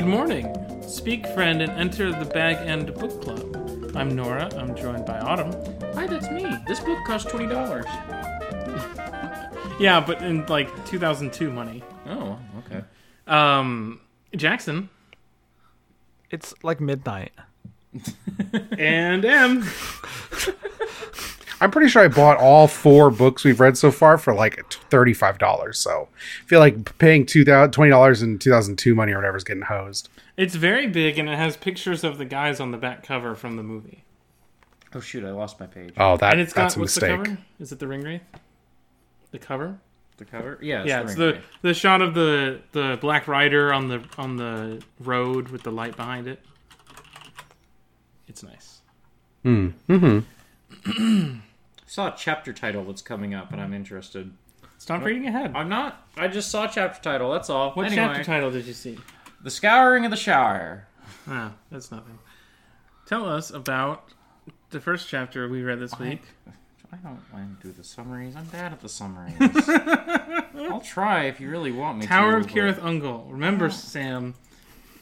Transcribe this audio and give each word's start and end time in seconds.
Good 0.00 0.08
morning. 0.08 0.80
Speak, 0.80 1.26
friend, 1.26 1.60
and 1.60 1.70
enter 1.72 2.10
the 2.10 2.24
Bag 2.24 2.56
End 2.66 2.94
Book 2.94 3.20
Club. 3.20 3.94
I'm 3.94 4.16
Nora. 4.16 4.48
I'm 4.56 4.74
joined 4.74 5.04
by 5.04 5.18
Autumn. 5.20 5.52
Hi, 5.92 6.06
that's 6.06 6.30
me. 6.30 6.46
This 6.66 6.80
book 6.80 6.96
cost 7.06 7.28
twenty 7.28 7.46
dollars. 7.46 7.84
Yeah, 9.78 10.00
but 10.00 10.22
in 10.22 10.46
like 10.46 10.70
2002 10.86 11.50
money. 11.50 11.84
Oh, 12.06 12.38
okay. 12.60 12.82
Um, 13.26 14.00
Jackson 14.34 14.88
It's 16.30 16.54
like 16.62 16.80
midnight. 16.80 17.32
and 18.78 19.22
M. 19.26 19.68
I'm 21.60 21.70
pretty 21.70 21.88
sure 21.88 22.02
I 22.02 22.08
bought 22.08 22.38
all 22.38 22.66
four 22.66 23.10
books 23.10 23.44
we've 23.44 23.60
read 23.60 23.76
so 23.76 23.90
far 23.90 24.16
for 24.18 24.32
like 24.34 24.64
thirty-five 24.90 25.38
dollars. 25.38 25.78
So 25.78 26.08
I 26.42 26.46
feel 26.46 26.60
like 26.60 26.96
paying 26.98 27.26
two 27.26 27.44
thousand 27.44 27.72
twenty 27.72 27.90
dollars 27.90 28.22
in 28.22 28.38
two 28.38 28.50
thousand 28.50 28.76
two 28.78 28.94
money 28.94 29.12
or 29.12 29.16
whatever 29.16 29.36
is 29.36 29.44
getting 29.44 29.62
hosed. 29.64 30.08
It's 30.36 30.54
very 30.54 30.86
big 30.86 31.18
and 31.18 31.28
it 31.28 31.36
has 31.36 31.56
pictures 31.56 32.02
of 32.02 32.16
the 32.18 32.24
guys 32.24 32.60
on 32.60 32.70
the 32.70 32.78
back 32.78 33.02
cover 33.06 33.34
from 33.34 33.56
the 33.56 33.62
movie. 33.62 34.04
Oh 34.94 35.00
shoot, 35.00 35.24
I 35.24 35.30
lost 35.30 35.60
my 35.60 35.66
page. 35.66 35.92
Oh, 35.98 36.16
that 36.16 36.32
And 36.32 36.40
it's 36.40 36.52
got 36.52 36.62
that's 36.62 36.76
a 36.76 36.80
what's 36.80 36.94
the 36.94 37.00
mistake. 37.08 37.24
cover? 37.26 37.38
Is 37.60 37.72
it 37.72 37.78
the 37.78 37.86
ring 37.86 38.02
wraith? 38.02 38.22
The 39.30 39.38
cover? 39.38 39.78
The 40.16 40.24
cover? 40.24 40.58
Yeah, 40.60 40.80
it's 40.80 40.88
yeah, 40.88 41.02
the 41.02 41.02
it's 41.10 41.18
ring 41.18 41.26
the 41.28 41.32
wraith. 41.34 41.44
the 41.62 41.74
shot 41.74 42.02
of 42.02 42.14
the 42.14 42.60
the 42.72 42.98
Black 43.00 43.28
Rider 43.28 43.72
on 43.72 43.88
the 43.88 44.02
on 44.18 44.36
the 44.36 44.82
road 44.98 45.48
with 45.50 45.62
the 45.62 45.70
light 45.70 45.96
behind 45.96 46.26
it. 46.26 46.40
It's 48.28 48.42
nice. 48.42 48.80
Hmm, 49.42 49.68
mm-hmm. 49.88 51.40
saw 51.90 52.06
a 52.06 52.14
chapter 52.16 52.52
title 52.52 52.84
that's 52.84 53.02
coming 53.02 53.34
up, 53.34 53.50
and 53.52 53.60
I'm 53.60 53.74
interested. 53.74 54.30
Stop 54.78 55.04
reading 55.04 55.26
ahead. 55.26 55.52
I'm 55.56 55.68
not. 55.68 56.06
I 56.16 56.28
just 56.28 56.48
saw 56.48 56.68
chapter 56.68 57.02
title. 57.02 57.32
That's 57.32 57.50
all. 57.50 57.72
What 57.72 57.86
anyway, 57.86 57.96
chapter 58.06 58.22
title 58.22 58.52
did 58.52 58.64
you 58.64 58.72
see? 58.74 58.96
The 59.42 59.50
Scouring 59.50 60.04
of 60.04 60.12
the 60.12 60.16
Shower. 60.16 60.86
Ah, 61.26 61.52
that's 61.70 61.90
nothing. 61.90 62.18
Tell 63.06 63.28
us 63.28 63.50
about 63.50 64.04
the 64.70 64.80
first 64.80 65.08
chapter 65.08 65.48
we 65.48 65.62
read 65.64 65.80
this 65.80 65.98
week. 65.98 66.22
I 66.92 66.96
don't 66.96 67.20
want 67.32 67.60
to 67.60 67.66
do 67.66 67.72
the 67.72 67.82
summaries. 67.82 68.36
I'm 68.36 68.44
bad 68.46 68.72
at 68.72 68.80
the 68.80 68.88
summaries. 68.88 69.34
I'll 70.70 70.80
try 70.80 71.24
if 71.24 71.40
you 71.40 71.50
really 71.50 71.72
want 71.72 71.98
me 71.98 72.06
Tower 72.06 72.32
to. 72.32 72.36
of 72.38 72.42
but- 72.46 72.54
Cirith 72.54 72.78
Ungol. 72.78 73.30
Remember, 73.32 73.68
Sam, 73.68 74.34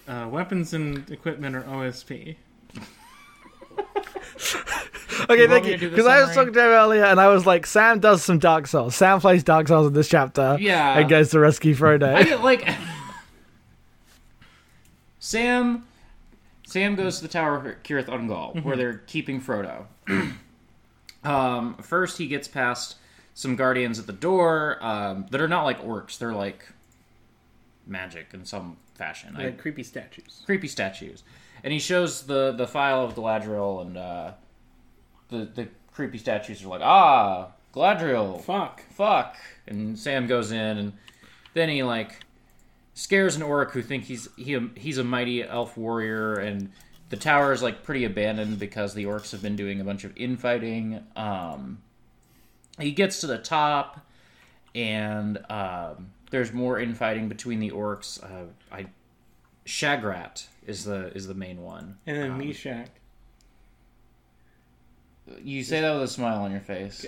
uh, 0.07 0.27
weapons 0.31 0.73
and 0.73 1.11
equipment 1.11 1.55
are 1.55 1.63
OSP. 1.65 2.37
Okay, 5.23 5.47
want 5.47 5.51
thank 5.51 5.67
you. 5.67 5.73
to 5.73 5.79
do 5.79 5.91
the 5.91 5.97
Because 5.97 6.07
I 6.07 6.21
was 6.23 6.35
talking 6.35 6.53
to 6.53 6.61
him 6.61 6.67
earlier, 6.69 7.05
and 7.05 7.21
I 7.21 7.29
was 7.29 7.47
like, 7.47 7.67
Sam 7.67 8.01
does 8.01 8.23
some 8.25 8.39
Dark 8.39 8.67
Souls. 8.67 8.95
Sam 8.95 9.21
plays 9.21 9.43
Dark 9.43 9.69
Souls 9.69 9.87
in 9.89 9.93
this 9.93 10.09
chapter. 10.09 10.57
Yeah. 10.61 10.99
And 10.99 11.09
goes 11.09 11.31
to 11.31 11.41
rescue 11.41 11.75
Frodo. 11.75 12.15
I 12.15 12.23
get 12.23 12.43
like 12.43 12.69
Sam. 15.19 15.85
Sam 16.67 16.95
goes 16.95 17.17
to 17.17 17.23
the 17.23 17.29
Tower 17.29 17.57
of 17.57 17.63
Cirith 17.83 18.07
Ungol, 18.07 18.63
where 18.63 18.77
they're 18.77 18.99
keeping 19.07 19.41
Frodo. 19.41 19.87
um, 21.25 21.75
first, 21.77 22.19
he 22.19 22.27
gets 22.27 22.47
past 22.47 22.97
some 23.35 23.57
guardians 23.57 23.99
at 23.99 24.07
the 24.07 24.13
door 24.13 24.79
um, 24.83 25.27
that 25.31 25.41
are 25.41 25.49
not 25.49 25.65
like 25.65 25.83
orcs; 25.83 26.19
they're 26.19 26.35
like 26.35 26.69
magic 27.87 28.29
in 28.35 28.45
some 28.45 28.77
fashion. 28.95 29.35
I- 29.37 29.45
Like 29.47 29.59
creepy 29.59 29.83
statues. 29.83 30.43
creepy 30.45 30.69
statues, 30.69 31.23
and 31.65 31.73
he 31.73 31.79
shows 31.79 32.23
the 32.23 32.53
the 32.53 32.67
phial 32.67 33.03
of 33.05 33.15
Galadriel, 33.15 33.81
and 33.83 33.97
uh, 33.97 34.33
the 35.29 35.49
the 35.55 35.69
creepy 35.93 36.19
statues 36.19 36.65
are 36.65 36.69
like, 36.69 36.81
ah, 36.83 37.49
Galadriel, 37.75 38.41
Fuck. 38.41 38.83
fuck. 38.91 39.37
And 39.67 39.99
Sam 39.99 40.27
goes 40.27 40.53
in, 40.53 40.79
and 40.79 40.93
then 41.55 41.69
he 41.69 41.83
like 41.83 42.21
scares 42.95 43.37
an 43.37 43.43
orc 43.43 43.73
who 43.73 43.83
think 43.83 44.05
he's 44.05 44.29
he 44.37 44.59
he's 44.77 44.99
a 44.99 45.05
mighty 45.05 45.43
elf 45.43 45.77
warrior, 45.77 46.35
and 46.35 46.71
the 47.11 47.17
tower 47.17 47.53
is 47.53 47.63
like 47.63 47.83
pretty 47.83 48.05
abandoned 48.05 48.59
because 48.59 48.95
the 48.95 49.05
orcs 49.05 49.33
have 49.33 49.43
been 49.43 49.57
doing 49.57 49.81
a 49.81 49.85
bunch 49.85 50.05
of 50.05 50.17
infighting. 50.17 51.03
Um, 51.17 51.79
he 52.79 52.93
gets 52.93 53.21
to 53.21 53.27
the 53.27 53.39
top, 53.39 54.07
and 54.75 55.39
um, 55.51 56.11
there's 56.31 56.53
more 56.53 56.79
infighting 56.79 57.29
between 57.29 57.61
the 57.61 57.71
orcs. 57.71 58.23
Uh, 58.23 58.47
I 58.71 58.87
Shagrat 59.67 60.47
is 60.67 60.85
the 60.85 61.15
is 61.15 61.27
the 61.27 61.35
main 61.35 61.61
one. 61.63 61.99
And 62.07 62.17
then 62.17 62.39
Meshach. 62.39 62.89
You 65.43 65.63
say 65.63 65.81
that 65.81 65.93
with 65.93 66.03
a 66.03 66.09
smile 66.09 66.43
on 66.43 66.51
your 66.51 66.61
face. 66.61 67.07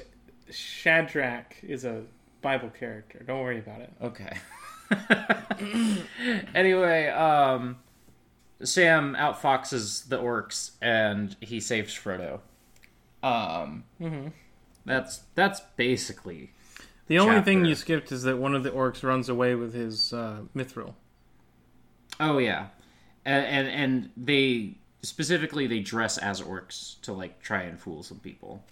Shadrach 0.51 1.57
is 1.63 1.85
a 1.85 2.03
Bible 2.43 2.71
character. 2.71 3.23
Don't 3.27 3.41
worry 3.41 3.59
about 3.59 3.81
it. 3.81 3.93
Okay. 4.03 4.37
anyway, 6.55 7.09
um, 7.09 7.79
Sam 8.63 9.15
outfoxes 9.19 10.09
the 10.09 10.19
orcs 10.19 10.73
and 10.83 11.37
he 11.41 11.61
saves 11.61 11.95
Frodo. 11.95 12.41
Um, 13.23 13.85
that's 14.87 15.21
that's 15.35 15.61
basically 15.77 16.53
The 17.07 17.19
only 17.19 17.43
thing 17.43 17.65
you 17.65 17.75
skipped 17.75 18.11
is 18.13 18.23
that 18.23 18.39
one 18.39 18.55
of 18.55 18.63
the 18.63 18.71
orcs 18.71 19.03
runs 19.03 19.29
away 19.29 19.55
with 19.55 19.75
his 19.75 20.13
uh, 20.13 20.41
mithril. 20.57 20.95
oh 22.19 22.39
yeah, 22.39 22.69
and, 23.25 23.45
and 23.47 23.69
and 23.69 24.11
they 24.17 24.79
specifically 25.03 25.67
they 25.67 25.81
dress 25.81 26.19
as 26.19 26.41
orcs 26.41 27.01
to 27.03 27.13
like 27.13 27.41
try 27.43 27.63
and 27.63 27.79
fool 27.79 28.03
some 28.03 28.19
people. 28.19 28.63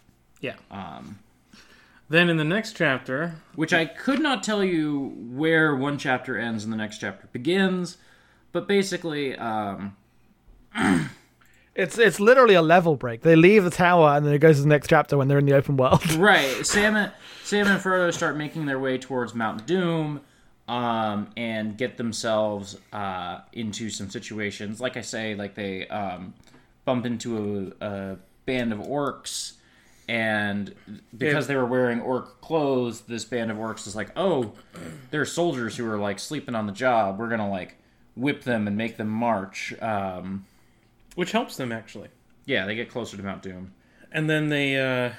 Yeah. 0.41 0.55
Um, 0.71 1.19
Then 2.11 2.31
in 2.31 2.37
the 2.37 2.45
next 2.45 2.77
chapter, 2.77 3.35
which 3.55 3.73
I 3.73 3.85
could 3.85 4.21
not 4.21 4.43
tell 4.43 4.65
you 4.65 5.13
where 5.31 5.75
one 5.77 5.99
chapter 5.99 6.39
ends 6.39 6.65
and 6.65 6.73
the 6.73 6.77
next 6.77 6.99
chapter 6.99 7.29
begins, 7.33 7.99
but 8.53 8.67
basically, 8.69 9.37
um, 9.37 9.97
It's 11.75 11.97
it's 11.97 12.19
literally 12.19 12.55
a 12.55 12.63
level 12.63 12.97
break. 12.97 13.23
They 13.23 13.37
leave 13.37 13.63
the 13.63 13.71
tower, 13.71 14.17
and 14.17 14.27
then 14.27 14.33
it 14.35 14.39
goes 14.41 14.57
to 14.57 14.63
the 14.63 14.69
next 14.69 14.89
chapter 14.89 15.17
when 15.17 15.29
they're 15.29 15.39
in 15.39 15.47
the 15.47 15.55
open 15.55 15.77
world. 15.77 16.11
right 16.15 16.67
sam 16.67 16.97
and 16.97 17.13
sam 17.45 17.69
and 17.69 17.81
frodo 17.81 18.13
start 18.13 18.37
making 18.37 18.67
their 18.67 18.81
way 18.81 18.99
towards 18.99 19.33
mount 19.35 19.65
doom 19.67 20.21
um, 20.69 21.31
and 21.37 21.77
get 21.77 21.97
themselves 21.97 22.77
uh, 22.93 23.41
into 23.53 23.91
some 23.91 24.11
situations 24.11 24.81
like 24.81 24.97
i 24.97 25.01
say 25.01 25.35
like 25.35 25.55
they 25.55 25.87
um, 25.89 26.35
bump 26.85 27.07
into 27.07 27.75
a, 27.81 27.87
a 27.87 28.17
band 28.47 28.73
of 28.73 28.79
orcs 28.79 29.55
and 30.09 30.75
because 31.17 31.47
they 31.47 31.57
were 31.57 31.67
wearing 31.67 32.01
orc 32.01 32.41
clothes 32.41 33.01
this 33.03 33.25
band 33.25 33.51
of 33.51 33.57
orcs 33.57 33.87
is 33.87 33.97
like 33.97 34.11
oh 34.17 34.53
they're 35.11 35.27
soldiers 35.27 35.77
who 35.77 35.91
are 35.91 35.99
like 35.99 36.19
sleeping 36.19 36.55
on 36.55 36.67
the 36.67 36.73
job 36.73 37.19
we're 37.19 37.29
gonna 37.29 37.51
like 37.51 37.77
whip 38.17 38.43
them 38.45 38.67
and 38.67 38.77
make 38.77 38.97
them 38.97 39.09
march 39.09 39.75
um, 39.83 40.45
which 41.15 41.33
helps 41.33 41.57
them 41.57 41.73
actually. 41.73 42.09
yeah 42.47 42.65
they 42.67 42.75
get 42.75 42.91
closer 42.91 43.17
to 43.17 43.23
mount 43.23 43.43
doom 43.43 43.73
And 44.11 44.29
then 44.31 44.49
they 44.49 44.77
uh, 44.77 45.13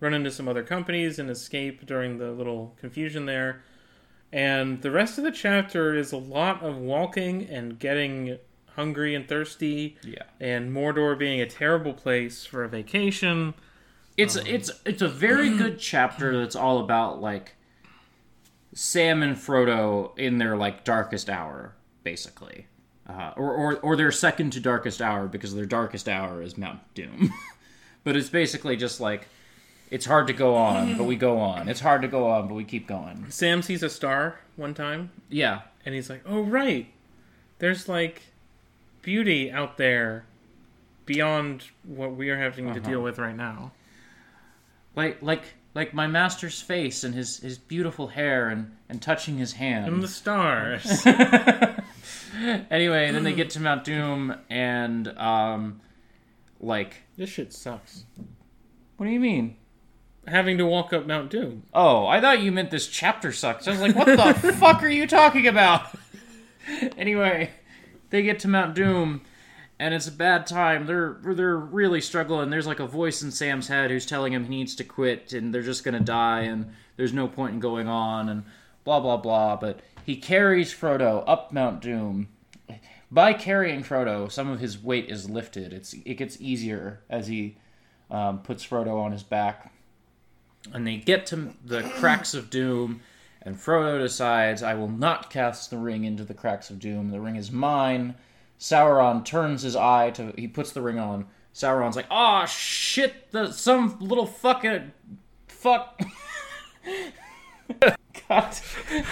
run 0.00 0.12
into 0.14 0.30
some 0.30 0.48
other 0.48 0.62
companies 0.62 1.18
and 1.18 1.30
escape 1.30 1.86
during 1.86 2.18
the 2.18 2.30
little 2.32 2.74
confusion 2.78 3.26
there. 3.26 3.62
And 4.32 4.80
the 4.82 4.90
rest 4.90 5.18
of 5.18 5.24
the 5.24 5.32
chapter 5.32 5.94
is 5.94 6.12
a 6.12 6.16
lot 6.16 6.62
of 6.62 6.76
walking 6.76 7.48
and 7.48 7.78
getting 7.78 8.38
hungry 8.74 9.14
and 9.14 9.28
thirsty. 9.28 9.96
Yeah. 10.04 10.22
And 10.38 10.72
Mordor 10.72 11.18
being 11.18 11.40
a 11.40 11.46
terrible 11.46 11.92
place 11.92 12.44
for 12.46 12.64
a 12.64 12.68
vacation. 12.68 13.54
It's 14.16 14.36
it's 14.36 14.70
it's 14.84 15.02
a 15.02 15.08
very 15.08 15.50
good 15.56 15.78
chapter 15.78 16.38
that's 16.38 16.56
all 16.56 16.80
about 16.80 17.20
like 17.20 17.56
Sam 18.74 19.22
and 19.22 19.36
Frodo 19.36 20.16
in 20.18 20.38
their 20.38 20.56
like 20.56 20.84
darkest 20.84 21.28
hour, 21.28 21.74
basically, 22.04 22.66
uh, 23.08 23.32
or, 23.36 23.52
or 23.52 23.76
or 23.78 23.96
their 23.96 24.12
second 24.12 24.52
to 24.52 24.60
darkest 24.60 25.02
hour 25.02 25.26
because 25.26 25.54
their 25.54 25.66
darkest 25.66 26.08
hour 26.08 26.42
is 26.42 26.56
Mount 26.56 26.80
Doom. 26.94 27.32
but 28.04 28.16
it's 28.16 28.28
basically 28.28 28.76
just 28.76 29.00
like 29.00 29.26
it's 29.90 30.06
hard 30.06 30.26
to 30.28 30.32
go 30.32 30.54
on, 30.54 30.96
but 30.96 31.04
we 31.04 31.16
go 31.28 31.38
on. 31.38 31.68
It's 31.68 31.80
hard 31.80 32.02
to 32.02 32.08
go 32.08 32.28
on, 32.28 32.48
but 32.48 32.54
we 32.54 32.64
keep 32.64 32.86
going. 32.86 33.26
Sam 33.30 33.62
sees 33.62 33.82
a 33.82 33.90
star 33.90 34.40
one 34.56 34.74
time 34.74 35.10
Yeah, 35.28 35.62
and 35.84 35.94
he's 35.94 36.08
like, 36.10 36.22
"Oh 36.26 36.42
right, 36.42 36.86
there's 37.58 37.88
like 37.88 38.22
beauty 39.02 39.50
out 39.50 39.76
there 39.78 40.24
beyond 41.06 41.64
what 41.84 42.14
we 42.14 42.30
are 42.30 42.38
having 42.38 42.72
to 42.74 42.80
deal 42.80 43.00
with 43.02 43.18
right 43.18 43.36
now." 43.36 43.72
like 44.96 45.22
like 45.22 45.42
like 45.74 45.94
my 45.94 46.06
master's 46.06 46.60
face 46.60 47.04
and 47.04 47.14
his 47.14 47.38
his 47.38 47.58
beautiful 47.58 48.08
hair 48.08 48.48
and 48.48 48.76
and 48.88 49.00
touching 49.00 49.38
his 49.38 49.52
hand. 49.52 49.86
And 49.86 50.02
the 50.02 50.08
stars. 50.08 51.06
anyway, 52.70 53.10
then 53.12 53.22
they 53.24 53.32
get 53.32 53.50
to 53.50 53.60
Mount 53.60 53.84
Doom 53.84 54.34
and 54.48 55.08
um, 55.18 55.80
like 56.60 56.96
this 57.16 57.30
shit 57.30 57.52
sucks. 57.52 58.04
what 58.96 59.06
do 59.06 59.12
you 59.12 59.20
mean? 59.20 59.56
Having 60.26 60.58
to 60.58 60.66
walk 60.66 60.92
up 60.92 61.06
Mount 61.06 61.30
Doom. 61.30 61.64
Oh, 61.72 62.06
I 62.06 62.20
thought 62.20 62.40
you 62.40 62.52
meant 62.52 62.70
this 62.70 62.86
chapter 62.86 63.32
sucks. 63.32 63.66
I 63.66 63.72
was 63.72 63.80
like, 63.80 63.96
what 63.96 64.06
the 64.06 64.52
fuck 64.58 64.82
are 64.82 64.88
you 64.88 65.06
talking 65.06 65.46
about? 65.46 65.86
anyway, 66.96 67.50
they 68.10 68.22
get 68.22 68.38
to 68.40 68.48
Mount 68.48 68.74
Doom, 68.74 69.22
and 69.78 69.94
it's 69.94 70.08
a 70.08 70.12
bad 70.12 70.46
time. 70.46 70.86
They're 70.86 71.18
they're 71.22 71.56
really 71.56 72.00
struggling. 72.00 72.50
There's 72.50 72.66
like 72.66 72.80
a 72.80 72.86
voice 72.86 73.22
in 73.22 73.30
Sam's 73.30 73.68
head 73.68 73.90
who's 73.90 74.06
telling 74.06 74.32
him 74.32 74.44
he 74.44 74.50
needs 74.50 74.74
to 74.76 74.84
quit, 74.84 75.32
and 75.32 75.54
they're 75.54 75.62
just 75.62 75.84
gonna 75.84 76.00
die, 76.00 76.42
and 76.42 76.72
there's 76.96 77.12
no 77.12 77.26
point 77.26 77.54
in 77.54 77.60
going 77.60 77.88
on, 77.88 78.28
and 78.28 78.44
blah 78.84 79.00
blah 79.00 79.16
blah. 79.16 79.56
But 79.56 79.80
he 80.04 80.16
carries 80.16 80.72
Frodo 80.72 81.24
up 81.26 81.50
Mount 81.52 81.80
Doom, 81.80 82.28
by 83.10 83.32
carrying 83.32 83.82
Frodo, 83.82 84.30
some 84.30 84.48
of 84.48 84.60
his 84.60 84.82
weight 84.82 85.10
is 85.10 85.28
lifted. 85.28 85.72
It's 85.72 85.92
it 85.92 86.14
gets 86.14 86.40
easier 86.40 87.00
as 87.10 87.26
he 87.26 87.56
um, 88.10 88.40
puts 88.40 88.64
Frodo 88.64 89.00
on 89.00 89.12
his 89.12 89.22
back, 89.22 89.72
and 90.72 90.86
they 90.86 90.96
get 90.96 91.26
to 91.26 91.54
the 91.64 91.82
cracks 91.82 92.34
of 92.34 92.50
doom. 92.50 93.00
And 93.42 93.56
Frodo 93.56 93.98
decides, 93.98 94.62
"I 94.62 94.74
will 94.74 94.88
not 94.88 95.30
cast 95.30 95.70
the 95.70 95.78
ring 95.78 96.04
into 96.04 96.24
the 96.24 96.34
cracks 96.34 96.68
of 96.70 96.78
doom. 96.78 97.10
The 97.10 97.20
ring 97.20 97.36
is 97.36 97.50
mine." 97.50 98.14
Sauron 98.58 99.24
turns 99.24 99.62
his 99.62 99.74
eye 99.74 100.10
to. 100.10 100.34
He 100.36 100.46
puts 100.46 100.72
the 100.72 100.82
ring 100.82 100.98
on. 100.98 101.26
Sauron's 101.54 101.96
like, 101.96 102.06
"Oh 102.10 102.44
shit! 102.46 103.30
The 103.32 103.52
some 103.52 103.98
little 104.00 104.26
fucking 104.26 104.92
fuck." 105.48 106.00
God. 108.30 108.56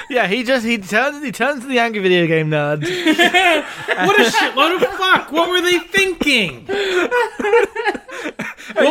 Yeah, 0.08 0.28
he 0.28 0.44
just 0.44 0.64
he 0.64 0.78
turns 0.78 1.22
he 1.24 1.32
turns 1.32 1.62
to 1.62 1.66
the 1.66 1.78
angry 1.80 2.00
video 2.00 2.26
game 2.28 2.50
nerd. 2.50 2.84
What 4.06 4.20
a 4.20 4.24
shitload 4.30 4.76
of 4.76 4.82
fuck! 4.96 5.32
What 5.32 5.50
were 5.50 5.60
they 5.60 5.78
thinking? 5.80 6.64
what 6.66 7.10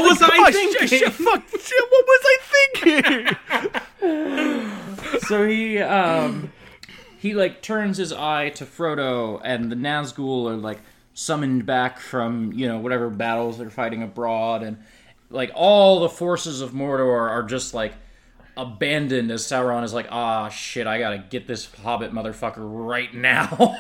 was 0.03 0.21
I 0.21 0.29
Oh, 0.33 0.51
thinking? 0.51 0.88
sh- 0.88 1.01
sh- 1.01 1.09
fuck! 1.12 1.44
Shit, 1.50 1.85
what 1.89 2.06
was 2.07 2.24
I 2.25 2.38
thinking? 4.01 5.19
so 5.21 5.47
he 5.47 5.79
um 5.79 6.51
he 7.19 7.33
like 7.33 7.62
turns 7.62 7.97
his 7.97 8.12
eye 8.12 8.50
to 8.50 8.65
Frodo 8.65 9.39
and 9.44 9.71
the 9.71 9.75
Nazgul 9.77 10.50
are 10.51 10.57
like 10.57 10.80
summoned 11.13 11.65
back 11.65 12.00
from 12.00 12.51
you 12.53 12.68
know 12.68 12.80
whatever 12.80 13.09
battles 13.09 13.57
they're 13.57 13.69
fighting 13.69 14.03
abroad 14.03 14.62
and 14.63 14.77
like 15.30 15.51
all 15.56 16.01
the 16.01 16.09
forces 16.09 16.59
of 16.62 16.71
Mordor 16.71 17.30
are 17.30 17.44
just 17.44 17.73
like 17.73 17.94
abandoned 18.57 19.31
as 19.31 19.44
Sauron 19.44 19.83
is 19.83 19.94
like 19.94 20.07
ah 20.12 20.50
shit 20.50 20.88
I 20.88 21.00
gotta 21.00 21.19
get 21.30 21.48
this 21.48 21.71
Hobbit 21.83 22.12
motherfucker 22.12 22.56
right 22.57 23.13
now 23.13 23.77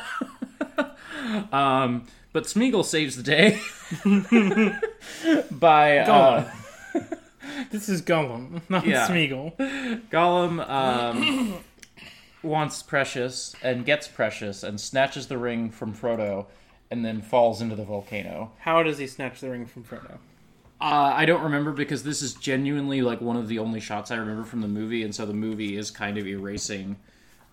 um 1.51 2.05
but 2.31 2.43
Smeagol 2.43 2.85
saves 2.85 3.15
the 3.15 3.23
day 3.23 3.59
by 5.51 5.97
uh, 5.97 6.51
This 7.71 7.89
is 7.89 8.01
Gollum, 8.01 8.61
not 8.69 8.85
Yeah. 8.85 9.07
Smeagol. 9.07 9.55
Gollum 10.09 10.69
um, 10.69 11.55
wants 12.43 12.83
Precious 12.83 13.55
and 13.63 13.85
gets 13.85 14.07
Precious 14.07 14.63
and 14.63 14.79
snatches 14.79 15.27
the 15.27 15.37
ring 15.37 15.71
from 15.71 15.93
Frodo 15.93 16.45
and 16.91 17.03
then 17.03 17.21
falls 17.21 17.61
into 17.61 17.75
the 17.75 17.83
volcano. 17.83 18.51
How 18.59 18.83
does 18.83 18.99
he 18.99 19.07
snatch 19.07 19.41
the 19.41 19.49
ring 19.49 19.65
from 19.65 19.83
Frodo? 19.83 20.17
Uh, 20.79 21.11
I 21.15 21.25
don't 21.25 21.41
remember 21.43 21.71
because 21.71 22.03
this 22.03 22.21
is 22.21 22.35
genuinely 22.35 23.01
like 23.01 23.19
one 23.19 23.35
of 23.35 23.47
the 23.47 23.57
only 23.59 23.79
shots 23.79 24.11
I 24.11 24.17
remember 24.17 24.43
from 24.43 24.61
the 24.61 24.67
movie, 24.67 25.03
and 25.03 25.13
so 25.15 25.25
the 25.25 25.33
movie 25.33 25.75
is 25.75 25.89
kind 25.89 26.17
of 26.17 26.27
erasing. 26.27 26.97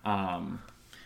Um, 0.03 0.61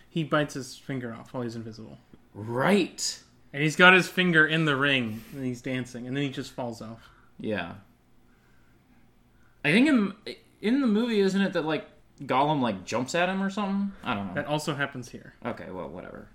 He 0.09 0.23
bites 0.25 0.53
his 0.55 0.75
finger 0.75 1.13
off 1.13 1.33
while 1.33 1.43
he's 1.43 1.55
invisible. 1.55 1.97
right. 2.33 3.23
And 3.53 3.63
he's 3.63 3.75
got 3.75 3.93
his 3.95 4.07
finger 4.07 4.45
in 4.45 4.65
the 4.65 4.75
ring 4.75 5.23
and 5.33 5.43
he's 5.43 5.61
dancing, 5.61 6.05
and 6.07 6.15
then 6.15 6.21
he 6.23 6.29
just 6.29 6.51
falls 6.51 6.81
off. 6.83 7.09
Yeah. 7.39 7.75
I 9.65 9.71
think 9.71 9.87
in 9.87 10.13
in 10.61 10.81
the 10.81 10.87
movie, 10.87 11.19
isn't 11.19 11.41
it 11.41 11.53
that 11.53 11.65
like 11.65 11.87
Gollum 12.21 12.61
like 12.61 12.85
jumps 12.85 13.15
at 13.15 13.27
him 13.29 13.41
or 13.41 13.49
something? 13.49 13.91
I 14.03 14.13
don't 14.13 14.27
know. 14.27 14.33
That 14.35 14.45
also 14.45 14.75
happens 14.75 15.09
here. 15.09 15.33
Okay, 15.45 15.71
well, 15.71 15.89
whatever. 15.89 16.27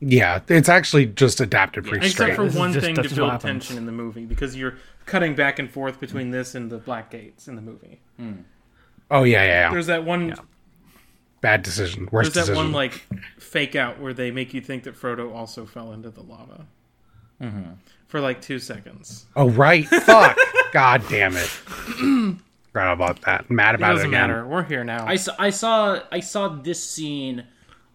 Yeah, 0.00 0.40
it's 0.48 0.68
actually 0.68 1.06
just 1.06 1.40
adapted 1.40 1.84
pretty 1.84 2.06
Except 2.06 2.14
straight. 2.32 2.36
for 2.36 2.44
This 2.44 2.52
is 2.54 2.58
one 2.58 2.72
just- 2.72 2.86
thing 2.86 2.94
to 2.94 3.02
that's 3.02 3.14
what 3.18 3.28
build 3.30 3.40
tension 3.40 3.76
in 3.76 3.86
the 3.86 3.92
movie, 3.92 4.24
because 4.26 4.54
you're 4.56 4.74
cutting 5.06 5.34
back 5.34 5.58
and 5.58 5.68
forth 5.70 5.98
between 5.98 6.30
this 6.30 6.54
and 6.54 6.70
the 6.70 6.78
Black 6.78 7.10
Gates 7.10 7.48
in 7.48 7.56
the 7.56 7.62
movie. 7.62 8.00
oh 9.10 9.24
yeah, 9.24 9.42
yeah, 9.42 9.44
yeah. 9.44 9.70
There's 9.72 9.86
that 9.86 10.04
one. 10.04 10.34
Bad 11.40 11.62
decision. 11.62 12.08
Worst 12.10 12.34
There's 12.34 12.46
that 12.46 12.52
decision. 12.52 12.64
one 12.64 12.72
like 12.72 13.04
fake 13.38 13.76
out 13.76 14.00
where 14.00 14.12
they 14.12 14.30
make 14.32 14.54
you 14.54 14.60
think 14.60 14.82
that 14.84 14.94
Frodo 14.96 15.32
also 15.34 15.66
fell 15.66 15.92
into 15.92 16.10
the 16.10 16.22
lava 16.22 16.66
Mm-hmm. 17.40 17.74
for 18.08 18.20
like 18.20 18.40
two 18.40 18.58
seconds. 18.58 19.26
oh 19.36 19.48
right. 19.50 19.86
Fuck. 19.86 20.36
God 20.72 21.04
damn 21.08 21.36
it. 21.36 21.46
Forgot 22.72 22.92
about 22.92 23.20
that. 23.22 23.48
Mad 23.50 23.74
about 23.76 23.92
it, 23.92 23.94
doesn't 23.94 24.08
again. 24.10 24.28
matter. 24.28 24.46
We're 24.46 24.64
here 24.64 24.82
now. 24.84 25.06
I 25.06 25.14
saw, 25.16 25.34
I 25.38 25.50
saw 25.50 26.00
I 26.12 26.18
saw 26.20 26.48
this 26.48 26.82
scene 26.82 27.44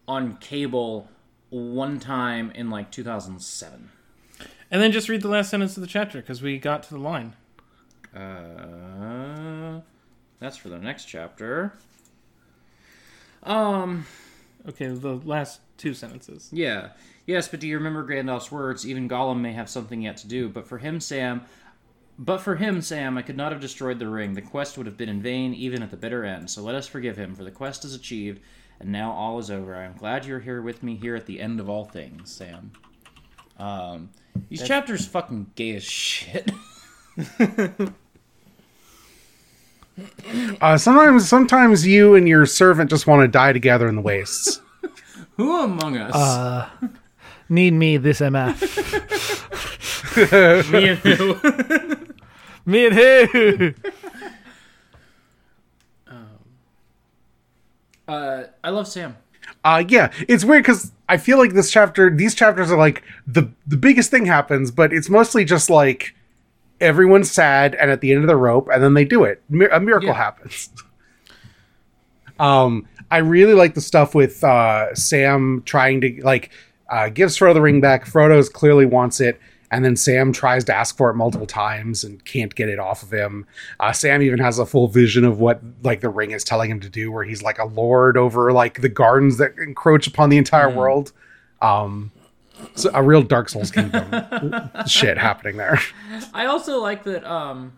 on 0.08 0.38
cable 0.38 1.10
one 1.54 2.00
time 2.00 2.52
in 2.52 2.70
like 2.70 2.90
2007. 2.92 3.90
and 4.72 4.82
then 4.82 4.92
just 4.92 5.08
read 5.10 5.22
the 5.22 5.28
last 5.28 5.50
sentence 5.52 5.78
of 5.78 5.82
the 5.82 5.88
chapter 5.88 6.20
because 6.20 6.42
we 6.42 6.58
got 6.58 6.84
to 6.84 6.90
the 6.90 7.00
line. 7.00 7.36
Uh, 8.16 9.82
that's 10.40 10.58
for 10.58 10.70
the 10.70 10.78
next 10.80 11.06
chapter. 11.06 11.74
Um, 13.44 14.06
Okay, 14.68 14.88
the 14.88 15.16
last 15.16 15.60
two 15.78 15.94
sentences. 15.94 16.50
yeah. 16.54 16.90
Yes, 17.26 17.48
but 17.50 17.60
do 17.62 17.68
you 17.68 17.78
remember 17.78 18.06
Gandalf's 18.06 18.52
words? 18.52 18.86
Even 18.88 19.08
Gollum 19.10 19.40
may 19.40 19.54
have 19.54 19.70
something 19.70 20.02
yet 20.02 20.18
to 20.18 20.28
do, 20.28 20.50
but 20.50 20.68
for 20.68 20.78
him, 20.78 21.00
Sam, 21.00 21.42
but 22.20 22.40
for 22.40 22.56
him, 22.58 22.82
Sam, 22.82 23.18
I 23.18 23.22
could 23.22 23.38
not 23.38 23.52
have 23.54 23.62
destroyed 23.62 24.00
the 24.00 24.08
ring. 24.10 24.34
The 24.34 24.42
quest 24.42 24.78
would 24.78 24.86
have 24.88 24.98
been 24.98 25.08
in 25.10 25.22
vain, 25.22 25.54
even 25.54 25.82
at 25.84 25.90
the 25.92 25.96
bitter 25.98 26.24
end. 26.26 26.50
So 26.50 26.62
let 26.62 26.76
us 26.76 26.86
forgive 26.88 27.16
him, 27.18 27.34
for 27.36 27.44
the 27.46 27.52
quest 27.52 27.86
is 27.86 27.94
achieved, 27.96 28.42
and 28.80 28.92
now 28.92 29.12
all 29.12 29.40
is 29.40 29.50
over. 29.52 29.76
I 29.76 29.84
am 29.84 29.94
glad 29.94 30.26
you're 30.26 30.40
here 30.40 30.62
with 30.62 30.84
me 30.84 30.96
here 30.96 31.16
at 31.16 31.26
the 31.26 31.40
end 31.40 31.60
of 31.60 31.70
all 31.70 31.86
things, 31.86 32.32
Sam. 32.32 32.72
Um, 33.58 34.10
these 34.50 34.64
chapters 34.64 35.06
fucking 35.06 35.52
gay 35.56 35.76
as 35.76 35.84
shit. 35.84 36.52
Uh, 40.60 40.76
sometimes, 40.76 41.30
sometimes 41.30 41.86
you 41.86 42.16
and 42.16 42.28
your 42.28 42.48
servant 42.48 42.90
just 42.90 43.06
want 43.06 43.22
to 43.22 43.28
die 43.28 43.54
together 43.54 43.88
in 43.88 43.96
the 43.96 44.02
wastes. 44.02 44.60
Who 45.38 45.62
among 45.64 45.98
us? 45.98 46.16
Uh, 46.16 46.68
need 47.50 47.74
me 47.74 47.98
this 47.98 48.20
MF. 48.20 48.60
Me 50.72 50.90
and 50.90 51.00
who? 51.00 51.36
me 52.66 52.86
and 52.86 52.96
who? 52.96 53.74
Uh, 58.14 58.48
I 58.64 58.70
love 58.70 58.88
Sam. 58.88 59.18
Uh, 59.64 59.84
yeah, 59.88 60.12
it's 60.28 60.46
weird 60.46 60.64
because 60.64 60.92
I 61.10 61.18
feel 61.18 61.38
like 61.38 61.54
this 61.54 61.72
chapter, 61.72 62.10
these 62.16 62.36
chapters 62.36 62.72
are 62.72 62.78
like 62.78 63.04
the 63.28 63.50
the 63.68 63.78
biggest 63.78 64.12
thing 64.12 64.26
happens, 64.26 64.72
but 64.72 64.94
it's 64.94 65.10
mostly 65.10 65.44
just 65.46 65.70
like 65.70 66.16
everyone's 66.80 67.32
sad 67.32 67.76
and 67.76 67.90
at 67.90 68.02
the 68.02 68.12
end 68.12 68.22
of 68.22 68.28
the 68.28 68.36
rope, 68.36 68.70
and 68.72 68.84
then 68.84 68.94
they 68.94 69.06
do 69.06 69.24
it. 69.24 69.42
A 69.72 69.80
miracle 69.80 70.10
Yeah. 70.10 70.14
happens. 70.14 70.70
um, 72.40 72.88
I 73.12 73.18
really 73.18 73.54
like 73.54 73.74
the 73.74 73.82
stuff 73.82 74.16
with 74.16 74.44
uh, 74.44 74.94
Sam 74.96 75.62
trying 75.66 76.02
to 76.02 76.22
like 76.24 76.52
uh, 76.90 77.10
gives 77.10 77.38
Frodo 77.38 77.54
the 77.54 77.62
ring 77.62 77.82
back. 77.82 78.06
Frodo's 78.06 78.50
clearly 78.50 78.86
wants 78.86 79.20
it, 79.22 79.40
and 79.74 79.84
then 79.84 79.96
Sam 79.96 80.32
tries 80.32 80.64
to 80.66 80.76
ask 80.76 80.96
for 80.96 81.10
it 81.10 81.16
multiple 81.16 81.48
times 81.48 82.04
and 82.04 82.24
can't 82.26 82.54
get 82.54 82.70
it 82.70 82.78
off 82.78 83.02
of 83.02 83.12
him. 83.12 83.48
Uh, 83.80 83.92
Sam 83.92 84.22
even 84.22 84.38
has 84.38 84.60
a 84.60 84.68
full 84.68 84.88
vision 84.88 85.26
of 85.26 85.40
what 85.40 85.62
like 85.82 86.02
the 86.02 86.10
ring 86.10 86.30
is 86.30 86.44
telling 86.44 86.70
him 86.70 86.80
to 86.82 86.90
do, 86.90 87.12
where 87.12 87.24
he's 87.24 87.42
like 87.42 87.58
a 87.58 87.66
lord 87.66 88.16
over 88.16 88.54
like 88.54 88.82
the 88.82 88.90
gardens 88.90 89.38
that 89.38 89.58
encroach 89.58 90.06
upon 90.06 90.30
the 90.30 90.38
entire 90.38 90.70
world. 90.70 91.12
Um, 91.60 92.12
so 92.76 92.92
a 92.94 93.02
real 93.02 93.24
Dark 93.24 93.50
Souls 93.50 93.72
kingdom 93.72 94.06
shit 94.88 95.18
happening 95.18 95.58
there. 95.58 95.80
I 96.36 96.46
also 96.46 96.80
like 96.80 97.04
that 97.06 97.26
um 97.26 97.74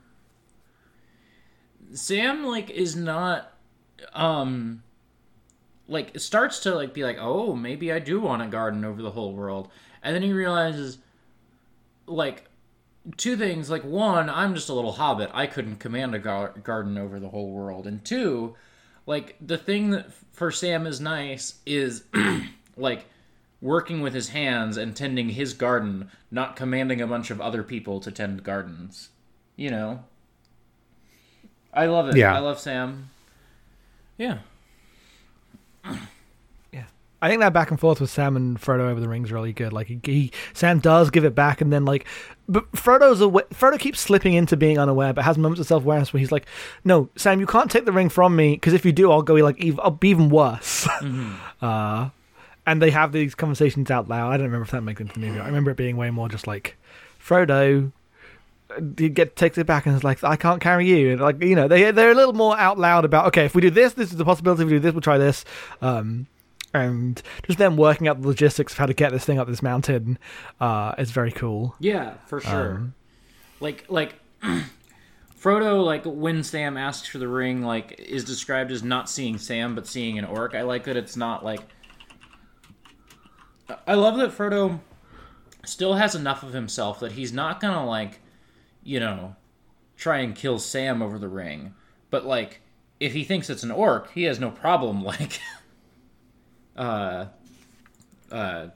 Sam 1.94 2.46
like 2.46 2.70
is 2.70 2.98
not 2.98 3.54
um 4.12 4.84
like 5.88 6.20
starts 6.20 6.60
to 6.62 6.76
like 6.76 6.94
be 6.94 7.06
like, 7.06 7.18
"Oh, 7.22 7.56
maybe 7.56 7.94
I 7.94 8.00
do 8.00 8.20
want 8.20 8.42
a 8.42 8.48
garden 8.48 8.84
over 8.84 9.02
the 9.02 9.12
whole 9.12 9.34
world." 9.34 9.70
And 10.04 10.14
then 10.14 10.24
he 10.24 10.34
realizes 10.34 10.98
like 12.08 12.46
two 13.18 13.38
things, 13.38 13.70
like 13.70 13.84
one, 13.84 14.30
I'm 14.30 14.56
just 14.56 14.70
a 14.70 14.74
little 14.74 14.94
hobbit. 14.94 15.30
I 15.34 15.48
couldn't 15.48 15.78
command 15.78 16.16
a 16.16 16.20
gar- 16.20 16.54
garden 16.64 16.98
over 16.98 17.20
the 17.20 17.30
whole 17.30 17.52
world. 17.52 17.88
And 17.88 18.04
two, 18.04 18.56
like 19.06 19.36
the 19.40 19.58
thing 19.58 19.92
that 19.92 20.12
for 20.32 20.52
Sam 20.52 20.88
is 20.88 21.00
nice 21.00 21.56
is 21.66 22.04
like 22.78 23.06
working 23.62 24.02
with 24.02 24.14
his 24.14 24.30
hands 24.30 24.78
and 24.78 24.96
tending 24.96 25.30
his 25.30 25.54
garden, 25.54 26.10
not 26.32 26.56
commanding 26.56 27.02
a 27.02 27.08
bunch 27.08 27.32
of 27.32 27.42
other 27.42 27.64
people 27.64 28.00
to 28.02 28.12
tend 28.12 28.44
gardens. 28.44 29.10
You 29.56 29.72
know? 29.72 30.04
I 31.74 31.88
love 31.88 32.10
it. 32.10 32.18
Yeah. 32.18 32.36
I 32.36 32.40
love 32.40 32.60
Sam. 32.60 33.10
yeah. 34.18 34.40
I 37.26 37.30
think 37.30 37.42
that 37.42 37.54
back 37.54 37.72
and 37.72 37.80
forth 37.80 38.00
with 38.00 38.10
Sam 38.12 38.36
and 38.36 38.62
Frodo 38.62 38.82
over 38.90 39.00
the 39.00 39.10
ring's 39.10 39.32
really 39.32 39.52
good. 39.52 39.74
Like 39.74 39.88
he, 39.88 40.00
he 40.04 40.32
Sam 40.54 40.80
does 40.80 41.10
give 41.10 41.26
it 41.26 41.34
back, 41.34 41.60
and 41.60 41.74
then 41.74 41.84
like, 41.84 42.06
but 42.48 42.72
Frodo's 42.74 43.20
aware, 43.20 43.46
Frodo 43.54 43.80
keeps 43.80 44.00
slipping 44.00 44.34
into 44.36 44.56
being 44.56 44.78
unaware, 44.78 45.12
but 45.12 45.26
has 45.26 45.38
moments 45.38 45.60
of 45.60 45.66
self 45.68 45.84
awareness 45.84 46.14
where 46.14 46.20
he's 46.20 46.32
like, 46.32 46.46
"No, 46.84 47.10
Sam, 47.16 47.40
you 47.40 47.48
can't 47.48 47.72
take 47.72 47.86
the 47.86 47.92
ring 47.92 48.10
from 48.10 48.36
me 48.36 48.54
because 48.54 48.74
if 48.74 48.86
you 48.86 48.92
do, 48.92 49.12
I'll 49.12 49.24
go 49.24 49.34
like 49.36 49.64
ev- 49.66 49.80
I'll 49.82 49.92
be 49.92 50.10
even 50.10 50.30
worse." 50.30 50.88
uh, 51.62 52.10
and 52.68 52.82
they 52.82 52.92
have 52.92 53.12
these 53.12 53.34
conversations 53.36 53.90
out 53.92 54.08
loud. 54.08 54.32
I 54.32 54.38
don't 54.38 54.46
remember 54.46 54.66
if 54.66 54.72
that 54.72 54.82
makes 54.82 55.00
it 55.02 55.08
into 55.08 55.20
the 55.20 55.26
movie. 55.28 55.40
I 55.40 55.48
remember 55.48 55.72
it 55.72 55.78
being 55.78 55.98
way 55.98 56.12
more 56.12 56.30
just 56.30 56.48
like, 56.48 56.76
Frodo. 57.24 57.92
uh, 58.70 58.82
He 58.98 59.10
get 59.10 59.36
takes 59.36 59.58
it 59.58 59.66
back 59.68 59.86
and 59.86 59.96
is 59.96 60.04
like, 60.04 60.24
I 60.24 60.36
can't 60.36 60.62
carry 60.62 60.88
you. 60.88 61.14
And 61.14 61.22
like 61.22 61.42
you 61.42 61.56
know, 61.56 61.68
they 61.68 61.90
they're 61.92 62.12
a 62.12 62.16
little 62.16 62.34
more 62.34 62.58
out 62.58 62.78
loud 62.78 63.04
about. 63.06 63.26
Okay, 63.28 63.46
if 63.46 63.56
we 63.56 63.62
do 63.62 63.70
this, 63.72 63.94
this 63.94 64.12
is 64.12 64.18
the 64.18 64.26
possibility. 64.26 64.64
If 64.64 64.68
we 64.68 64.74
do 64.76 64.80
this, 64.80 64.94
we'll 64.94 65.02
try 65.02 65.18
this. 65.18 65.44
Um, 65.82 66.28
and 66.76 67.22
just 67.44 67.60
them 67.60 67.78
working 67.78 68.08
out 68.08 68.22
the 68.22 68.28
logistics 68.28 68.74
of 68.74 68.78
how 68.78 68.86
to 68.86 68.94
get 68.94 69.12
this 69.12 69.26
thing 69.26 69.40
up 69.40 69.48
this 69.48 69.62
mountain 69.62 70.18
uh, 70.60 70.96
is 70.98 71.12
very 71.12 71.32
cool. 71.32 71.76
Yeah, 71.80 72.16
for 72.28 72.40
sure. 72.42 72.94
like 73.60 73.86
like 73.90 74.16
Frodo, 75.40 75.84
like 75.84 76.04
when 76.06 76.44
Sam 76.44 76.78
asks 76.78 77.08
for 77.08 77.18
the 77.18 77.28
ring, 77.28 77.62
like 77.64 78.00
is 78.00 78.24
described 78.24 78.72
as 78.72 78.84
not 78.84 79.10
seeing 79.10 79.38
Sam 79.38 79.76
but 79.76 79.88
seeing 79.88 80.18
an 80.18 80.26
orc. 80.26 80.56
I 80.56 80.62
like 80.62 80.86
that 80.86 80.98
it's 80.98 81.16
not 81.16 81.44
like. 81.44 81.62
I 83.88 83.96
love 83.96 84.18
that 84.18 84.32
Frodo 84.32 84.80
still 85.66 85.96
has 85.96 86.14
enough 86.14 86.44
of 86.44 86.54
himself 86.54 87.00
that 87.00 87.14
he's 87.14 87.34
not 87.34 87.60
gonna 87.60 87.86
like, 87.86 88.20
you 88.84 89.00
know, 89.00 89.36
try 89.98 90.20
and 90.20 90.36
kill 90.36 90.60
Sam 90.60 91.02
over 91.02 91.18
the 91.18 91.28
ring, 91.28 91.74
but 92.10 92.26
like 92.26 92.62
if 93.00 93.14
he 93.14 93.24
thinks 93.24 93.50
it's 93.50 93.64
an 93.64 93.72
orc, 93.72 94.12
he 94.12 94.24
has 94.24 94.40
no 94.40 94.52
problem 94.52 95.04
like, 95.04 95.40
uh, 96.76 97.26
uh, 98.32 98.68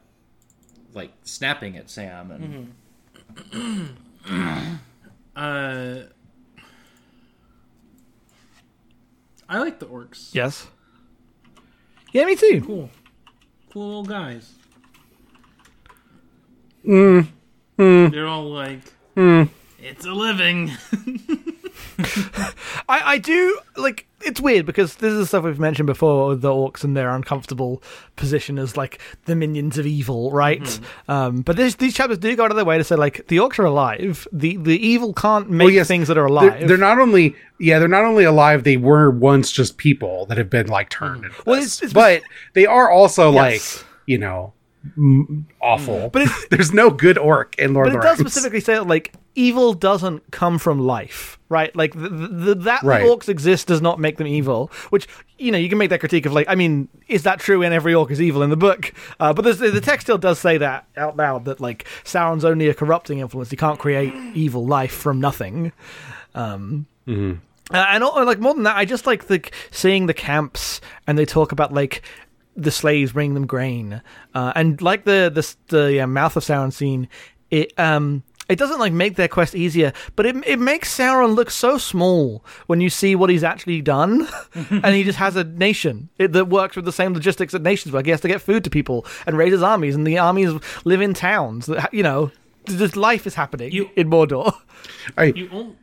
like 0.93 1.11
snapping 1.23 1.77
at 1.77 1.89
Sam 1.89 2.31
and. 2.31 3.95
Uh, 5.35 6.03
I 9.47 9.59
like 9.59 9.79
the 9.79 9.85
orcs. 9.85 10.35
Yes. 10.35 10.67
Yeah, 12.11 12.25
me 12.25 12.35
too. 12.35 12.61
Cool, 12.65 12.89
cool 13.71 13.87
little 13.87 14.03
guys. 14.03 14.51
Mm. 16.85 17.27
They're 17.77 18.27
all 18.27 18.51
like, 18.51 18.81
it's 19.15 20.05
a 20.05 20.11
living. 20.11 20.71
I, 22.89 23.01
I 23.05 23.17
do 23.17 23.59
like 23.77 24.07
it's 24.21 24.41
weird 24.41 24.65
because 24.65 24.95
this 24.95 25.13
is 25.13 25.19
the 25.19 25.25
stuff 25.25 25.43
we've 25.43 25.59
mentioned 25.59 25.87
before 25.87 26.35
the 26.35 26.49
orcs 26.49 26.83
and 26.83 26.95
their 26.95 27.09
uncomfortable 27.09 27.81
position 28.15 28.59
as 28.59 28.75
like 28.75 28.99
the 29.25 29.35
minions 29.35 29.77
of 29.77 29.85
evil, 29.85 30.31
right? 30.31 30.79
Um, 31.07 31.41
but 31.41 31.55
this, 31.55 31.75
these 31.75 31.93
chapters 31.93 32.17
do 32.17 32.35
go 32.35 32.43
out 32.45 32.51
of 32.51 32.55
their 32.57 32.65
way 32.65 32.77
to 32.77 32.83
say 32.83 32.95
like 32.95 33.27
the 33.27 33.37
orcs 33.37 33.59
are 33.59 33.65
alive. 33.65 34.27
The 34.31 34.57
the 34.57 34.77
evil 34.85 35.13
can't 35.13 35.49
make 35.49 35.71
yes, 35.71 35.87
things 35.87 36.07
that 36.09 36.17
are 36.17 36.21
They're, 36.27 36.49
alive. 36.49 36.67
they're 36.67 36.77
not 36.77 36.99
only 36.99 37.35
yeah, 37.59 37.79
they're 37.79 37.87
not 37.87 38.03
only 38.05 38.23
alive. 38.25 38.63
They 38.63 38.77
were 38.77 39.09
once 39.09 39.51
just 39.51 39.77
people 39.77 40.25
that 40.27 40.37
have 40.37 40.49
been 40.49 40.67
like 40.67 40.89
turned. 40.89 41.25
into 41.25 41.35
Well, 41.45 41.55
it's- 41.55 41.77
it's- 41.81 41.93
but 41.93 42.21
they 42.53 42.65
are 42.65 42.89
also 42.91 43.31
Yes. 43.31 43.77
like 43.77 43.85
you 44.05 44.17
know 44.17 44.53
awful. 45.61 46.09
But 46.09 46.23
it's- 46.23 46.45
there's 46.51 46.73
no 46.73 46.89
good 46.89 47.17
orc 47.17 47.57
in 47.57 47.73
Lord 47.73 47.87
but 47.87 47.95
of 47.95 48.01
it 48.01 48.03
does 48.05 48.19
specifically 48.19 48.59
say 48.61 48.73
that 48.73 48.87
like 48.87 49.13
evil 49.35 49.73
doesn't 49.73 50.31
come 50.31 50.57
from 50.59 50.79
life, 50.79 51.38
right? 51.49 51.75
Like 51.75 51.93
the, 51.93 52.09
the, 52.09 52.55
that 52.55 52.83
Right. 52.83 53.03
the 53.03 53.09
orcs 53.09 53.27
exist 53.27 53.67
does 53.67 53.81
not 53.81 53.99
make 53.99 54.17
them 54.17 54.27
evil. 54.27 54.71
Which 54.91 55.07
you 55.37 55.51
know 55.51 55.57
you 55.57 55.67
can 55.69 55.77
make 55.77 55.89
that 55.89 55.99
critique 55.99 56.25
of 56.25 56.33
like, 56.33 56.47
I 56.49 56.55
mean, 56.55 56.87
is 57.07 57.23
that 57.23 57.39
true? 57.39 57.63
And 57.63 57.73
every 57.73 57.93
orc 57.93 58.11
is 58.11 58.21
evil 58.21 58.41
in 58.43 58.49
the 58.49 58.57
book, 58.57 58.93
uh, 59.19 59.33
but 59.33 59.43
the 59.57 59.81
text 59.81 60.05
still 60.05 60.17
does 60.17 60.39
say 60.39 60.57
that 60.59 60.85
out 60.95 61.17
loud 61.17 61.45
that 61.45 61.59
like 61.59 61.85
Sauron's 62.03 62.45
only 62.45 62.67
a 62.69 62.73
corrupting 62.73 63.19
influence. 63.19 63.49
He 63.49 63.57
can't 63.57 63.79
create 63.79 64.13
evil 64.35 64.65
life 64.65 64.93
from 64.93 65.19
nothing. 65.19 65.71
Um, 66.35 66.85
uh, 67.07 67.11
and 67.71 68.03
al- 68.03 68.25
like 68.25 68.39
more 68.39 68.53
than 68.53 68.63
that, 68.63 68.77
I 68.77 68.85
just 68.85 69.05
like 69.07 69.27
the 69.27 69.41
seeing 69.71 70.05
the 70.05 70.13
camps 70.13 70.79
and 71.07 71.17
they 71.17 71.25
talk 71.25 71.51
about 71.51 71.73
like 71.73 72.01
the 72.55 72.71
slaves 72.71 73.13
bringing 73.13 73.33
them 73.35 73.45
grain, 73.47 74.01
uh, 74.35 74.51
and 74.55 74.81
like 74.81 75.05
the 75.05 75.31
the 75.33 75.75
the 75.75 76.01
uh, 76.01 76.07
mouth 76.07 76.35
of 76.35 76.43
Sauron 76.43 76.73
scene, 76.73 77.07
it 77.49 77.71
um 77.79 78.23
it 78.49 78.57
doesn't 78.57 78.79
like 78.79 78.91
make 78.91 79.15
their 79.15 79.27
quest 79.27 79.55
easier, 79.55 79.93
but 80.15 80.25
it 80.25 80.35
it 80.45 80.59
makes 80.59 80.95
Sauron 80.97 81.35
look 81.35 81.49
so 81.51 81.77
small 81.77 82.43
when 82.67 82.81
you 82.81 82.89
see 82.89 83.15
what 83.15 83.29
he's 83.29 83.43
actually 83.43 83.81
done, 83.81 84.27
and 84.69 84.95
he 84.95 85.03
just 85.03 85.19
has 85.19 85.35
a 85.35 85.43
nation 85.43 86.09
it, 86.17 86.33
that 86.33 86.45
works 86.49 86.75
with 86.75 86.85
the 86.85 86.91
same 86.91 87.13
logistics 87.13 87.53
that 87.53 87.61
nations 87.61 87.93
work. 87.93 88.05
He 88.05 88.11
has 88.11 88.21
to 88.21 88.27
get 88.27 88.41
food 88.41 88.63
to 88.65 88.69
people 88.69 89.05
and 89.25 89.37
raise 89.37 89.51
his 89.53 89.63
armies, 89.63 89.95
and 89.95 90.05
the 90.05 90.17
armies 90.17 90.51
live 90.83 90.99
in 91.01 91.13
towns. 91.13 91.67
That 91.67 91.93
you 91.93 92.03
know, 92.03 92.31
just 92.65 92.97
life 92.97 93.25
is 93.27 93.35
happening 93.35 93.71
You- 93.71 93.89
in 93.95 94.09
Mordor. 94.09 94.53
I- 95.17 95.25
You 95.35 95.49
won't. 95.51 95.77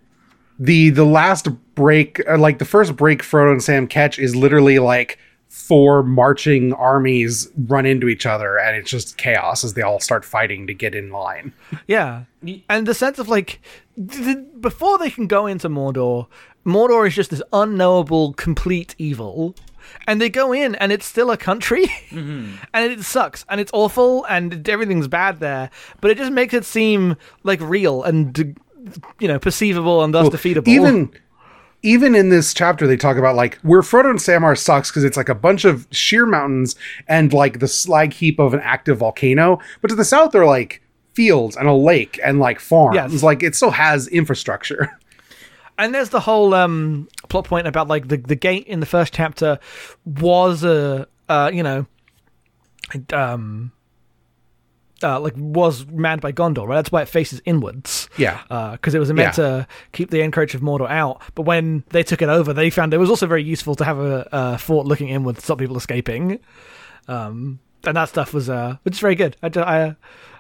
the 0.59 0.91
the 0.91 1.05
last 1.05 1.49
break, 1.75 2.21
uh, 2.29 2.39
like 2.39 2.59
the 2.59 2.65
first 2.65 2.97
break 2.97 3.23
Frodo 3.23 3.53
and 3.53 3.63
Sam 3.63 3.87
catch, 3.87 4.19
is 4.19 4.35
literally 4.35 4.79
like 4.79 5.19
four 5.49 6.03
marching 6.03 6.73
armies 6.75 7.51
run 7.67 7.87
into 7.87 8.09
each 8.09 8.27
other, 8.27 8.59
and 8.59 8.77
it's 8.77 8.91
just 8.91 9.17
chaos 9.17 9.65
as 9.65 9.75
they 9.75 9.83
all 9.83 10.01
start 10.01 10.25
fighting 10.25 10.67
to 10.67 10.75
get 10.75 10.95
in 10.95 11.11
line. 11.11 11.53
Yeah, 11.87 12.25
and 12.69 12.87
the 12.87 12.95
sense 12.95 13.19
of 13.19 13.29
like 13.29 13.61
th- 13.97 14.25
th- 14.25 14.39
before 14.61 14.99
they 14.99 15.11
can 15.11 15.27
go 15.27 15.47
into 15.47 15.69
Mordor, 15.69 16.27
Mordor 16.65 17.07
is 17.07 17.15
just 17.15 17.31
this 17.31 17.43
unknowable, 17.53 18.33
complete 18.35 18.95
evil, 18.99 19.55
and 20.07 20.21
they 20.21 20.29
go 20.29 20.53
in, 20.53 20.75
and 20.77 20.93
it's 20.93 21.07
still 21.07 21.31
a 21.31 21.37
country, 21.37 21.87
mm-hmm. 22.11 22.57
and 22.75 22.93
it 22.93 23.03
sucks, 23.03 23.45
and 23.49 23.61
it's 23.61 23.73
awful, 23.73 24.25
and 24.25 24.69
everything's 24.69 25.09
bad 25.09 25.41
there. 25.41 25.71
But 26.01 26.11
it 26.11 26.19
just 26.19 26.33
makes 26.33 26.55
it 26.55 26.65
seem 26.65 27.17
like 27.45 27.61
real 27.61 28.03
and 28.03 28.57
you 29.19 29.29
know 29.29 29.39
perceivable 29.39 30.03
and 30.05 30.15
thus 30.15 30.29
defeatable. 30.29 30.69
Even 30.69 31.11
even 31.87 32.17
in 32.17 32.31
this 32.31 32.53
chapter, 32.53 32.89
they 32.89 32.97
talk 32.97 33.17
about 33.17 33.37
like 33.37 33.59
where 33.59 33.81
Frodo 33.81 34.11
and 34.11 34.21
Sam 34.21 34.43
are 34.43 34.57
sucks 34.57 34.91
because 34.91 35.05
it's 35.05 35.17
like 35.17 35.29
a 35.29 35.37
bunch 35.37 35.65
of 35.65 35.87
sheer 35.93 36.27
mountains 36.27 36.75
and 37.07 37.33
like 37.33 37.61
the 37.61 37.69
slag 37.69 38.13
heap 38.13 38.41
of 38.41 38.53
an 38.55 38.61
active 38.61 38.99
volcano. 38.99 39.61
But 39.81 39.89
to 39.89 39.95
the 39.95 40.05
south, 40.05 40.33
they're 40.33 40.45
like 40.45 40.83
fields 41.15 41.57
and 41.57 41.69
a 41.69 41.73
lake 41.73 42.19
and 42.25 42.41
like 42.41 42.59
farms. 42.59 42.97
Yes. 42.97 43.23
Like 43.23 43.45
it 43.45 43.55
still 43.55 43.71
has 43.71 44.09
infrastructure. 44.09 44.91
And 45.79 45.95
there's 45.95 46.09
the 46.09 46.21
whole 46.21 46.55
um, 46.55 47.07
plot 47.29 47.45
point 47.45 47.67
about 47.67 47.87
like 47.87 48.09
the 48.09 48.17
the 48.17 48.35
gate 48.35 48.67
in 48.67 48.81
the 48.81 48.87
first 48.87 49.13
chapter 49.13 49.59
was 50.07 50.65
a 50.65 51.07
uh, 51.29 51.51
you 51.53 51.63
know 51.63 51.85
um 53.13 53.73
uh, 55.03 55.21
like 55.21 55.35
was 55.37 55.87
manned 55.87 56.21
by 56.21 56.33
Gondor, 56.33 56.67
right? 56.67 56.77
That's 56.77 56.91
why 56.91 57.03
it 57.03 57.09
faces 57.09 57.41
inwards. 57.45 58.09
Yeah. 58.17 58.41
because 58.73 58.95
it 58.95 58.99
was 58.99 59.13
meant 59.13 59.37
Yeah. 59.39 59.45
to 59.45 59.67
keep 59.93 60.11
the 60.11 60.21
encroach 60.23 60.55
of 60.55 60.61
Mordor 60.63 60.89
out. 60.89 61.21
But 61.35 61.43
when 61.43 61.85
they 61.91 62.03
took 62.03 62.23
it 62.23 62.29
over, 62.29 62.53
they 62.53 62.71
found 62.71 62.95
it 62.95 62.99
was 62.99 63.11
also 63.11 63.27
very 63.27 63.43
useful 63.43 63.75
to 63.77 63.85
have 63.85 63.99
a, 63.99 64.29
a 64.33 64.59
fort 64.59 64.87
looking 64.87 65.09
inward 65.09 65.37
to 65.37 65.43
stop 65.43 65.59
people 65.59 65.77
escaping. 65.77 66.41
Um, 67.09 67.59
and 67.85 67.97
that 67.97 68.09
stuff 68.09 68.33
was 68.35 68.49
uh, 68.49 68.77
which 68.83 68.95
is 68.95 69.01
very 69.01 69.15
good. 69.15 69.37
I, 69.43 69.51
I, 69.57 69.97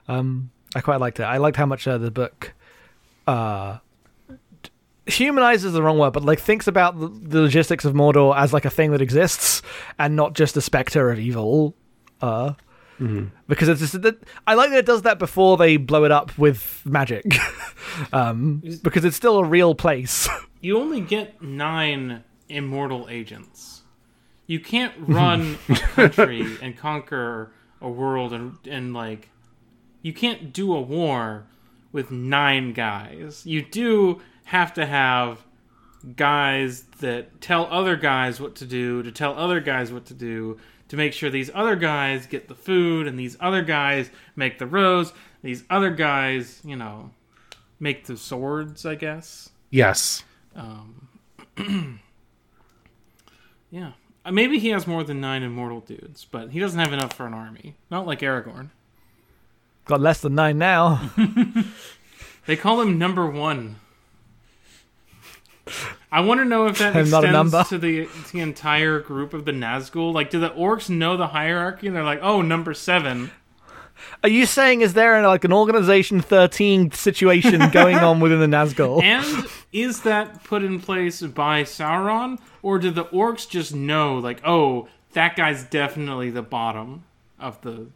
um, 0.08 0.50
I 0.75 0.80
quite 0.80 1.00
liked 1.00 1.20
it. 1.20 1.25
I 1.25 1.36
liked 1.36 1.56
how 1.56 1.66
much 1.66 1.86
uh, 1.86 1.98
the 1.98 2.10
book 2.10 2.52
uh 3.26 3.78
humanizes 5.06 5.72
the 5.72 5.82
wrong 5.82 5.98
word, 5.98 6.12
but 6.12 6.25
like 6.25 6.40
thinks 6.40 6.66
about 6.66 6.98
the, 6.98 7.08
the 7.08 7.40
logistics 7.42 7.84
of 7.84 7.94
Mordor 7.94 8.36
as 8.36 8.52
like 8.52 8.64
a 8.64 8.70
thing 8.70 8.90
that 8.90 9.00
exists 9.00 9.62
and 9.98 10.16
not 10.16 10.34
just 10.34 10.56
a 10.56 10.60
specter 10.60 11.10
of 11.10 11.18
evil. 11.18 11.75
Uh, 12.20 12.54
because 13.49 13.69
it's 13.69 13.81
just 13.81 14.03
that 14.03 14.17
I 14.47 14.55
like 14.55 14.71
that 14.71 14.79
it 14.79 14.87
does 14.87 15.03
that 15.03 15.19
before 15.19 15.57
they 15.57 15.76
blow 15.76 16.05
it 16.05 16.11
up 16.11 16.37
with 16.38 16.83
magic, 16.85 17.25
um, 18.12 18.62
because 18.83 19.05
it's 19.05 19.17
still 19.17 19.38
a 19.38 19.45
real 19.45 19.75
place. 19.75 20.29
You 20.62 20.79
only 20.79 21.00
get 21.00 21.41
nine 21.41 22.25
immortal 22.49 23.07
agents. 23.09 23.83
You 24.49 24.59
can't 24.59 24.95
run 24.99 25.59
a 25.69 25.75
country 25.95 26.57
and 26.61 26.76
conquer 26.76 27.53
a 27.81 27.88
world 27.88 28.33
and 28.33 28.57
and 28.69 28.93
like 28.93 29.29
you 30.03 30.12
can't 30.12 30.53
do 30.53 30.75
a 30.75 30.81
war 30.81 31.47
with 31.93 32.11
nine 32.11 32.73
guys. 32.73 33.45
You 33.47 33.62
do 33.62 34.23
have 34.45 34.73
to 34.75 34.87
have 34.87 35.45
guys 36.17 36.83
that 37.00 37.41
tell 37.41 37.67
other 37.71 37.97
guys 37.97 38.41
what 38.41 38.55
to 38.57 38.65
do, 38.67 39.03
to 39.03 39.12
tell 39.12 39.35
other 39.38 39.61
guys 39.61 39.93
what 39.93 40.07
to 40.07 40.15
do, 40.15 40.59
to 40.88 40.97
make 40.97 41.12
sure 41.12 41.31
these 41.31 41.50
other 41.55 41.76
guys 41.76 42.26
get 42.26 42.49
the 42.49 42.55
food 42.55 43.07
and 43.07 43.19
these 43.19 43.37
other 43.40 43.62
guys 43.62 44.11
make 44.37 44.59
the 44.59 44.66
roads, 44.66 45.12
these 45.43 45.64
other 45.71 45.90
guys, 45.90 46.61
you 46.64 46.76
know, 46.76 47.11
make 47.81 48.05
the 48.07 48.16
swords, 48.16 48.85
I 48.87 48.95
guess. 48.95 49.50
yes. 49.71 50.25
Yeah. 53.71 53.93
Uh, 54.25 54.33
Maybe 54.33 54.59
he 54.59 54.69
has 54.71 54.87
more 54.87 55.02
than 55.05 55.21
nine 55.21 55.43
immortal 55.43 55.81
dudes, 55.81 56.25
but 56.25 56.50
he 56.50 56.61
doesn't 56.61 56.78
have 56.78 56.93
enough 56.93 57.12
for 57.12 57.26
an 57.26 57.35
army. 57.35 57.75
Not 57.90 58.07
like 58.07 58.21
Aragorn. 58.21 58.71
Got 59.87 60.00
less 60.00 60.21
than 60.21 60.35
nine 60.35 60.59
now. 60.59 61.11
They 62.47 62.55
call 62.57 62.81
him 62.81 62.97
number 62.97 63.26
one. 63.26 63.81
I 66.12 66.20
want 66.20 66.40
to 66.40 66.44
know 66.44 66.66
if 66.66 66.78
that 66.78 66.94
I'm 66.94 67.02
extends 67.02 67.10
not 67.10 67.25
a 67.25 67.30
number. 67.32 67.64
to 67.64 67.78
the 67.78 68.08
the 68.32 68.40
entire 68.40 69.00
group 69.00 69.34
of 69.34 69.44
the 69.44 69.52
Nazgul. 69.52 70.12
Like, 70.12 70.30
do 70.30 70.38
the 70.40 70.50
orcs 70.50 70.88
know 70.88 71.16
the 71.16 71.28
hierarchy? 71.28 71.86
And 71.88 71.96
they're 71.96 72.04
like, 72.04 72.20
oh, 72.22 72.42
number 72.42 72.75
seven. 72.75 73.30
Are 74.22 74.28
you 74.28 74.44
saying 74.46 74.82
is 74.82 74.92
there 74.94 75.26
like 75.26 75.44
an 75.44 75.52
Organization 75.52 76.20
Thirteen 76.20 76.90
situation 76.92 77.70
going 77.72 77.96
on 77.96 78.20
within 78.20 78.38
the 78.40 78.46
Nazgul? 78.56 79.02
And 79.02 79.46
is 79.72 80.02
that 80.02 80.44
put 80.44 80.62
in 80.62 80.80
place 80.80 81.22
by 81.22 81.62
Sauron, 81.62 82.38
or 82.62 82.78
do 82.78 82.90
the 82.90 83.06
orcs 83.06 83.48
just 83.48 83.75
know, 83.75 84.18
like, 84.18 84.40
oh, 84.44 84.88
that 85.14 85.34
guy's 85.34 85.64
definitely 85.64 86.30
the 86.30 86.42
bottom 86.42 87.04
of 87.40 87.60
the 87.62 87.86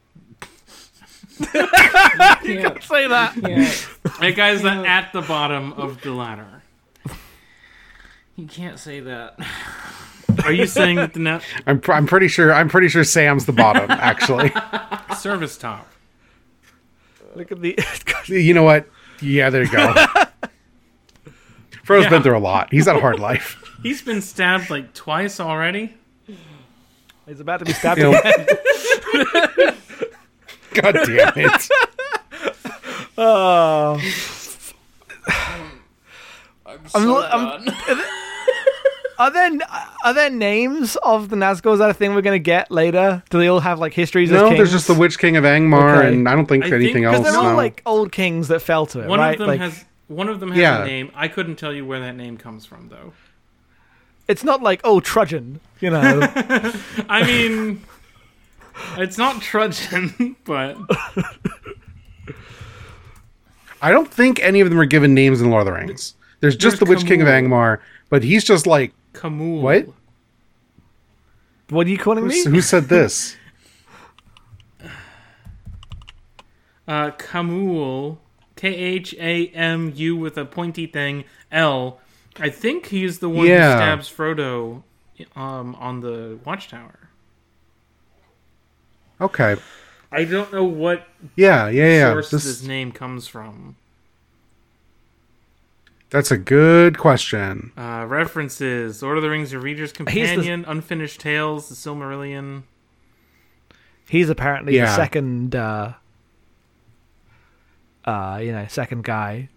You 1.41 2.61
Can't, 2.61 2.83
Say 2.83 3.07
that. 3.09 3.35
can't, 3.35 3.89
that 4.21 4.35
guy's 4.37 4.63
the, 4.63 4.71
at 4.71 5.13
the 5.13 5.23
bottom 5.23 5.73
of 5.75 6.01
the 6.03 6.13
ladder? 6.13 6.63
You 8.37 8.47
can't 8.47 8.79
say 8.79 9.01
that. 9.01 9.39
Are 10.45 10.53
you 10.53 10.67
saying 10.67 10.97
that 10.97 11.13
the 11.13 11.21
net? 11.21 11.43
I'm 11.67 11.81
pr- 11.81 11.93
I'm 11.93 12.07
pretty 12.07 12.29
sure 12.29 12.53
I'm 12.53 12.69
pretty 12.69 12.89
sure 12.89 13.05
Sam's 13.05 13.47
the 13.47 13.53
bottom. 13.53 13.91
Actually, 13.91 14.53
service 15.19 15.57
top? 15.59 15.87
Look 17.35 17.53
at 17.53 17.61
the. 17.61 17.79
you 18.27 18.55
know 18.55 18.63
what? 18.63 18.89
Yeah, 19.21 19.51
there 19.51 19.63
you 19.65 19.71
go. 19.71 19.93
Frodo's 21.85 22.05
Yeah. 22.05 22.11
been 22.11 22.23
through 22.23 22.37
a 22.37 22.41
lot. 22.41 22.69
He's 22.73 22.87
had 22.87 22.97
a 22.97 23.01
hard 23.01 23.19
life. 23.21 23.63
He's 23.83 24.03
been 24.03 24.21
stabbed 24.23 24.71
like 24.71 24.95
twice 24.95 25.41
already. 25.41 25.95
He's 27.27 27.41
about 27.41 27.59
to 27.59 27.65
be 27.65 27.73
stabbed. 27.73 27.99
You 28.01 28.13
know, 28.13 28.19
again. 28.19 28.47
God 30.75 30.93
damn 31.05 31.33
it! 31.37 31.69
Oh. 33.19 33.99
I'm, 36.95 37.03
So 37.03 37.21
I'm- 37.23 37.65
done. 37.65 37.75
are 39.19 39.31
there 39.31 39.51
are 40.05 40.15
there 40.15 40.31
names 40.31 40.97
of 41.03 41.29
the 41.29 41.37
Nazgûl? 41.37 41.73
Is 41.75 41.79
that 41.79 41.91
a 41.91 41.95
thing 41.95 42.15
we're 42.15 42.23
gonna 42.23 42.39
get 42.39 42.71
later? 42.71 43.23
Do 43.31 43.39
they 43.39 43.49
all 43.49 43.61
have 43.61 43.79
like 43.79 43.93
histories? 43.93 44.31
as 44.31 44.41
No, 44.41 44.49
kings? 44.49 44.59
there's 44.59 44.73
just 44.73 44.87
the 44.87 44.95
Witch 44.95 45.19
King 45.19 45.37
of 45.37 45.45
Angmar, 45.45 45.99
Okay. 45.99 46.09
and 46.09 46.29
I 46.29 46.35
don't 46.35 46.47
think 46.47 46.65
I 46.65 46.71
think- 46.71 46.97
else. 47.05 47.19
Because 47.19 47.33
they're 47.33 47.43
all 47.43 47.51
no. 47.51 47.57
like 47.57 47.83
old 47.87 48.13
kings 48.13 48.49
that 48.49 48.61
fell 48.61 48.87
to 48.87 49.01
it, 49.01 49.09
One 49.09 49.19
right? 49.21 49.33
of 49.33 49.39
them 49.39 49.49
like, 49.49 49.61
has 49.61 49.85
one 50.09 50.29
of 50.29 50.41
them 50.41 50.49
has 50.51 50.59
Yeah. 50.59 50.83
a 50.83 50.87
name. 50.87 51.11
I 51.15 51.29
couldn't 51.29 51.57
tell 51.57 51.73
you 51.73 51.85
where 51.87 52.01
that 52.01 52.17
name 52.17 52.37
comes 52.37 52.67
from 52.67 52.89
though. 52.89 53.13
it's 54.27 54.43
not 54.45 54.63
like 54.63 54.81
oh 54.85 55.01
Trudgeon, 55.01 55.61
you 55.81 55.91
know. 55.91 56.21
I 57.09 57.25
mean, 57.25 57.83
it's 58.97 59.19
not 59.19 59.41
Trudgeon, 59.43 60.37
but 60.45 60.77
I 63.83 63.91
don't 63.93 64.13
think 64.13 64.41
any 64.43 64.61
of 64.61 64.69
them 64.69 64.79
are 64.79 64.85
given 64.87 65.15
names 65.15 65.41
in 65.41 65.51
Lord 65.51 65.67
of 65.67 65.67
the 65.67 65.73
Rings. 65.73 66.15
There's 66.41 66.57
just 66.57 66.79
There's 66.79 66.89
the 66.89 66.95
Witch 66.97 67.07
King 67.07 67.23
of 67.23 67.29
Angmar, 67.29 67.79
but 68.09 68.23
he's 68.23 68.45
just 68.45 68.67
like, 68.67 68.93
Khamûl. 69.13 69.61
What? 69.61 69.87
what 71.69 71.87
are 71.87 71.91
you 71.91 71.99
calling 71.99 72.27
me? 72.27 72.45
who 72.45 72.61
said 72.61 72.89
this? 72.89 73.37
Uh, 76.89 77.13
Khamûl, 77.13 78.19
K 78.57 78.75
H 78.75 79.15
A 79.21 79.47
M 79.49 79.93
U 79.95 80.17
with 80.17 80.37
a 80.37 80.45
pointy 80.45 80.87
thing 80.87 81.25
L. 81.53 82.01
I 82.41 82.51
think 82.51 82.87
he's 82.87 83.21
the 83.21 83.29
one 83.29 83.47
Yeah. 83.47 83.75
who 83.75 83.79
stabs 83.79 84.11
Frodo, 84.11 84.83
um, 85.37 85.77
on 85.77 86.01
the 86.01 86.41
Watchtower. 86.45 87.11
Okay, 89.21 89.55
I 90.11 90.25
don't 90.25 90.53
know 90.53 90.65
what 90.65 91.07
yeah, 91.37 91.69
yeah, 91.69 91.87
yeah. 91.87 92.13
source 92.13 92.31
This- 92.31 92.43
his 92.45 92.67
name 92.67 92.91
comes 92.91 93.29
from. 93.29 93.77
That's 96.11 96.33
a 96.33 96.37
good 96.37 96.99
question. 96.99 97.73
Uh, 97.77 98.05
references: 98.09 99.03
Lord 99.03 99.17
of 99.17 99.23
the 99.23 99.31
Rings: 99.31 99.53
The 99.53 99.61
Reader's 99.61 99.93
Companion, 99.93 100.65
Unfinished 100.67 101.21
Tales, 101.21 101.69
The 101.69 101.75
Silmarillion. 101.77 102.65
He's 104.09 104.29
apparently 104.29 104.77
the 104.77 104.89
second, 104.89 105.55
uh, 105.55 105.93
uh, 108.05 108.41
you 108.43 108.51
know, 108.51 108.67
second 108.69 109.05
guy. 109.05 109.51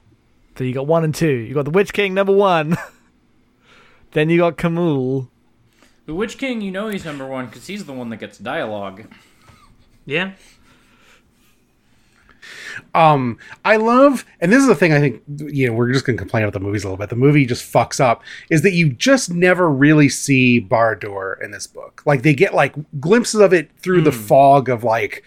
So 0.55 0.63
you 0.63 0.73
got 0.75 0.85
one 0.85 1.03
and 1.03 1.15
two. 1.15 1.27
You 1.27 1.55
got 1.55 1.65
the 1.65 1.71
Witch 1.71 1.91
King 1.91 2.13
number 2.13 2.33
one. 2.33 2.77
then 4.11 4.29
you 4.29 4.37
got 4.37 4.57
Khamûl. 4.57 5.29
The 6.05 6.13
Witch 6.13 6.37
King, 6.37 6.61
you 6.61 6.69
know 6.69 6.89
he's 6.89 7.03
number 7.03 7.25
one 7.25 7.47
because 7.47 7.65
he's 7.65 7.85
the 7.85 7.93
one 7.93 8.09
that 8.09 8.17
gets 8.17 8.37
dialogue. 8.37 9.05
Yeah, 10.05 10.33
Um, 12.93 13.37
I 13.65 13.77
love, 13.77 14.25
and 14.39 14.51
this 14.51 14.61
is 14.61 14.67
the 14.67 14.75
thing 14.75 14.93
I 14.93 14.99
think, 14.99 15.21
you 15.39 15.67
know, 15.67 15.73
we're 15.73 15.91
just 15.91 16.05
going 16.05 16.17
to 16.17 16.21
complain 16.21 16.43
about 16.43 16.53
the 16.53 16.59
movies 16.59 16.83
a 16.83 16.87
little 16.87 16.97
bit. 16.97 17.09
The 17.09 17.15
movie 17.15 17.45
just 17.45 17.71
fucks 17.71 17.99
up, 17.99 18.23
is 18.49 18.61
that 18.61 18.73
you 18.73 18.91
just 18.93 19.31
never 19.31 19.69
really 19.69 20.09
see 20.09 20.61
Barad-dûr 20.61 21.43
in 21.43 21.51
this 21.51 21.67
book. 21.67 22.01
Like, 22.05 22.23
they 22.23 22.33
get 22.33 22.53
like 22.53 22.75
glimpses 22.99 23.39
of 23.41 23.53
it 23.53 23.71
through 23.77 24.01
the 24.01 24.11
fog 24.11 24.69
of 24.69 24.83
like 24.83 25.23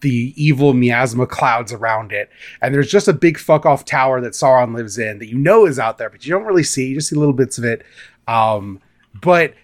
the 0.00 0.32
evil 0.36 0.72
miasma 0.72 1.26
clouds 1.26 1.72
around 1.72 2.12
it. 2.12 2.30
And 2.60 2.74
there's 2.74 2.90
just 2.90 3.08
a 3.08 3.12
big 3.12 3.38
fuck 3.38 3.66
off 3.66 3.84
tower 3.84 4.20
that 4.20 4.32
Sauron 4.32 4.74
lives 4.74 4.98
in 4.98 5.18
that 5.18 5.28
you 5.28 5.38
know 5.38 5.66
is 5.66 5.78
out 5.78 5.98
there, 5.98 6.10
but 6.10 6.24
you 6.24 6.32
don't 6.32 6.44
really 6.44 6.62
see. 6.62 6.88
You 6.88 6.94
just 6.96 7.08
see 7.08 7.16
little 7.16 7.34
bits 7.34 7.58
of 7.58 7.64
it. 7.64 7.84
Um, 8.26 8.80
but 9.20 9.54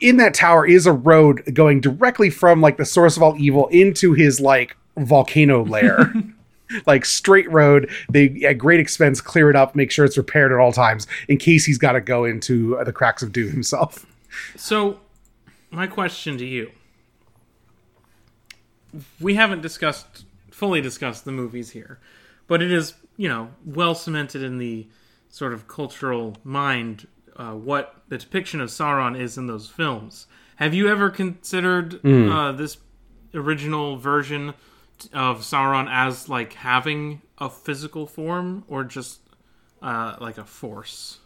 in 0.00 0.16
that 0.18 0.34
tower 0.34 0.66
is 0.66 0.86
a 0.86 0.92
road 0.92 1.42
going 1.54 1.80
directly 1.80 2.30
from 2.30 2.60
like 2.60 2.76
the 2.76 2.84
source 2.84 3.16
of 3.16 3.22
all 3.22 3.36
evil 3.38 3.68
into 3.68 4.12
his 4.12 4.40
like 4.40 4.76
volcano 4.96 5.64
lair. 5.64 6.12
like 6.86 7.04
straight 7.04 7.50
road. 7.50 7.90
They 8.10 8.44
at 8.44 8.58
great 8.58 8.80
expense 8.80 9.20
clear 9.20 9.50
it 9.50 9.56
up, 9.56 9.74
make 9.74 9.90
sure 9.90 10.04
it's 10.04 10.16
repaired 10.16 10.52
at 10.52 10.58
all 10.58 10.72
times 10.72 11.06
in 11.28 11.38
case 11.38 11.64
he's 11.64 11.78
got 11.78 11.92
to 11.92 12.00
go 12.00 12.24
into 12.24 12.78
uh, 12.78 12.84
the 12.84 12.92
cracks 12.92 13.22
of 13.22 13.32
doom 13.32 13.50
himself. 13.50 14.06
So, 14.56 15.00
my 15.70 15.86
question 15.86 16.38
to 16.38 16.44
you: 16.44 16.70
We 19.20 19.34
haven't 19.34 19.62
discussed 19.62 20.24
fully 20.50 20.80
discussed 20.80 21.24
the 21.24 21.32
movies 21.32 21.70
here, 21.70 21.98
but 22.46 22.62
it 22.62 22.72
is 22.72 22.94
you 23.16 23.28
know 23.28 23.50
well 23.64 23.94
cemented 23.94 24.42
in 24.42 24.58
the 24.58 24.86
sort 25.28 25.52
of 25.52 25.68
cultural 25.68 26.36
mind 26.44 27.06
uh, 27.36 27.52
what 27.52 28.02
the 28.08 28.18
depiction 28.18 28.60
of 28.60 28.70
Sauron 28.70 29.18
is 29.18 29.36
in 29.36 29.46
those 29.46 29.68
films. 29.68 30.26
Have 30.56 30.72
you 30.72 30.88
ever 30.88 31.10
considered 31.10 32.00
uh, 32.04 32.52
this 32.52 32.78
original 33.34 33.98
version 33.98 34.54
of 35.12 35.40
Sauron 35.40 35.88
as 35.90 36.28
like 36.28 36.54
having 36.54 37.22
a 37.38 37.50
physical 37.50 38.06
form 38.06 38.64
or 38.68 38.84
just 38.84 39.20
uh, 39.82 40.16
like 40.20 40.38
a 40.38 40.44
force? 40.44 41.18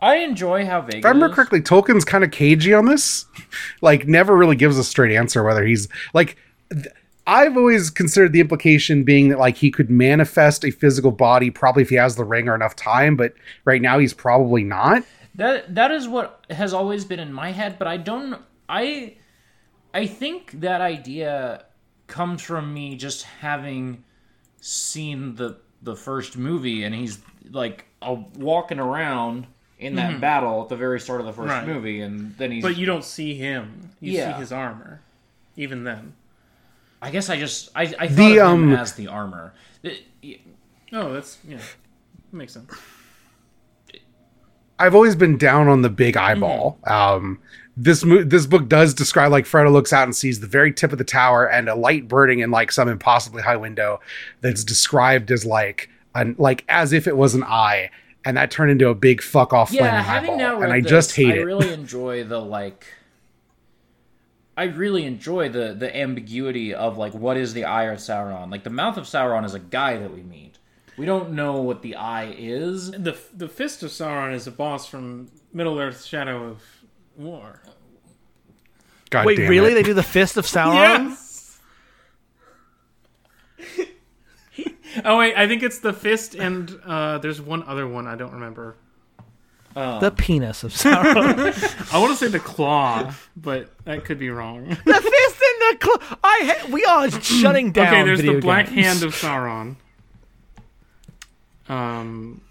I 0.00 0.16
enjoy 0.16 0.66
how 0.66 0.80
vague. 0.80 0.96
If 0.96 1.04
I 1.04 1.10
remember 1.10 1.34
correctly, 1.34 1.60
Tolkien's 1.60 2.04
kind 2.04 2.24
of 2.24 2.32
cagey 2.32 2.74
on 2.74 2.86
this. 2.86 3.26
like, 3.82 4.06
never 4.08 4.36
really 4.36 4.56
gives 4.56 4.76
a 4.76 4.84
straight 4.84 5.14
answer 5.14 5.42
whether 5.42 5.64
he's 5.64 5.88
like. 6.14 6.36
th- 6.70 6.88
I've 7.24 7.56
always 7.56 7.88
considered 7.88 8.32
the 8.32 8.40
implication 8.40 9.04
being 9.04 9.28
that 9.28 9.38
like 9.38 9.56
he 9.56 9.70
could 9.70 9.88
manifest 9.88 10.64
a 10.64 10.72
physical 10.72 11.12
body 11.12 11.50
probably 11.50 11.84
if 11.84 11.88
he 11.88 11.94
has 11.94 12.16
the 12.16 12.24
ring 12.24 12.48
or 12.48 12.54
enough 12.56 12.74
time, 12.74 13.14
but 13.14 13.32
right 13.64 13.80
now 13.80 14.00
he's 14.00 14.12
probably 14.12 14.64
not. 14.64 15.04
That 15.36 15.72
that 15.76 15.92
is 15.92 16.08
what 16.08 16.44
has 16.50 16.74
always 16.74 17.04
been 17.04 17.20
in 17.20 17.32
my 17.32 17.52
head, 17.52 17.78
but 17.78 17.86
I 17.86 17.96
don't. 17.96 18.42
I 18.68 19.18
I 19.94 20.06
think 20.06 20.60
that 20.60 20.80
idea 20.80 21.64
comes 22.06 22.42
from 22.42 22.72
me 22.72 22.96
just 22.96 23.22
having 23.24 24.04
seen 24.60 25.34
the 25.34 25.58
the 25.82 25.96
first 25.96 26.36
movie, 26.36 26.84
and 26.84 26.94
he's 26.94 27.18
like 27.50 27.86
uh, 28.02 28.16
walking 28.36 28.78
around 28.78 29.46
in 29.78 29.96
that 29.96 30.20
battle 30.20 30.62
at 30.62 30.68
the 30.68 30.76
very 30.76 31.00
start 31.00 31.18
of 31.20 31.26
the 31.26 31.32
first 31.32 31.48
Right. 31.50 31.66
movie, 31.66 32.00
and 32.02 32.36
then 32.38 32.52
he's. 32.52 32.62
But 32.62 32.76
you 32.76 32.86
don't 32.86 33.04
see 33.04 33.34
him. 33.34 33.90
You 34.00 34.12
Yeah. 34.12 34.34
see 34.34 34.40
his 34.40 34.52
armor. 34.52 35.00
Even 35.56 35.82
then. 35.84 36.14
I 37.00 37.10
guess 37.10 37.28
I 37.28 37.36
just 37.36 37.70
I, 37.74 37.82
I 37.82 37.86
thought 38.06 38.16
The, 38.16 38.38
of 38.40 38.52
him 38.54 38.72
um, 38.72 38.74
as 38.74 38.92
the 38.94 39.08
armor. 39.08 39.54
It- 39.82 40.04
Oh, 40.94 41.10
that's 41.14 41.38
yeah. 41.48 41.58
Makes 42.32 42.52
sense. 42.52 42.70
I've 44.78 44.94
always 44.94 45.14
been 45.16 45.38
down 45.38 45.68
on 45.68 45.82
the 45.82 45.88
big 45.90 46.16
eyeball. 46.16 46.78
Um, 46.86 47.38
this 47.76 48.04
mo- 48.04 48.22
this 48.22 48.46
book 48.46 48.68
does 48.68 48.92
describe 48.92 49.32
like 49.32 49.44
Frodo 49.44 49.72
looks 49.72 49.92
out 49.92 50.04
and 50.04 50.14
sees 50.14 50.40
the 50.40 50.46
very 50.46 50.72
tip 50.72 50.92
of 50.92 50.98
the 50.98 51.04
tower 51.04 51.48
and 51.48 51.68
a 51.68 51.74
light 51.74 52.06
burning 52.08 52.40
in 52.40 52.50
like 52.50 52.70
some 52.70 52.88
impossibly 52.88 53.42
high 53.42 53.56
window 53.56 54.00
that's 54.40 54.62
described 54.62 55.30
as 55.30 55.46
like 55.46 55.88
an 56.14 56.36
like 56.38 56.64
as 56.68 56.92
if 56.92 57.06
it 57.06 57.16
was 57.16 57.34
an 57.34 57.44
eye, 57.44 57.90
and 58.24 58.36
that 58.36 58.50
turned 58.50 58.70
into 58.70 58.88
a 58.88 58.94
big 58.94 59.22
fuck 59.22 59.52
off 59.52 59.72
yeah, 59.72 60.02
flaming 60.02 60.04
having 60.04 60.36
now 60.36 60.56
read 60.56 60.64
and 60.64 60.72
I 60.72 60.80
this, 60.80 60.90
just 60.90 61.16
hate 61.16 61.28
I 61.32 61.36
it. 61.36 61.40
I 61.40 61.42
really 61.42 61.72
enjoy 61.72 62.24
the 62.24 62.40
like. 62.40 62.86
I 64.54 64.64
really 64.64 65.06
enjoy 65.06 65.48
the 65.48 65.72
the 65.72 65.96
ambiguity 65.96 66.74
of 66.74 66.98
like 66.98 67.14
what 67.14 67.38
is 67.38 67.54
the 67.54 67.64
eye 67.64 67.84
of 67.84 67.98
Sauron? 67.98 68.50
Like 68.50 68.64
the 68.64 68.70
mouth 68.70 68.98
of 68.98 69.04
Sauron 69.04 69.46
is 69.46 69.54
a 69.54 69.58
guy 69.58 69.96
that 69.96 70.12
we 70.12 70.22
meet. 70.22 70.58
We 70.98 71.06
don't 71.06 71.32
know 71.32 71.62
what 71.62 71.80
the 71.80 71.96
eye 71.96 72.34
is. 72.36 72.90
The 72.90 73.16
the 73.34 73.48
fist 73.48 73.82
of 73.82 73.90
Sauron 73.90 74.34
is 74.34 74.46
a 74.46 74.50
boss 74.50 74.86
from 74.86 75.30
Middle 75.54 75.78
Earth: 75.78 76.04
Shadow 76.04 76.48
of 76.48 76.62
War. 77.16 77.60
God 79.10 79.26
Wait, 79.26 79.36
damn 79.36 79.48
really? 79.48 79.72
it. 79.72 79.74
They 79.74 79.82
do 79.82 79.94
the 79.94 80.02
Fist 80.02 80.36
of 80.36 80.46
Sauron? 80.46 81.10
Yes. 81.10 81.58
oh 85.04 85.18
wait, 85.18 85.34
I 85.36 85.46
think 85.46 85.62
it's 85.62 85.78
the 85.78 85.92
fist, 85.92 86.34
and 86.34 86.78
uh, 86.84 87.18
there's 87.18 87.40
one 87.40 87.62
other 87.64 87.86
one 87.86 88.06
I 88.06 88.16
don't 88.16 88.32
remember. 88.32 88.76
The 89.74 90.12
penis 90.14 90.64
of 90.64 90.72
Sauron. 90.72 91.14
I 91.94 91.98
want 91.98 92.12
to 92.12 92.16
say 92.16 92.28
the 92.30 92.38
claw, 92.38 93.14
but 93.36 93.70
that 93.84 94.04
could 94.04 94.18
be 94.18 94.28
wrong. 94.28 94.68
the 94.84 94.92
fist 94.94 95.42
and 95.42 95.60
the 95.72 95.76
claw. 95.80 96.16
I 96.22 96.40
ha- 96.44 96.66
we 96.70 96.84
are 96.84 97.10
shutting 97.10 97.72
down. 97.72 97.86
okay, 97.86 98.02
there's 98.02 98.20
the 98.20 98.38
black 98.40 98.66
games. 98.68 98.86
hand 98.86 99.02
of 99.02 99.14
Sauron. 99.14 99.76
Um, 101.70 102.42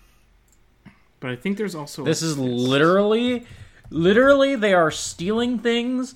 but 1.19 1.29
I 1.29 1.35
think 1.35 1.57
there's 1.57 1.75
also 1.75 2.03
This 2.03 2.23
is 2.23 2.39
literally, 2.39 3.45
literally, 3.91 4.55
they 4.55 4.73
are 4.73 4.89
stealing 4.89 5.59
things 5.59 6.15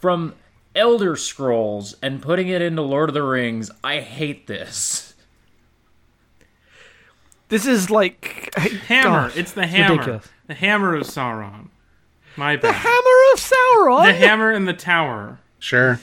from 0.00 0.34
Elder 0.74 1.16
Scrolls 1.16 1.94
and 2.00 2.22
putting 2.22 2.48
it 2.48 2.62
into 2.62 2.82
Lord 2.82 3.10
of 3.10 3.14
the 3.14 3.22
Rings. 3.22 3.70
I 3.84 4.00
hate 4.00 4.46
this. 4.46 5.14
This 7.48 7.66
is 7.66 7.90
like 7.90 8.52
hammer. 8.56 9.28
God, 9.28 9.36
it's 9.36 9.52
the 9.52 9.66
hammer. 9.66 9.92
ridiculous. 9.92 10.28
The 10.46 10.54
hammer 10.54 10.94
of 10.94 11.04
Sauron. 11.04 11.68
My 12.36 12.56
bad. 12.56 12.70
The 12.70 12.72
hammer 12.72 13.32
of 13.32 13.40
Sauron. 13.40 14.06
The 14.06 14.14
hammer 14.14 14.52
in 14.52 14.64
the 14.64 14.74
tower. 14.74 15.38
Sure. 15.58 16.00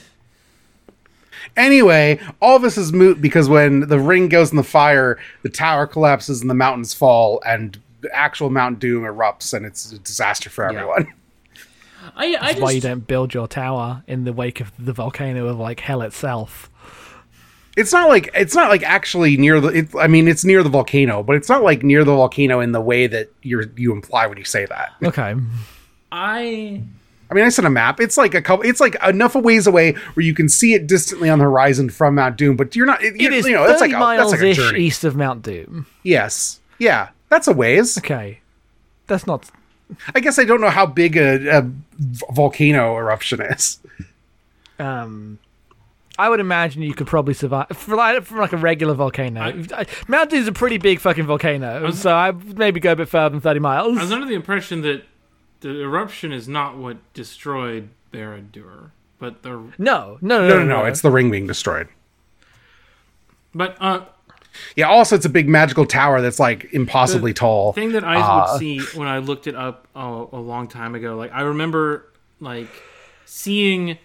Anyway, 1.56 2.18
all 2.40 2.58
this 2.58 2.76
is 2.76 2.92
moot 2.92 3.20
because 3.20 3.48
when 3.48 3.80
the 3.88 4.00
ring 4.00 4.28
goes 4.28 4.50
in 4.50 4.56
the 4.56 4.64
fire, 4.64 5.18
the 5.42 5.48
tower 5.48 5.86
collapses 5.86 6.40
and 6.40 6.50
the 6.50 6.54
mountains 6.54 6.94
fall, 6.94 7.40
and 7.46 7.78
the 8.04 8.14
actual 8.14 8.50
Mount 8.50 8.78
Doom 8.78 9.02
erupts, 9.02 9.52
and 9.54 9.66
it's 9.66 9.90
a 9.92 9.98
disaster 9.98 10.50
for 10.50 10.64
everyone. 10.64 11.12
I, 12.16 12.36
I 12.36 12.52
That's 12.52 12.60
why 12.60 12.70
you 12.72 12.82
don't 12.82 13.06
build 13.06 13.32
your 13.32 13.48
tower 13.48 14.04
in 14.06 14.24
the 14.24 14.32
wake 14.32 14.60
of 14.60 14.70
the 14.78 14.92
volcano 14.92 15.46
of 15.48 15.58
like 15.58 15.80
hell 15.80 16.02
itself. 16.02 16.70
It's 17.76 17.92
not 17.92 18.08
like 18.08 18.30
it's 18.34 18.54
not 18.54 18.68
like 18.68 18.82
actually 18.82 19.36
near 19.36 19.58
the. 19.60 19.68
It, 19.68 19.88
I 19.98 20.06
mean, 20.06 20.28
it's 20.28 20.44
near 20.44 20.62
the 20.62 20.68
volcano, 20.68 21.22
but 21.22 21.34
it's 21.34 21.48
not 21.48 21.62
like 21.62 21.82
near 21.82 22.04
the 22.04 22.14
volcano 22.14 22.60
in 22.60 22.72
the 22.72 22.80
way 22.80 23.06
that 23.06 23.32
you 23.42 23.58
are 23.58 23.72
you 23.76 23.92
imply 23.92 24.26
when 24.26 24.38
you 24.38 24.44
say 24.44 24.66
that. 24.66 24.92
Okay. 25.02 25.34
I 26.12 26.82
I 27.30 27.34
mean, 27.34 27.44
I 27.44 27.48
sent 27.48 27.66
a 27.66 27.70
map. 27.70 28.00
It's 28.00 28.16
like 28.16 28.34
a 28.34 28.42
couple. 28.42 28.64
It's 28.64 28.80
like 28.80 28.96
enough 29.02 29.34
a 29.34 29.40
ways 29.40 29.66
away 29.66 29.92
where 30.12 30.24
you 30.24 30.34
can 30.34 30.48
see 30.48 30.74
it 30.74 30.86
distantly 30.86 31.28
on 31.30 31.38
the 31.38 31.44
horizon 31.44 31.90
from 31.90 32.14
Mount 32.16 32.36
Doom, 32.36 32.56
but 32.56 32.76
you're 32.76 32.86
not. 32.86 33.02
It, 33.02 33.20
It 33.20 33.32
is 33.32 33.46
you 33.46 33.54
know, 33.54 33.66
that's 33.66 33.80
30 33.80 33.92
like 33.92 34.02
a, 34.02 34.04
that's 34.04 34.18
miles 34.18 34.32
like 34.32 34.40
a 34.42 34.46
ish 34.48 34.56
journey. 34.56 34.80
east 34.80 35.02
of 35.04 35.16
Mount 35.16 35.42
Doom. 35.42 35.86
Yes, 36.04 36.60
yeah, 36.78 37.08
that's 37.34 37.48
a 37.48 37.52
ways. 37.52 37.98
Okay. 37.98 38.40
That's 39.08 39.26
not. 39.26 39.50
I 40.14 40.20
guess 40.20 40.38
I 40.38 40.44
don't 40.44 40.60
know 40.60 40.70
how 40.70 40.86
big 40.86 41.16
a 41.16 41.68
volcano 41.98 42.96
eruption 42.96 43.40
is. 43.42 43.78
Um, 44.78 45.38
I 46.18 46.28
would 46.28 46.40
imagine 46.40 46.82
you 46.82 46.94
could 46.94 47.06
probably 47.06 47.34
survive 47.34 47.68
for 47.74 47.96
like, 47.96 48.22
for 48.24 48.38
like 48.38 48.52
a 48.52 48.56
regular 48.56 48.94
volcano. 48.94 49.40
I, 49.72 49.86
Mount 50.08 50.30
Doom's 50.30 50.48
a 50.48 50.52
pretty 50.52 50.78
big 50.78 51.00
fucking 51.00 51.26
volcano, 51.26 51.90
so 51.90 52.12
I 52.12 52.30
would 52.30 52.56
maybe 52.56 52.80
go 52.80 52.92
a 52.92 52.96
bit 52.96 53.08
further 53.08 53.30
than 53.30 53.40
30 53.40 53.60
miles. 53.60 53.98
I 53.98 54.02
was 54.02 54.12
under 54.12 54.26
the 54.26 54.34
impression 54.34 54.82
that 54.82 55.02
the 55.60 55.80
eruption 55.82 56.32
is 56.32 56.48
not 56.48 56.76
what 56.76 56.96
destroyed 57.14 57.88
Barad-dûr, 58.12 58.90
but 59.18 59.42
the 59.42 59.50
no, 59.50 59.72
no, 59.78 60.18
no, 60.20 60.48
No, 60.48 60.58
no, 60.60 60.64
no. 60.64 60.84
It's 60.84 61.00
the 61.02 61.10
ring 61.10 61.30
being 61.30 61.46
destroyed. 61.46 61.88
but 63.54 63.76
uh 63.80 64.04
Yeah. 64.76 64.88
Also, 64.88 65.16
it's 65.16 65.26
a 65.26 65.30
big 65.30 65.48
magical 65.48 65.86
tower 65.86 66.20
that's 66.20 66.38
like 66.38 66.72
impossibly 66.72 67.32
tall. 67.32 67.72
thing 67.72 67.92
that 67.92 68.04
I 68.04 68.16
Uh, 68.16 68.52
would 68.52 68.58
see 68.58 68.80
when 68.96 69.08
I 69.08 69.18
looked 69.18 69.46
it 69.46 69.54
up 69.54 69.88
a, 69.94 70.26
a 70.32 70.40
long 70.40 70.68
time 70.68 70.94
ago. 70.94 71.16
Like 71.16 71.32
I 71.32 71.42
remember 71.42 72.06
like 72.40 72.68
seeing 73.24 73.98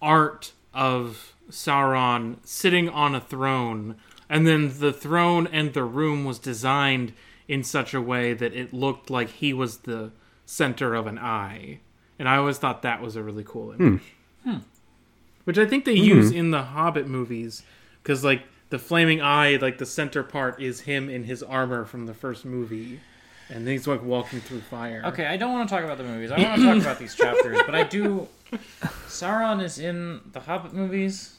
art 0.00 0.52
of 0.72 1.34
Sauron 1.50 2.36
sitting 2.44 2.88
on 2.88 3.14
a 3.14 3.20
throne, 3.20 3.96
and 4.28 4.46
then 4.46 4.78
the 4.78 4.92
throne 4.92 5.46
and 5.46 5.74
the 5.74 5.84
room 5.84 6.24
was 6.24 6.38
designed 6.38 7.12
in 7.48 7.64
such 7.64 7.92
a 7.94 8.00
way 8.00 8.32
that 8.32 8.54
it 8.54 8.72
looked 8.72 9.10
like 9.10 9.28
he 9.28 9.52
was 9.52 9.78
the 9.78 10.12
center 10.46 10.94
of 10.94 11.06
an 11.06 11.18
eye. 11.18 11.80
And 12.18 12.28
I 12.28 12.36
always 12.36 12.58
thought 12.58 12.82
that 12.82 13.02
was 13.02 13.16
a 13.16 13.22
really 13.22 13.44
cool 13.44 13.72
image. 13.72 14.02
Hmm. 14.44 14.50
Hmm. 14.50 14.58
Which 15.44 15.58
I 15.58 15.66
think 15.66 15.84
they 15.84 15.94
use 15.94 16.30
hmm. 16.30 16.36
in 16.36 16.50
the 16.50 16.62
Hobbit 16.62 17.08
movies 17.08 17.62
because 18.02 18.22
like 18.22 18.42
the 18.70 18.78
flaming 18.78 19.20
eye, 19.20 19.56
like 19.56 19.78
the 19.78 19.86
center 19.86 20.22
part 20.22 20.60
is 20.60 20.80
him 20.82 21.08
in 21.10 21.24
his 21.24 21.42
armor 21.42 21.84
from 21.84 22.06
the 22.06 22.14
first 22.14 22.44
movie, 22.44 23.00
and 23.48 23.66
then 23.66 23.72
he's 23.72 23.86
like 23.86 24.02
walking 24.02 24.40
through 24.40 24.60
fire. 24.62 25.02
okay. 25.06 25.26
I 25.26 25.36
don't 25.36 25.52
want 25.52 25.68
to 25.68 25.74
talk 25.74 25.84
about 25.84 25.98
the 25.98 26.04
movies. 26.04 26.30
I 26.30 26.40
want 26.40 26.60
to 26.60 26.66
talk 26.66 26.76
about 26.80 26.98
these 26.98 27.14
chapters, 27.22 27.58
but 27.66 27.74
I 27.74 27.82
do. 27.84 28.28
Sauron 29.08 29.62
is 29.62 29.78
in 29.78 30.20
the 30.32 30.40
Hobbit 30.40 30.72
movies. 30.72 31.36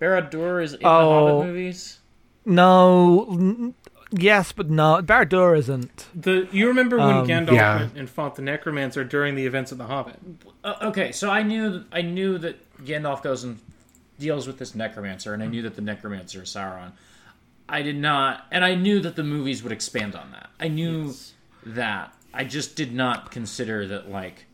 Barad-dûr 0.00 0.62
is 0.62 0.74
in 0.74 0.80
the 0.80 0.86
Oh. 0.88 1.28
Hobbit 1.38 1.46
movies. 1.48 2.00
No, 2.44 3.26
n- 3.30 3.74
yes, 4.10 4.52
but 4.52 4.68
no. 4.68 5.00
Barad-dûr 5.02 5.56
isn't. 5.58 6.06
The 6.14 6.46
you 6.52 6.66
remember 6.68 6.98
when 6.98 7.08
Um, 7.18 7.26
Gandalf 7.26 7.52
yeah. 7.54 7.76
went 7.78 7.96
and 7.96 8.10
fought 8.10 8.34
the 8.34 8.42
Necromancer 8.42 9.04
during 9.04 9.34
the 9.34 9.46
events 9.46 9.72
of 9.72 9.78
the 9.78 9.84
Hobbit? 9.86 10.16
Uh, 10.62 10.74
okay, 10.82 11.10
so 11.12 11.30
I 11.30 11.42
knew 11.42 11.84
I 11.92 12.02
knew 12.02 12.36
that 12.38 12.56
Gandalf 12.84 13.22
goes 13.22 13.44
and 13.44 13.60
deals 14.18 14.46
with 14.46 14.58
this 14.58 14.74
necromancer, 14.74 15.34
and 15.34 15.42
I 15.42 15.46
knew 15.46 15.62
that 15.62 15.74
the 15.76 15.82
necromancer 15.82 16.42
is 16.42 16.48
Sauron. 16.50 16.92
I 17.68 17.82
did 17.82 17.96
not, 17.96 18.46
and 18.50 18.64
I 18.64 18.74
knew 18.74 19.00
that 19.00 19.16
the 19.16 19.24
movies 19.24 19.62
would 19.62 19.72
expand 19.72 20.14
on 20.14 20.30
that. 20.32 20.50
I 20.60 20.68
knew 20.68 21.14
that. 21.66 22.14
I 22.32 22.44
just 22.44 22.76
did 22.76 22.92
not 22.94 23.30
consider 23.30 23.86
that 23.88 24.10
like 24.10 24.46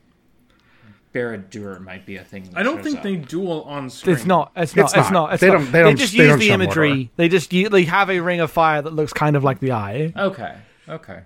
Barad-dûr 1.15 1.81
might 1.81 2.07
be 2.07 2.17
a 2.17 2.25
thing. 2.25 2.45
that 2.45 2.57
I 2.59 2.63
don't 2.63 2.83
think 2.85 2.99
up. 2.99 3.03
they 3.03 3.17
duel 3.17 3.63
on 3.65 3.91
screen. 3.91 4.15
It's 4.17 4.25
not. 4.27 4.53
It's 4.55 4.77
not. 4.77 4.85
It's 4.85 4.95
It's, 4.95 5.11
not. 5.11 5.13
not. 5.13 5.33
It's 5.33 5.41
They 5.41 5.49
not. 5.49 5.55
don't- 5.55 5.73
they 5.73 5.83
don't- 5.83 5.97
just 5.97 6.13
they 6.13 6.19
use 6.19 6.29
don't 6.29 6.39
the 6.39 6.51
imagery. 6.51 6.91
Mordor. 6.93 7.11
They 7.17 7.29
just 7.29 7.53
u- 7.53 7.69
they 7.69 7.85
have 7.85 8.11
a 8.11 8.21
ring 8.21 8.41
of 8.41 8.51
fire 8.53 8.81
that 8.81 8.93
looks 8.95 9.13
kind 9.13 9.35
of 9.35 9.43
like 9.43 9.59
the 9.59 9.73
eye. 9.73 10.13
Okay, 10.17 10.55
okay. 10.89 11.21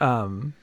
Um, 0.00 0.54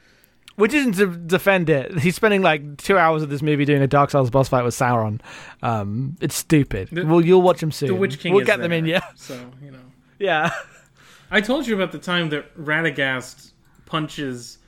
which 0.56 0.74
isn't 0.74 0.94
to 0.94 1.08
defend 1.08 1.70
it. 1.70 2.00
He's 2.00 2.16
spending 2.16 2.42
like 2.42 2.78
two 2.78 2.98
hours 2.98 3.24
of 3.24 3.30
this 3.30 3.42
movie 3.42 3.66
doing 3.66 3.82
a 3.82 3.88
Dark 3.88 4.12
Souls 4.12 4.30
boss 4.30 4.50
fight 4.50 4.64
with 4.64 4.76
Sauron. 4.76 5.20
Um, 5.62 6.16
it's 6.22 6.36
stupid. 6.36 6.90
The- 6.92 7.06
well, 7.06 7.22
you'll 7.22 7.42
watch 7.42 7.62
him 7.62 7.72
soon. 7.72 7.88
The 7.90 7.96
Witch 7.96 8.20
King. 8.20 8.34
We'll 8.34 8.42
is 8.42 8.48
get 8.48 8.60
them 8.60 8.72
in. 8.72 8.86
there, 8.86 8.96
Yeah. 8.96 9.02
So 9.16 9.40
you 9.64 9.72
know, 9.72 9.80
Yeah. 10.20 10.52
I 11.32 11.42
told 11.42 11.66
you 11.66 11.74
about 11.76 11.92
the 11.92 11.98
time 12.00 12.30
that 12.30 12.56
Radagast 12.58 13.52
punches 13.86 14.60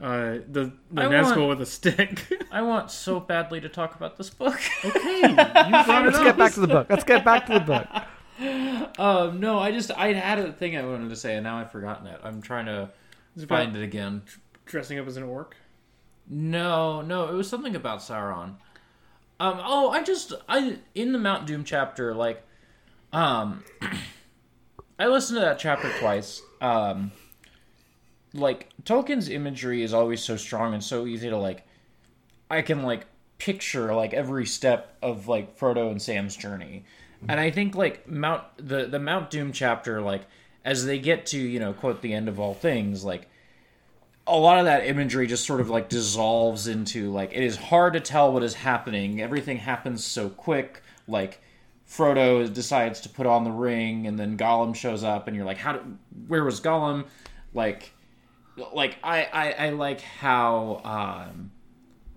uh, 0.00 0.38
the 0.50 0.72
the 0.92 1.02
I 1.02 1.04
Nazgul 1.06 1.46
want- 1.46 1.48
with 1.58 1.62
a 1.62 1.66
stick. 1.66 2.24
I 2.52 2.62
want 2.62 2.90
so 2.90 3.18
badly 3.20 3.60
to 3.60 3.68
talk 3.68 3.94
about 3.96 4.16
this 4.16 4.30
book. 4.30 4.58
okay, 4.84 5.20
you 5.28 5.34
Let's 5.34 6.18
get 6.18 6.36
back 6.36 6.52
to 6.54 6.60
the 6.60 6.66
book. 6.68 6.86
Let's 6.88 7.04
get 7.04 7.24
back 7.24 7.46
to 7.46 7.54
the 7.54 7.60
book. 7.60 7.86
um, 8.98 9.40
no, 9.40 9.58
I 9.58 9.72
just 9.72 9.90
I 9.90 10.12
had 10.12 10.38
a 10.38 10.52
thing 10.52 10.76
I 10.76 10.84
wanted 10.84 11.10
to 11.10 11.16
say, 11.16 11.34
and 11.34 11.42
now 11.44 11.58
I've 11.58 11.72
forgotten 11.72 12.06
it. 12.06 12.20
I'm 12.22 12.40
trying 12.40 12.66
to 12.66 12.90
about- 13.36 13.48
find 13.48 13.76
it 13.76 13.82
again. 13.82 14.22
Dressing 14.68 14.98
up 14.98 15.06
as 15.06 15.16
an 15.16 15.22
orc. 15.22 15.56
No, 16.28 17.00
no, 17.00 17.28
it 17.28 17.32
was 17.32 17.48
something 17.48 17.74
about 17.74 18.00
Sauron. 18.00 18.56
Um, 19.40 19.60
oh, 19.64 19.90
I 19.90 20.02
just 20.02 20.34
I 20.46 20.78
in 20.94 21.12
the 21.12 21.18
Mount 21.18 21.46
Doom 21.46 21.64
chapter, 21.64 22.14
like, 22.14 22.42
um, 23.12 23.64
I 24.98 25.06
listened 25.06 25.38
to 25.38 25.40
that 25.40 25.58
chapter 25.58 25.90
twice. 25.98 26.42
Um, 26.60 27.12
like 28.34 28.68
Tolkien's 28.84 29.30
imagery 29.30 29.82
is 29.82 29.94
always 29.94 30.22
so 30.22 30.36
strong 30.36 30.74
and 30.74 30.84
so 30.84 31.06
easy 31.06 31.30
to 31.30 31.36
like. 31.38 31.66
I 32.50 32.60
can 32.60 32.82
like 32.82 33.06
picture 33.38 33.94
like 33.94 34.12
every 34.12 34.44
step 34.44 34.96
of 35.00 35.28
like 35.28 35.58
Frodo 35.58 35.90
and 35.90 36.02
Sam's 36.02 36.36
journey, 36.36 36.84
and 37.26 37.40
I 37.40 37.50
think 37.50 37.74
like 37.74 38.06
Mount 38.06 38.44
the 38.58 38.84
the 38.84 38.98
Mount 38.98 39.30
Doom 39.30 39.52
chapter, 39.52 40.02
like 40.02 40.26
as 40.62 40.84
they 40.84 40.98
get 40.98 41.24
to 41.26 41.38
you 41.38 41.58
know 41.58 41.72
quote 41.72 42.02
the 42.02 42.12
end 42.12 42.28
of 42.28 42.38
all 42.38 42.52
things, 42.52 43.02
like 43.02 43.28
a 44.28 44.36
lot 44.36 44.58
of 44.58 44.66
that 44.66 44.86
imagery 44.86 45.26
just 45.26 45.44
sort 45.44 45.60
of 45.60 45.70
like 45.70 45.88
dissolves 45.88 46.68
into 46.68 47.10
like 47.10 47.32
it 47.32 47.42
is 47.42 47.56
hard 47.56 47.94
to 47.94 48.00
tell 48.00 48.32
what 48.32 48.42
is 48.42 48.54
happening. 48.54 49.20
Everything 49.20 49.56
happens 49.56 50.04
so 50.04 50.28
quick. 50.28 50.82
Like 51.06 51.40
Frodo 51.88 52.52
decides 52.52 53.00
to 53.00 53.08
put 53.08 53.26
on 53.26 53.44
the 53.44 53.50
ring, 53.50 54.06
and 54.06 54.18
then 54.18 54.36
Gollum 54.36 54.74
shows 54.74 55.02
up, 55.02 55.26
and 55.26 55.36
you're 55.36 55.46
like, 55.46 55.56
how? 55.56 55.72
Did, 55.72 55.98
where 56.26 56.44
was 56.44 56.60
Gollum? 56.60 57.06
Like, 57.54 57.92
like 58.72 58.98
I 59.02 59.24
I, 59.24 59.50
I 59.66 59.70
like 59.70 60.02
how 60.02 60.82
um 60.84 61.50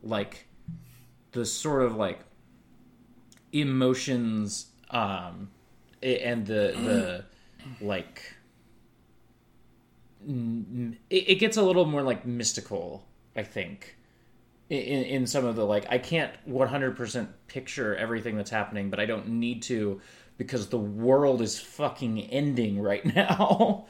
like 0.04 0.46
the 1.32 1.46
sort 1.46 1.84
of 1.84 1.96
like 1.96 2.20
emotions 3.54 4.68
um 4.90 5.50
and 6.04 6.46
the 6.46 7.24
the 7.80 7.86
like 7.86 8.31
it, 10.28 10.98
it 11.10 11.36
gets 11.36 11.58
a 11.58 11.62
little 11.62 11.86
more 11.86 12.02
like 12.02 12.26
mystical 12.26 13.04
i 13.36 13.44
think 13.44 13.96
in, 14.70 15.04
in 15.04 15.28
some 15.28 15.46
of 15.46 15.56
the 15.56 15.66
like 15.66 15.86
i 15.90 15.98
can't 15.98 16.32
100% 16.50 17.28
picture 17.48 17.96
everything 17.96 18.38
that's 18.38 18.52
happening 18.52 18.90
but 18.90 19.00
i 19.00 19.06
don't 19.06 19.28
need 19.28 19.62
to 19.62 20.00
because 20.42 20.70
the 20.70 20.78
world 20.78 21.40
is 21.40 21.60
fucking 21.60 22.20
ending 22.20 22.82
right 22.82 23.06
now. 23.16 23.86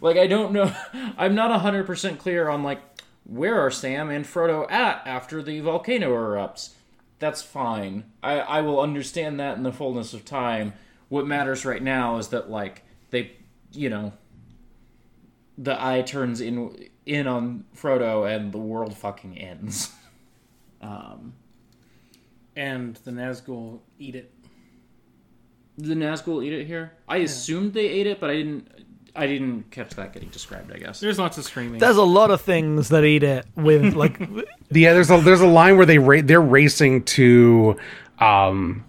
Like 0.00 0.16
i 0.16 0.26
don't 0.26 0.52
know 0.52 0.74
i'm 1.16 1.36
not 1.36 1.60
100% 1.62 2.18
clear 2.18 2.48
on 2.48 2.64
like 2.64 2.80
where 3.22 3.60
are 3.60 3.70
sam 3.70 4.10
and 4.10 4.24
frodo 4.24 4.68
at 4.70 5.06
after 5.06 5.42
the 5.42 5.60
volcano 5.60 6.10
erupts? 6.12 6.70
That's 7.18 7.42
fine. 7.42 8.04
I 8.22 8.40
i 8.40 8.60
will 8.60 8.80
understand 8.80 9.38
that 9.38 9.56
in 9.56 9.62
the 9.62 9.72
fullness 9.72 10.12
of 10.12 10.24
time. 10.24 10.72
What 11.08 11.26
matters 11.26 11.64
right 11.64 11.82
now 11.82 12.18
is 12.18 12.28
that 12.28 12.50
like 12.50 12.82
they 13.10 13.36
you 13.72 13.88
know 13.88 14.12
the 15.58 15.82
eye 15.82 16.02
turns 16.02 16.40
in 16.40 16.88
in 17.06 17.26
on 17.26 17.64
Frodo 17.76 18.28
and 18.28 18.52
the 18.52 18.58
world 18.58 18.96
fucking 18.96 19.38
ends. 19.38 19.92
Um, 20.82 21.32
And 22.54 22.96
the 23.04 23.10
Nazgul 23.10 23.80
eat 23.98 24.14
it. 24.14 24.32
the 25.78 25.94
Nazgul 25.94 26.44
eat 26.44 26.52
it 26.52 26.66
here. 26.66 26.92
I 27.08 27.18
assumed 27.18 27.72
they 27.72 27.86
ate 27.88 28.06
it, 28.06 28.20
but 28.20 28.30
I 28.30 28.34
didn't. 28.36 28.68
I 29.16 29.26
didn't 29.26 29.70
catch 29.70 29.94
that 29.94 30.12
getting 30.12 30.28
described. 30.28 30.70
I 30.72 30.76
guess. 30.78 31.00
There's 31.00 31.18
lots 31.18 31.38
of 31.38 31.44
screaming. 31.44 31.80
There's 31.80 31.96
a 31.96 32.02
lot 32.04 32.30
of 32.30 32.42
things 32.42 32.90
that 32.90 33.02
eat 33.04 33.22
it 33.22 33.46
with 33.56 33.94
like 33.94 34.20
Yeah, 34.70 34.92
there's 34.92 35.10
a 35.10 35.18
there's 35.20 35.40
a 35.40 35.46
line 35.46 35.76
where 35.78 35.86
they 35.86 35.98
ra- 35.98 36.20
they're 36.22 36.40
racing 36.42 37.04
to 37.04 37.76
um 38.20 38.84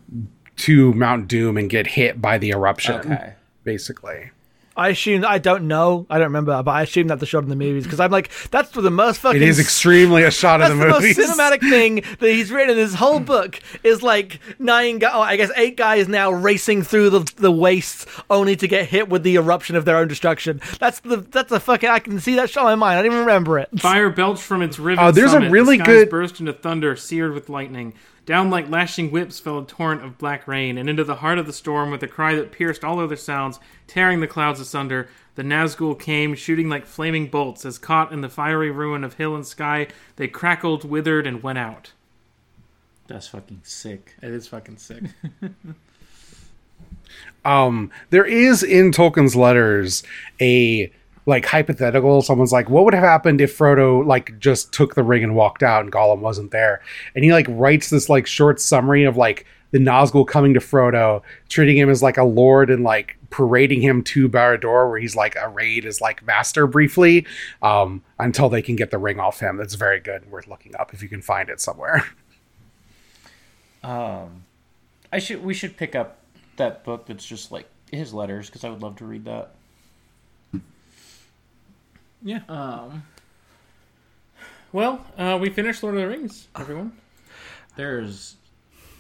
to 0.58 0.94
Mount 0.94 1.30
Doom 1.30 1.56
and 1.58 1.70
get 1.70 1.88
hit 1.88 2.22
by 2.22 2.38
the 2.38 2.50
eruption. 2.50 2.96
Okay. 2.96 3.34
Basically. 3.64 4.32
I 4.78 4.90
assume 4.90 5.26
I 5.26 5.40
don't 5.40 5.68
know. 5.68 6.06
I 6.10 6.18
don't 6.20 6.28
remember, 6.28 6.62
but 6.64 6.72
I 6.72 6.84
assume 6.84 7.08
that's 7.08 7.20
the 7.20 7.26
shot 7.26 7.42
in 7.44 7.50
the 7.50 7.56
movies 7.56 7.84
because 7.84 8.00
I'm 8.00 8.12
like, 8.12 8.30
that's 8.52 8.70
the 8.70 8.92
most 8.92 9.20
fucking. 9.22 9.42
It 9.42 9.48
is 9.48 9.60
extremely 9.60 10.24
a 10.24 10.32
shot 10.32 10.62
in 10.62 10.72
of 10.72 10.78
the, 10.78 10.86
movie. 10.86 11.14
the 11.14 11.22
most 11.22 11.40
cinematic 11.40 11.60
thing 11.70 11.96
that 12.20 12.30
he's 12.30 12.52
written 12.52 12.70
in 12.72 12.78
his 12.78 12.94
whole 12.94 13.20
book 13.20 13.60
is 13.84 14.04
like 14.04 14.40
nine 14.60 15.00
guys, 15.00 15.12
oh, 15.16 15.22
I 15.22 15.36
guess 15.36 15.50
eight 15.56 15.78
guys 15.78 16.08
now 16.08 16.32
racing 16.32 16.84
through 16.84 17.10
the 17.10 17.34
the 17.38 17.52
wastes 17.52 18.06
only 18.30 18.56
to 18.56 18.68
get 18.68 18.88
hit 18.88 19.10
with 19.10 19.24
the 19.24 19.36
eruption 19.36 19.76
of 19.76 19.86
their 19.86 19.98
own 19.98 20.08
destruction. 20.08 20.62
That's 20.80 21.00
the 21.00 21.18
that's 21.18 21.52
a 21.52 21.60
fucking 21.60 21.90
I 21.90 22.00
can 22.00 22.20
see 22.20 22.36
that 22.36 22.50
shot 22.50 22.62
in 22.62 22.66
my 22.80 22.88
mind. 22.88 23.00
I 23.00 23.02
didn't 23.02 23.14
even 23.16 23.26
remember 23.26 23.58
it. 23.60 23.70
Fire 23.80 24.12
belched 24.12 24.44
from 24.44 24.62
its 24.62 24.78
riven 24.78 25.04
Oh, 25.04 25.12
there's 25.12 25.34
a 25.34 25.50
really 25.50 25.78
the 25.78 25.84
good- 25.84 26.10
burst 26.12 26.40
into 26.40 26.54
thunder, 26.54 26.96
seared 26.96 27.34
with 27.34 27.50
lightning. 27.50 27.94
Down 28.28 28.50
like 28.50 28.70
lashing 28.70 29.10
whips 29.10 29.40
fell 29.40 29.60
a 29.60 29.66
torrent 29.66 30.04
of 30.04 30.18
black 30.18 30.50
rain, 30.50 30.78
and 30.78 30.90
into 30.90 31.06
the 31.06 31.16
heart 31.16 31.38
of 31.38 31.48
the 31.48 31.54
storm, 31.54 31.92
with 31.92 32.04
a 32.04 32.10
cry 32.10 32.36
that 32.36 32.52
pierced 32.52 32.84
all 32.84 33.00
other 33.00 33.16
sounds, 33.16 33.58
tearing 33.88 34.20
the 34.20 34.28
clouds 34.28 34.60
asunder, 34.60 35.08
the 35.36 35.44
Nazgul 35.44 35.98
came, 35.98 36.36
shooting 36.36 36.68
like 36.68 36.86
flaming 36.86 37.28
bolts, 37.28 37.66
as 37.66 37.78
caught 37.78 38.12
in 38.12 38.20
the 38.20 38.28
fiery 38.28 38.70
ruin 38.70 39.06
of 39.06 39.14
hill 39.14 39.34
and 39.34 39.48
sky, 39.48 39.88
they 40.18 40.28
crackled, 40.28 40.84
withered, 40.84 41.26
and 41.26 41.42
went 41.42 41.58
out. 41.58 41.94
That's 43.08 43.30
fucking 43.30 43.62
sick. 43.64 44.16
It 44.22 44.32
is 44.32 44.46
fucking 44.46 44.78
sick. 44.78 45.04
um 47.46 47.90
there 48.10 48.26
is 48.26 48.62
in 48.62 48.92
Tolkien's 48.92 49.38
letters 49.38 50.04
a 50.42 50.92
like 51.28 51.46
hypothetical. 51.46 52.22
Someone's 52.22 52.52
like 52.52 52.70
what 52.70 52.86
would 52.86 52.94
have 52.94 53.04
happened 53.04 53.42
if 53.42 53.56
Frodo 53.56 54.04
like 54.04 54.40
just 54.40 54.74
took 54.74 54.96
the 54.96 55.04
ring 55.04 55.24
and 55.24 55.36
walked 55.36 55.62
out 55.62 55.84
and 55.84 55.92
Gollum 55.92 56.20
wasn't 56.20 56.52
there? 56.52 56.82
And 57.14 57.24
he 57.24 57.32
like 57.32 57.46
writes 57.50 57.90
this 57.90 58.10
like 58.10 58.26
short 58.26 58.60
summary 58.60 59.04
of 59.04 59.18
like 59.18 59.46
the 59.72 59.80
Nazgul 59.80 60.26
coming 60.26 60.54
to 60.54 60.62
Frodo 60.62 61.22
treating 61.50 61.78
him 61.78 61.90
as 61.90 62.02
like 62.02 62.18
a 62.18 62.24
lord 62.24 62.70
and 62.70 62.84
like 62.84 63.18
parading 63.30 63.82
him 63.82 64.02
to 64.02 64.30
Barad-dûr 64.30 64.90
where 64.90 64.98
he's 64.98 65.18
like 65.18 65.36
arrayed 65.36 65.86
as 65.86 66.00
like 66.00 66.26
master 66.26 66.66
briefly 66.66 67.28
um 67.62 68.02
until 68.18 68.48
they 68.48 68.62
can 68.62 68.78
get 68.78 68.90
the 68.90 68.98
ring 68.98 69.20
off 69.20 69.40
him. 69.42 69.58
That's 69.58 69.76
very 69.76 70.00
good 70.00 70.24
and 70.24 70.32
worth 70.32 70.48
looking 70.48 70.76
up 70.78 70.94
if 70.94 71.04
you 71.04 71.10
can 71.10 71.22
find 71.22 71.50
it 71.50 71.62
somewhere. 71.62 72.04
Um, 73.84 74.44
I 75.14 75.20
should 75.20 75.44
we 75.46 75.54
should 75.54 75.78
pick 75.78 75.96
up 75.96 76.18
that 76.58 76.84
book 76.84 77.06
that's 77.06 77.26
just 77.26 77.54
like 77.54 77.70
his 77.90 78.14
letters 78.14 78.48
because 78.48 78.66
I 78.66 78.70
would 78.70 78.82
love 78.82 78.98
to 78.98 79.06
read 79.06 79.24
that. 79.26 79.52
Yeah. 82.24 82.40
Um, 82.50 83.04
Well, 84.72 85.06
uh, 85.18 85.38
we 85.42 85.50
finished 85.50 85.82
Lord 85.84 85.96
of 85.96 86.02
the 86.02 86.08
Rings, 86.08 86.48
everyone. 86.58 86.92
there's 87.76 88.36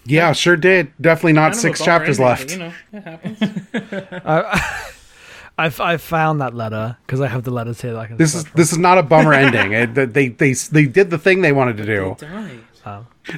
yeah 0.05 0.31
sure 0.31 0.55
did 0.55 0.93
definitely 1.01 1.33
not 1.33 1.51
Kind 1.51 1.53
of 1.53 1.57
a 1.57 1.61
six 1.61 1.83
chapters 1.83 2.19
ending, 2.19 2.27
left 2.27 2.43
but, 2.47 2.51
you 2.53 2.59
know, 2.59 2.73
it 2.93 3.03
happens. 3.03 4.93
I've 5.59 5.81
I've 5.81 6.01
found 6.01 6.39
that 6.41 6.53
letter 6.53 6.97
because 7.05 7.19
I 7.19 7.27
have 7.27 7.43
the 7.43 7.51
letters 7.51 7.81
here. 7.81 7.93
That 7.93 7.99
I 7.99 8.07
can 8.07 8.17
This 8.17 8.35
is 8.35 8.41
search 8.43 8.51
for. 8.51 8.57
this 8.57 8.71
is 8.71 8.77
not 8.77 8.97
a 8.99 9.03
bummer 9.03 9.33
ending. 9.43 9.73
It, 9.73 10.13
they 10.13 10.29
they 10.29 10.53
they 10.53 10.85
did 10.85 11.09
the 11.09 11.17
thing 11.17 11.41
they 11.41 11.51
wanted 11.51 11.77
to 11.77 11.85
do. 11.85 12.15
Died. 12.19 12.59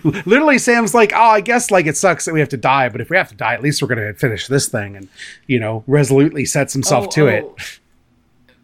Literally, 0.04 0.60
Sam's 0.60 0.94
like, 0.94 1.12
"Oh, 1.16 1.20
I 1.30 1.42
guess 1.42 1.72
like 1.72 1.88
it 1.88 1.98
sucks 1.98 2.26
that 2.26 2.34
we 2.34 2.40
have 2.40 2.50
to 2.50 2.58
die, 2.58 2.88
but 2.90 3.02
if 3.02 3.10
we 3.10 3.18
have 3.18 3.30
to 3.30 3.36
die, 3.36 3.56
at 3.56 3.64
least 3.64 3.82
we're 3.82 3.88
going 3.88 4.06
to 4.08 4.14
finish 4.14 4.46
this 4.48 4.68
thing." 4.68 4.96
And 4.96 5.08
you 5.48 5.60
know, 5.60 5.84
resolutely 5.88 6.46
sets 6.46 6.74
himself 6.74 7.06
Oh, 7.08 7.12
to 7.12 7.28
it. 7.28 7.79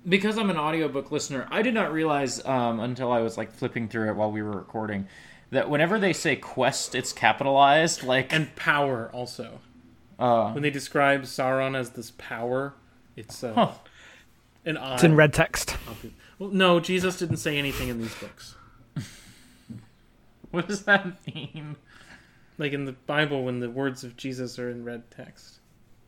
Because 0.07 0.37
I'm 0.37 0.49
an 0.51 0.57
audiobook 0.57 1.11
listener, 1.11 1.47
I 1.49 1.61
did 1.63 1.73
not 1.73 1.91
realize 1.91 2.45
um, 2.45 2.79
until 2.79 3.11
I 3.11 3.21
was 3.21 3.37
like 3.37 3.51
flipping 3.51 3.87
through 3.87 4.09
it 4.09 4.15
while 4.15 4.31
we 4.31 4.43
were 4.43 4.51
recording 4.51 5.07
that 5.51 5.69
whenever 5.69 5.97
they 5.99 6.13
say 6.13 6.35
quest, 6.35 6.93
it's 6.95 7.11
capitalized. 7.11 8.03
Like, 8.03 8.31
and 8.31 8.55
power 8.55 9.09
also. 9.13 9.59
uh, 10.19 10.51
When 10.51 10.61
they 10.63 10.69
describe 10.69 11.23
Sauron 11.23 11.75
as 11.75 11.91
this 11.91 12.11
power, 12.17 12.73
it's 13.15 13.43
uh, 13.43 13.53
Huh. 13.53 13.71
an 14.65 14.77
eye. 14.77 14.93
It's 14.95 15.03
in 15.03 15.15
red 15.15 15.33
text. 15.33 15.75
Well, 16.37 16.49
no, 16.49 16.79
Jesus 16.79 17.17
didn't 17.17 17.37
say 17.37 17.57
anything 17.57 17.87
in 17.89 17.99
these 17.99 18.13
books. 18.15 18.55
what 20.51 20.67
does 20.67 20.83
that 20.83 21.25
mean? 21.27 21.77
Like 22.57 22.73
in 22.73 22.85
the 22.85 22.91
Bible, 22.93 23.43
when 23.43 23.59
the 23.59 23.69
words 23.69 24.03
of 24.03 24.15
Jesus 24.17 24.59
are 24.59 24.69
in 24.69 24.85
red 24.85 25.09
text. 25.11 25.54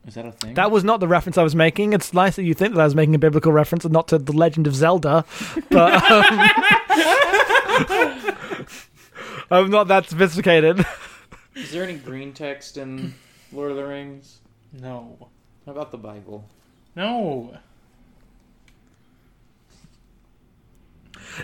Is 0.07 0.13
that 0.13 0.25
a 0.25 0.31
thing? 0.31 0.53
That 0.53 0.71
was 0.71 0.85
not 0.85 1.01
the 1.01 1.07
reference 1.07 1.37
I 1.37 1.43
was 1.43 1.55
making. 1.55 1.91
It's 1.91 2.13
nice 2.13 2.37
that 2.37 2.43
you 2.43 2.53
think 2.53 2.73
that 2.73 2.81
I 2.81 2.85
was 2.85 2.95
making 2.95 3.13
a 3.13 3.19
biblical 3.19 3.51
reference 3.51 3.83
and 3.83 3.93
not 3.93 4.07
to 4.07 4.17
the 4.17 4.31
Legend 4.31 4.65
of 4.65 4.73
Zelda, 4.73 5.25
but 5.69 6.09
um, 6.09 6.23
I'm 9.51 9.69
not 9.69 9.89
that 9.89 10.09
sophisticated. 10.09 10.85
Is 11.55 11.71
there 11.71 11.83
any 11.83 11.97
green 11.97 12.33
text 12.33 12.77
in 12.77 13.13
Lord 13.51 13.71
of 13.71 13.77
the 13.77 13.85
Rings? 13.85 14.39
No. 14.71 15.27
How 15.65 15.73
about 15.73 15.91
the 15.91 15.97
Bible? 15.97 16.45
No. 16.95 17.57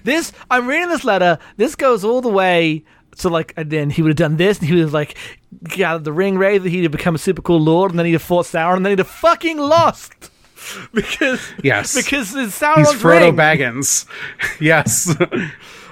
This 0.03 0.31
I'm 0.49 0.67
reading 0.67 0.87
this 0.87 1.03
letter. 1.03 1.37
This 1.57 1.75
goes 1.75 2.05
all 2.05 2.21
the 2.21 2.29
way 2.29 2.85
to 3.17 3.29
like, 3.29 3.53
and 3.57 3.69
then 3.69 3.89
he 3.89 4.01
would 4.01 4.09
have 4.09 4.17
done 4.17 4.37
this, 4.37 4.59
and 4.59 4.67
he 4.67 4.73
would 4.75 4.81
have 4.83 4.93
like 4.93 5.17
gathered 5.63 6.03
the 6.03 6.13
ring 6.13 6.37
raid. 6.37 6.63
He'd 6.63 6.83
have 6.83 6.91
become 6.91 7.15
a 7.15 7.19
super 7.19 7.41
cool 7.41 7.59
lord, 7.59 7.91
and 7.91 7.99
then 7.99 8.05
he'd 8.05 8.13
have 8.13 8.21
fought 8.21 8.45
Sauron, 8.45 8.77
and 8.77 8.85
then 8.85 8.91
he'd 8.91 8.99
have 8.99 9.07
fucking 9.07 9.57
lost 9.57 10.31
because 10.93 11.41
Yes. 11.63 11.95
because 11.95 12.35
it's 12.35 12.59
He's 12.59 12.69
Sauron's 12.69 12.93
Frodo 13.01 13.21
ring. 13.21 13.35
Baggins. 13.35 14.05
yes. 14.61 15.13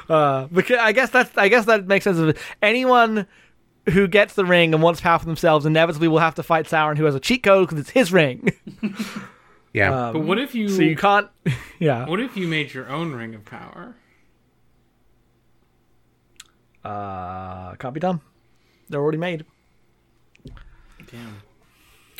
Uh, 0.09 0.47
because 0.51 0.77
I 0.79 0.91
guess 0.91 1.09
that's 1.09 1.37
I 1.37 1.47
guess 1.47 1.65
that 1.65 1.87
makes 1.87 2.03
sense 2.03 2.17
of 2.17 2.29
it. 2.29 2.37
Anyone 2.61 3.27
who 3.89 4.07
gets 4.07 4.33
the 4.35 4.45
ring 4.45 4.73
and 4.73 4.83
wants 4.83 5.01
power 5.01 5.17
for 5.19 5.25
themselves 5.25 5.65
inevitably 5.65 6.07
will 6.07 6.19
have 6.19 6.35
to 6.35 6.43
fight 6.43 6.65
Sauron, 6.67 6.97
who 6.97 7.05
has 7.05 7.15
a 7.15 7.19
cheat 7.19 7.43
code 7.43 7.67
because 7.67 7.79
it's 7.81 7.89
his 7.89 8.11
ring. 8.13 8.51
yeah. 9.73 10.07
Um, 10.07 10.13
But 10.13 10.19
what 10.23 10.37
if 10.39 10.53
you? 10.53 10.69
so 10.69 10.81
you 10.81 10.95
can't. 10.95 11.27
Yeah. 11.79 12.07
What 12.07 12.19
if 12.19 12.35
you 12.37 12.47
made 12.47 12.73
your 12.73 12.89
own 12.89 13.13
ring 13.13 13.33
of 13.35 13.43
power? 13.45 13.95
Uh, 16.83 17.75
can't 17.75 17.93
be 17.93 17.99
done. 17.99 18.21
They're 18.89 19.01
already 19.01 19.17
made. 19.17 19.45
Damn. 21.11 21.41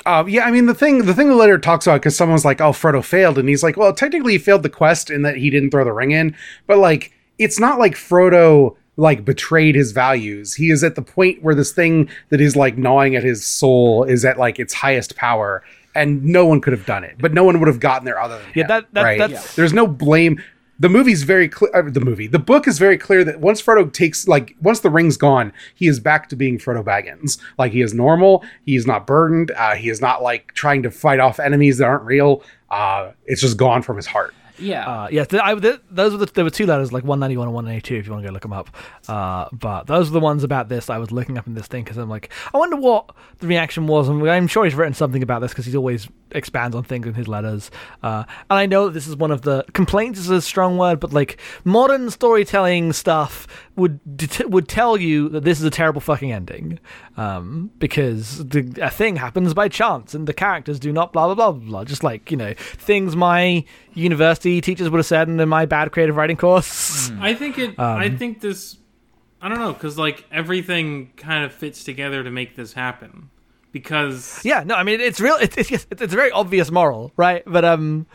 Um, 0.05 0.27
yeah, 0.29 0.45
I 0.45 0.51
mean 0.51 0.65
the 0.65 0.73
thing 0.73 1.05
the 1.05 1.13
thing 1.13 1.27
the 1.29 1.35
letter 1.35 1.59
talks 1.59 1.85
about 1.85 2.01
because 2.01 2.15
someone's 2.15 2.43
like, 2.45 2.59
"Oh, 2.59 2.71
Frodo 2.71 3.03
failed," 3.03 3.37
and 3.37 3.47
he's 3.47 3.61
like, 3.61 3.77
"Well, 3.77 3.93
technically 3.93 4.33
he 4.33 4.37
failed 4.39 4.63
the 4.63 4.69
quest 4.69 5.09
in 5.11 5.21
that 5.21 5.37
he 5.37 5.49
didn't 5.51 5.69
throw 5.71 5.83
the 5.83 5.93
ring 5.93 6.11
in, 6.11 6.35
but 6.65 6.79
like 6.79 7.11
it's 7.37 7.59
not 7.59 7.77
like 7.77 7.93
Frodo 7.93 8.75
like 8.97 9.23
betrayed 9.23 9.75
his 9.75 9.91
values. 9.91 10.55
He 10.55 10.71
is 10.71 10.83
at 10.83 10.95
the 10.95 11.01
point 11.03 11.43
where 11.43 11.53
this 11.55 11.71
thing 11.71 12.09
that 12.29 12.41
is 12.41 12.55
like 12.55 12.77
gnawing 12.77 13.15
at 13.15 13.23
his 13.23 13.45
soul 13.45 14.03
is 14.03 14.25
at 14.25 14.39
like 14.39 14.59
its 14.59 14.73
highest 14.73 15.15
power, 15.15 15.63
and 15.93 16.23
no 16.25 16.47
one 16.47 16.61
could 16.61 16.73
have 16.73 16.85
done 16.87 17.03
it, 17.03 17.17
but 17.19 17.31
no 17.33 17.43
one 17.43 17.59
would 17.59 17.67
have 17.67 17.79
gotten 17.79 18.05
there 18.05 18.19
other 18.19 18.39
than 18.39 18.47
Yeah, 18.55 18.63
him, 18.63 18.67
that- 18.69 18.93
that- 18.93 19.03
right? 19.03 19.19
that's- 19.19 19.55
There's 19.55 19.73
no 19.73 19.85
blame. 19.85 20.41
The 20.81 20.89
movie's 20.89 21.21
very 21.21 21.47
clear. 21.47 21.71
Uh, 21.75 21.89
the 21.91 21.99
movie, 21.99 22.25
the 22.25 22.39
book 22.39 22.67
is 22.67 22.79
very 22.79 22.97
clear 22.97 23.23
that 23.23 23.39
once 23.39 23.61
Frodo 23.61 23.93
takes, 23.93 24.27
like, 24.27 24.55
once 24.61 24.79
the 24.79 24.89
ring's 24.89 25.15
gone, 25.15 25.53
he 25.75 25.87
is 25.87 25.99
back 25.99 26.27
to 26.29 26.35
being 26.35 26.57
Frodo 26.57 26.83
Baggins. 26.83 27.37
Like, 27.59 27.71
he 27.71 27.81
is 27.81 27.93
normal. 27.93 28.43
He 28.65 28.75
is 28.75 28.87
not 28.87 29.05
burdened. 29.05 29.51
Uh, 29.51 29.75
he 29.75 29.89
is 29.89 30.01
not 30.01 30.23
like 30.23 30.53
trying 30.55 30.81
to 30.81 30.89
fight 30.89 31.19
off 31.19 31.39
enemies 31.39 31.77
that 31.77 31.85
aren't 31.85 32.03
real. 32.03 32.43
Uh, 32.71 33.11
it's 33.25 33.41
just 33.41 33.57
gone 33.57 33.83
from 33.83 33.95
his 33.95 34.07
heart. 34.07 34.33
Yeah. 34.57 34.87
Uh, 34.87 35.07
yeah, 35.11 35.23
th- 35.23 35.41
I, 35.43 35.53
th- 35.53 35.81
those 35.91 36.13
were 36.13 36.17
the, 36.17 36.25
there 36.25 36.43
were 36.43 36.49
two 36.49 36.65
letters, 36.65 36.91
like 36.91 37.03
191 37.03 37.47
and 37.47 37.53
182, 37.53 37.95
if 37.95 38.05
you 38.05 38.11
want 38.11 38.23
to 38.23 38.29
go 38.29 38.33
look 38.33 38.41
them 38.41 38.53
up. 38.53 38.75
Uh, 39.07 39.49
but 39.51 39.85
those 39.85 40.09
are 40.09 40.13
the 40.13 40.19
ones 40.19 40.43
about 40.43 40.67
this 40.67 40.89
I 40.89 40.97
was 40.97 41.11
looking 41.11 41.37
up 41.37 41.45
in 41.45 41.53
this 41.53 41.67
thing 41.67 41.83
because 41.83 41.97
I'm 41.97 42.09
like, 42.09 42.31
I 42.53 42.57
wonder 42.57 42.77
what 42.77 43.13
the 43.39 43.47
reaction 43.47 43.85
was. 43.87 44.09
And 44.09 44.27
I'm 44.27 44.47
sure 44.47 44.63
he's 44.63 44.75
written 44.75 44.93
something 44.93 45.21
about 45.21 45.41
this 45.41 45.51
because 45.51 45.65
he's 45.65 45.75
always 45.75 46.07
expands 46.33 46.75
on 46.75 46.83
things 46.83 47.07
in 47.07 47.13
his 47.13 47.27
letters. 47.27 47.71
Uh, 48.03 48.23
and 48.49 48.59
I 48.59 48.65
know 48.65 48.85
that 48.85 48.93
this 48.93 49.07
is 49.07 49.15
one 49.15 49.31
of 49.31 49.41
the 49.41 49.65
complaints 49.73 50.19
is 50.19 50.29
a 50.29 50.41
strong 50.41 50.77
word, 50.77 50.99
but 50.99 51.13
like 51.13 51.39
modern 51.63 52.09
storytelling 52.09 52.93
stuff 52.93 53.47
would 53.75 53.99
det- 54.17 54.49
would 54.49 54.67
tell 54.67 54.97
you 54.97 55.29
that 55.29 55.43
this 55.43 55.59
is 55.59 55.65
a 55.65 55.69
terrible 55.69 56.01
fucking 56.01 56.31
ending 56.31 56.79
um, 57.17 57.71
because 57.79 58.47
the, 58.47 58.73
a 58.81 58.89
thing 58.89 59.15
happens 59.15 59.53
by 59.53 59.67
chance 59.67 60.13
and 60.13 60.27
the 60.27 60.33
characters 60.33 60.79
do 60.79 60.91
not 60.91 61.13
blah 61.13 61.27
blah 61.27 61.35
blah 61.35 61.51
blah. 61.51 61.69
blah. 61.69 61.83
Just 61.85 62.03
like 62.03 62.31
you 62.31 62.37
know 62.37 62.53
things 62.57 63.15
my 63.15 63.63
university 63.93 64.61
teachers 64.61 64.89
would 64.89 64.97
have 64.97 65.05
said 65.05 65.27
in 65.27 65.49
my 65.49 65.65
bad 65.65 65.91
creative 65.91 66.15
writing 66.15 66.37
course. 66.37 67.11
I 67.19 67.33
think 67.33 67.57
it. 67.57 67.79
Um, 67.79 67.97
I 67.97 68.09
think 68.09 68.41
this. 68.41 68.77
I 69.41 69.49
don't 69.49 69.57
know, 69.57 69.73
because 69.73 69.97
like 69.97 70.25
everything 70.31 71.13
kind 71.17 71.43
of 71.43 71.51
fits 71.51 71.83
together 71.83 72.23
to 72.23 72.29
make 72.29 72.55
this 72.55 72.73
happen. 72.73 73.31
Because 73.71 74.43
Yeah, 74.43 74.63
no, 74.65 74.75
I 74.75 74.83
mean 74.83 74.99
it's 74.99 75.19
real. 75.19 75.35
It's 75.35 75.57
it's, 75.57 75.71
it's, 75.71 75.87
it's 75.91 76.01
a 76.01 76.07
very 76.07 76.31
obvious 76.31 76.71
moral, 76.71 77.11
right? 77.17 77.43
But 77.45 77.63
um, 77.65 78.05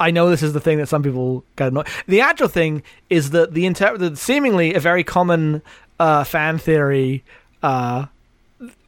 I 0.00 0.10
know 0.10 0.30
this 0.30 0.42
is 0.42 0.52
the 0.52 0.60
thing 0.60 0.78
that 0.78 0.88
some 0.88 1.02
people 1.02 1.44
get 1.56 1.68
annoyed. 1.68 1.86
The 2.06 2.20
actual 2.20 2.48
thing 2.48 2.82
is 3.10 3.30
that 3.30 3.54
the 3.54 3.66
inter- 3.66 3.96
the 3.96 4.16
seemingly 4.16 4.74
a 4.74 4.80
very 4.80 5.04
common 5.04 5.62
uh, 5.98 6.24
fan 6.24 6.58
theory 6.58 7.24
uh, 7.62 8.06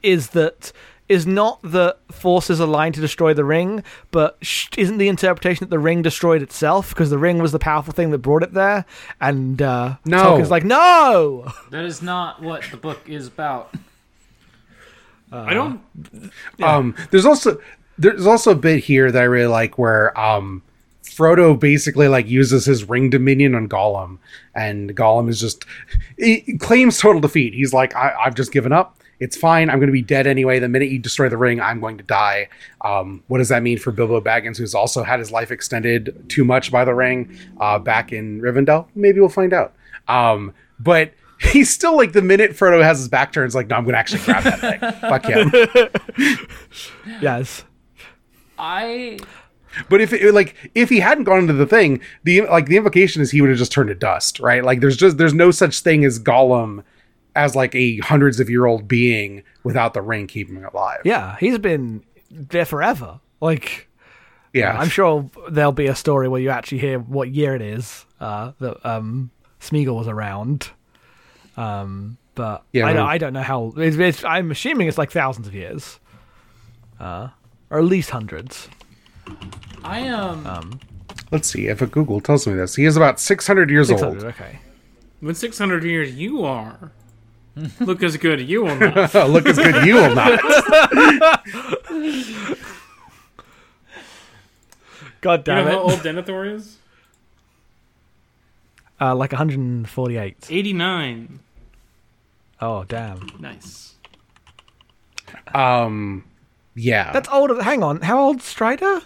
is 0.03 0.29
that 0.31 0.73
is 1.09 1.27
not 1.27 1.61
that 1.65 1.99
forces 2.13 2.61
aligned 2.61 2.95
to 2.95 3.01
destroy 3.01 3.35
the 3.35 3.45
ring, 3.45 3.83
but 4.13 4.39
sh- 4.43 4.69
isn't 4.79 4.99
the 4.99 5.09
interpretation 5.09 5.65
that 5.65 5.71
the 5.71 5.79
ring 5.79 6.03
destroyed 6.03 6.41
itself 6.41 6.91
because 6.91 7.11
the 7.11 7.19
ring 7.19 7.39
was 7.39 7.51
the 7.51 7.59
powerful 7.59 7.93
thing 7.93 8.13
that 8.13 8.19
brought 8.19 8.45
it 8.45 8.53
there? 8.55 8.85
And 9.21 9.61
uh, 9.61 9.97
No. 10.05 10.23
Tolkien's 10.39 10.53
like, 10.53 10.63
no. 10.65 11.53
that 11.71 11.85
is 11.85 12.01
not 12.01 12.41
what 12.41 12.63
the 12.71 12.77
book 12.77 13.01
is 13.09 13.27
about. 13.27 13.75
I 15.33 15.55
don't. 15.55 15.81
Um, 16.63 16.95
there's 17.11 17.27
also 17.27 17.61
there's 17.99 18.27
also 18.27 18.53
a 18.53 18.57
bit 18.57 18.83
here 18.83 19.13
that 19.13 19.21
I 19.21 19.27
really 19.27 19.47
like 19.47 19.79
where 19.79 20.19
um 20.19 20.63
Frodo 21.05 21.59
basically 21.59 22.09
like 22.09 22.29
uses 22.29 22.65
his 22.65 22.89
ring 22.89 23.11
dominion 23.11 23.55
on 23.55 23.69
Gollum, 23.69 24.19
and 24.55 24.97
Gollum 24.97 25.29
is 25.29 25.41
just 25.41 25.65
he 26.17 26.57
claims 26.59 26.99
total 26.99 27.21
defeat. 27.21 27.53
He's 27.53 27.73
like, 27.73 27.95
I, 27.95 28.15
I've 28.25 28.35
just 28.35 28.53
given 28.53 28.73
up. 28.73 28.97
It's 29.19 29.37
fine. 29.37 29.69
I'm 29.69 29.79
going 29.79 29.89
to 29.89 29.93
be 29.93 30.01
dead 30.01 30.27
anyway. 30.27 30.61
The 30.61 30.69
minute 30.69 30.89
you 30.89 30.99
destroy 30.99 31.29
the 31.29 31.37
ring, 31.37 31.61
I'm 31.61 31.79
going 31.79 31.99
to 31.99 32.05
die. 32.05 32.49
Um, 32.81 33.23
what 33.29 33.37
does 33.37 33.51
that 33.51 33.63
mean 33.63 33.79
for 33.79 33.93
Bilbo 33.93 34.23
Baggins, 34.23 34.57
who's 34.57 34.75
also 34.75 35.03
had 35.03 35.19
his 35.19 35.31
life 35.31 35.51
extended 35.51 36.25
too 36.29 36.43
much 36.43 36.73
by 36.73 36.87
the 36.87 36.95
ring 36.95 37.37
uh, 37.61 37.79
back 37.79 38.15
in 38.15 38.41
Rivendell? 38.41 38.87
Maybe 38.95 39.21
we'll 39.21 39.29
find 39.29 39.53
out. 39.53 39.75
Um, 40.09 40.55
but 40.79 41.13
he's 41.41 41.71
still 41.71 41.97
like 41.97 42.13
the 42.13 42.23
minute 42.23 42.53
Frodo 42.53 42.83
has 42.83 42.99
his 42.99 43.09
back 43.09 43.33
turns, 43.33 43.55
like, 43.55 43.69
no, 43.69 43.77
I'm 43.77 43.85
going 43.85 43.95
to 43.95 43.99
actually 43.99 44.23
grab 44.23 44.45
that 44.45 44.61
thing. 44.61 44.81
Fuck 45.11 45.25
him. 45.27 46.39
Yes. 47.21 47.65
I 48.59 49.19
But 49.89 50.01
if 50.01 50.13
it, 50.13 50.33
like 50.35 50.55
if 50.75 50.89
he 50.91 51.01
hadn't 51.01 51.25
gone 51.25 51.39
into 51.41 51.53
the 51.55 51.67
thing, 51.67 52.01
the 52.25 52.43
like 52.43 52.67
the 52.67 52.77
implication 52.77 53.23
is 53.23 53.31
he 53.31 53.41
would 53.41 53.51
have 53.51 53.59
just 53.59 53.73
turned 53.73 53.89
to 53.89 53.95
dust, 53.95 54.39
right? 54.41 54.65
Like 54.65 54.81
there's 54.81 54.97
just 54.97 55.17
there's 55.19 55.35
no 55.35 55.51
such 55.51 55.81
thing 55.81 56.05
as 56.05 56.19
Gollum 56.19 56.85
as 57.35 57.55
like 57.57 57.75
a 57.75 57.99
hundreds 57.99 58.41
of 58.41 58.51
year 58.51 58.67
old 58.67 58.87
being 58.89 59.43
without 59.63 59.95
the 59.95 60.03
ring 60.03 60.27
keeping 60.27 60.57
him 60.57 60.65
alive. 60.65 61.01
Yeah, 61.05 61.37
he's 61.41 61.59
been 61.59 62.05
there 62.31 62.65
forever. 62.65 63.21
Like, 63.41 63.89
Yeah. 64.53 64.77
I'm 64.77 64.89
sure 64.89 65.31
there'll 65.51 65.73
be 65.73 65.87
a 65.87 65.95
story 65.95 66.29
where 66.29 66.41
you 66.41 66.51
actually 66.51 66.79
hear 66.79 66.99
what 66.99 67.31
year 67.31 67.55
it 67.55 67.63
is 67.63 68.05
uh, 68.21 68.53
that 68.61 68.85
um, 68.85 69.31
Smeagol 69.61 69.97
was 69.97 70.09
around. 70.09 70.71
Um, 71.61 72.17
but 72.35 72.65
Yeah, 72.73 72.87
I, 72.87 72.93
don't, 72.93 73.07
I 73.07 73.19
don't 73.19 73.33
know 73.33 73.43
how. 73.43 73.73
It's, 73.77 73.97
it's, 73.97 74.25
I'm 74.25 74.51
assuming 74.51 74.89
it's 74.89 74.99
like 74.99 75.11
thousands 75.11 75.47
of 75.47 75.55
years, 75.55 76.01
uh, 76.99 77.29
or 77.71 77.79
at 77.79 77.85
least 77.85 78.11
hundreds. 78.11 78.69
I 79.85 80.01
am 80.01 80.47
um, 80.47 80.81
Let's 81.31 81.49
see 81.49 81.67
if 81.67 81.83
a 81.83 81.87
Google 81.87 82.21
tells 82.21 82.47
me 82.47 82.55
this. 82.55 82.75
He 82.75 82.85
is 82.85 82.97
about 82.97 83.21
600 83.21 83.71
years 83.71 83.89
Six 83.89 84.03
old. 84.03 84.25
Okay. 84.25 84.59
With 85.21 85.37
600 85.37 85.85
years, 85.85 86.15
you 86.15 86.45
are. 86.45 86.93
Look 87.79 88.03
as 88.03 88.17
good 88.17 88.41
as 88.41 88.49
you 88.49 88.65
will 88.65 88.77
not. 88.77 89.15
Look 89.29 89.47
as 89.47 89.59
good 89.59 89.87
you 89.87 89.97
will 89.97 90.15
not. 90.15 90.41
God 95.21 95.45
damn 95.45 95.59
it. 95.59 95.61
You 95.61 95.67
know 95.67 95.67
damn 95.67 95.67
how 95.67 95.79
old 95.79 96.01
Denethor 96.01 96.55
is? 96.55 96.79
Uh, 99.01 99.15
like 99.15 99.33
148. 99.33 100.49
89. 100.51 101.41
Oh 102.61 102.85
damn. 102.85 103.27
Nice. 103.39 103.95
Um, 105.55 106.25
yeah. 106.75 107.13
That's 107.13 107.29
older. 107.31 107.63
Hang 107.63 107.83
on. 107.83 108.01
How 108.01 108.19
old 108.21 108.43
Strider? 108.43 109.01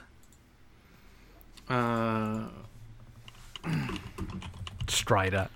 Uh, 1.69 2.45
Strider. 4.89 5.49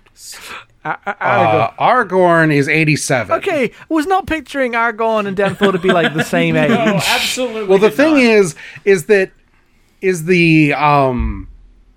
A- 0.85 0.97
A- 1.05 1.23
uh, 1.23 1.71
Aragorn 1.79 2.53
is 2.53 2.67
87. 2.69 3.37
Okay, 3.37 3.71
was 3.89 4.05
not 4.07 4.27
picturing 4.27 4.73
Aragorn 4.73 5.27
and 5.27 5.35
Denethor 5.37 5.71
to 5.71 5.77
be 5.79 5.91
like 5.91 6.13
the 6.13 6.23
same 6.37 6.55
age. 6.55 6.69
no, 6.69 6.75
absolutely. 7.07 7.65
Well, 7.65 7.79
the 7.79 7.91
thing 7.91 8.13
not. 8.15 8.23
is, 8.23 8.55
is 8.85 9.05
that 9.05 9.31
is 10.01 10.25
the 10.25 10.73
um 10.73 11.47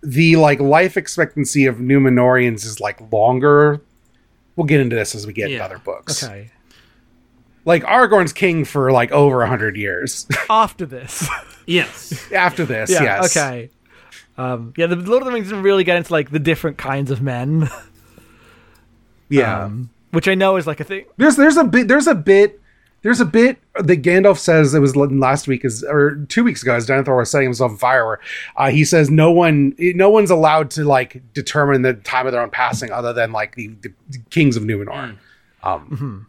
the 0.03 0.35
like 0.37 0.59
life 0.61 0.97
expectancy 0.97 1.67
of 1.67 1.77
Numenoreans 1.77 2.65
is 2.65 2.81
like 2.81 3.01
longer. 3.13 3.81
We'll 4.57 4.67
get 4.67 4.81
into 4.81 4.97
this 4.97 5.15
as 5.15 5.27
we 5.27 5.33
get 5.33 5.45
into 5.45 5.57
Yeah. 5.57 5.65
other 5.65 5.79
books. 5.79 6.23
Okay. 6.23 6.51
Like 7.65 7.85
Aragorn's 7.85 8.33
king 8.33 8.65
for 8.65 8.91
like 8.93 9.13
over 9.13 9.43
a 9.43 9.49
hundred 9.49 9.77
years. 9.77 10.27
After 10.51 10.85
this. 10.87 11.29
yes. 11.67 12.31
After 12.33 12.65
this, 12.65 12.91
yeah. 12.91 13.03
yes. 13.03 13.37
Okay. 13.37 13.71
Um, 14.37 14.73
yeah, 14.77 14.87
the 14.87 14.97
Lord 14.97 15.23
of 15.23 15.27
the 15.27 15.33
Rings 15.33 15.49
didn't 15.49 15.63
really 15.63 15.85
get 15.85 15.97
into 15.97 16.13
like 16.13 16.31
the 16.31 16.39
different 16.39 16.79
kinds 16.79 17.11
of 17.11 17.21
men, 17.23 17.69
Yeah. 19.29 19.65
um, 19.65 19.91
which 20.11 20.27
I 20.29 20.35
know 20.35 20.57
is 20.57 20.67
like 20.67 20.81
a 20.81 20.85
thing. 20.85 21.05
there's 21.17 21.37
there's 21.37 21.57
a 21.57 21.65
bit 21.65 21.89
there's 21.89 22.07
a 22.07 22.15
bit 22.15 22.61
there's 23.03 23.21
a 23.21 23.25
bit 23.25 23.59
that 23.75 24.03
Gandalf 24.03 24.39
says 24.39 24.75
it 24.75 24.81
was 24.81 24.97
last 24.97 25.49
week 25.49 25.65
is 25.65 25.83
or 25.85 26.25
two 26.29 26.45
weeks 26.45 26.63
ago 26.63 26.75
as 26.75 26.87
Denethor 26.87 27.17
was 27.17 27.31
setting 27.31 27.49
himself 27.49 27.73
on 27.73 27.77
fire 27.77 28.07
where 28.07 28.21
uh, 28.57 28.71
he 28.71 28.85
says 28.85 29.11
no 29.11 29.31
one 29.31 29.75
no 29.79 30.09
one's 30.11 30.31
allowed 30.31 30.71
to 30.73 30.85
like 30.85 31.21
determine 31.35 31.83
the 31.83 31.95
time 31.95 32.27
of 32.27 32.33
their 32.33 32.41
own 32.43 32.51
passing 32.51 32.91
other 32.93 33.13
than 33.13 33.33
like 33.33 33.55
the, 33.57 33.69
the 33.83 33.93
kings 34.31 34.57
of 34.57 34.63
Numenor. 34.63 35.17
Um 35.63 36.27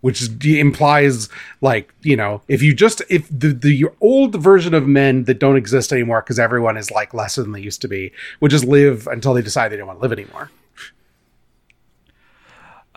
which 0.00 0.20
is, 0.20 0.28
implies 0.44 1.30
like 1.62 1.94
you 2.02 2.14
know 2.14 2.42
if 2.46 2.62
you 2.62 2.74
just 2.74 3.00
if 3.08 3.26
the 3.30 3.54
the 3.54 3.86
old 4.02 4.34
version 4.34 4.74
of 4.74 4.86
men 4.86 5.24
that 5.24 5.38
don't 5.38 5.56
exist 5.56 5.92
anymore 5.94 6.20
because 6.20 6.38
everyone 6.38 6.76
is 6.76 6.90
like 6.90 7.14
lesser 7.14 7.42
than 7.42 7.52
they 7.52 7.60
used 7.60 7.80
to 7.80 7.88
be 7.88 8.12
would 8.40 8.50
just 8.50 8.66
live 8.66 9.06
until 9.06 9.32
they 9.32 9.40
decide 9.40 9.70
they 9.70 9.76
don't 9.78 9.86
want 9.86 9.98
to 9.98 10.02
live 10.02 10.12
anymore 10.12 10.50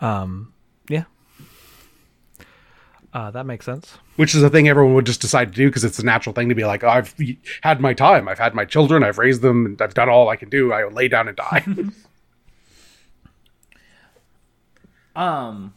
Um, 0.00 0.52
yeah. 0.88 1.04
Uh, 3.18 3.32
that 3.32 3.46
makes 3.46 3.66
sense. 3.66 3.98
which 4.14 4.32
is 4.32 4.44
a 4.44 4.48
thing 4.48 4.68
everyone 4.68 4.94
would 4.94 5.04
just 5.04 5.20
decide 5.20 5.48
to 5.48 5.54
do 5.56 5.66
because 5.68 5.82
it's 5.82 5.98
a 5.98 6.04
natural 6.04 6.32
thing 6.32 6.48
to 6.48 6.54
be 6.54 6.64
like, 6.64 6.84
oh, 6.84 6.88
I've 6.88 7.12
had 7.62 7.80
my 7.80 7.92
time, 7.92 8.28
I've 8.28 8.38
had 8.38 8.54
my 8.54 8.64
children, 8.64 9.02
I've 9.02 9.18
raised 9.18 9.42
them, 9.42 9.66
and 9.66 9.82
I've 9.82 9.94
done 9.94 10.08
all 10.08 10.28
I 10.28 10.36
can 10.36 10.48
do. 10.48 10.72
I 10.72 10.86
lay 10.86 11.08
down 11.08 11.26
and 11.26 11.36
die. 11.36 11.64
um 15.16 15.74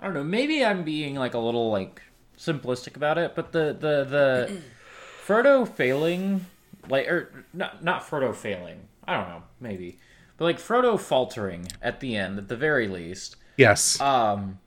I 0.00 0.06
don't 0.06 0.14
know, 0.14 0.24
maybe 0.24 0.64
I'm 0.64 0.82
being 0.82 1.14
like 1.16 1.34
a 1.34 1.38
little 1.38 1.70
like 1.70 2.00
simplistic 2.38 2.96
about 2.96 3.18
it, 3.18 3.34
but 3.34 3.52
the 3.52 3.76
the 3.78 4.04
the 4.04 4.62
Frodo 5.26 5.68
failing 5.68 6.46
like 6.88 7.06
or 7.06 7.44
not 7.52 7.84
not 7.84 8.02
Frodo 8.02 8.34
failing. 8.34 8.88
I 9.06 9.18
don't 9.18 9.28
know, 9.28 9.42
maybe. 9.60 9.98
But 10.38 10.46
like 10.46 10.58
Frodo 10.58 10.98
faltering 10.98 11.68
at 11.82 12.00
the 12.00 12.16
end 12.16 12.38
at 12.38 12.48
the 12.48 12.56
very 12.56 12.88
least. 12.88 13.36
yes, 13.58 14.00
Um 14.00 14.58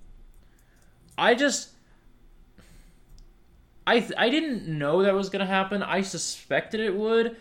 I 1.17 1.35
just 1.35 1.69
I 3.87 3.99
th- 3.99 4.13
I 4.17 4.29
didn't 4.29 4.67
know 4.67 5.03
that 5.03 5.13
was 5.13 5.29
going 5.29 5.41
to 5.41 5.45
happen. 5.45 5.83
I 5.83 6.01
suspected 6.01 6.79
it 6.79 6.95
would. 6.95 7.35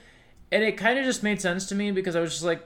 And 0.53 0.63
it 0.63 0.77
kind 0.77 0.99
of 0.99 1.05
just 1.05 1.23
made 1.23 1.41
sense 1.41 1.67
to 1.67 1.75
me 1.75 1.91
because 1.91 2.15
I 2.17 2.21
was 2.21 2.31
just 2.33 2.45
like 2.45 2.63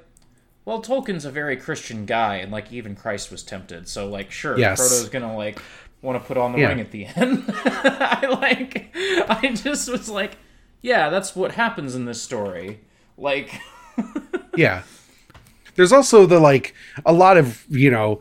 well, 0.65 0.83
Tolkien's 0.83 1.25
a 1.25 1.31
very 1.31 1.57
Christian 1.57 2.05
guy, 2.05 2.37
and 2.37 2.53
like 2.53 2.71
even 2.71 2.95
Christ 2.95 3.31
was 3.31 3.43
tempted. 3.43 3.89
So 3.89 4.07
like, 4.09 4.31
sure, 4.31 4.59
Yes. 4.59 4.79
Frodo's 4.79 5.09
gonna 5.09 5.35
like 5.35 5.63
want 6.03 6.21
to 6.21 6.27
put 6.27 6.37
on 6.37 6.53
the 6.53 6.59
Yeah. 6.59 6.69
ring 6.69 6.81
at 6.81 6.91
the 6.91 7.07
end. 7.07 7.45
I 7.65 8.27
like, 8.27 8.91
I 8.95 9.53
just 9.55 9.89
was 9.91 10.11
like, 10.11 10.37
yeah, 10.83 11.09
that's 11.09 11.35
what 11.35 11.53
happens 11.53 11.95
in 11.95 12.05
this 12.05 12.21
story. 12.21 12.81
Like, 13.17 13.59
yeah. 14.57 14.83
There's 15.77 15.93
also 15.93 16.27
the 16.27 16.39
like 16.41 16.75
a 17.07 17.13
lot 17.15 17.39
of 17.39 17.65
you 17.71 17.91
know, 17.91 18.21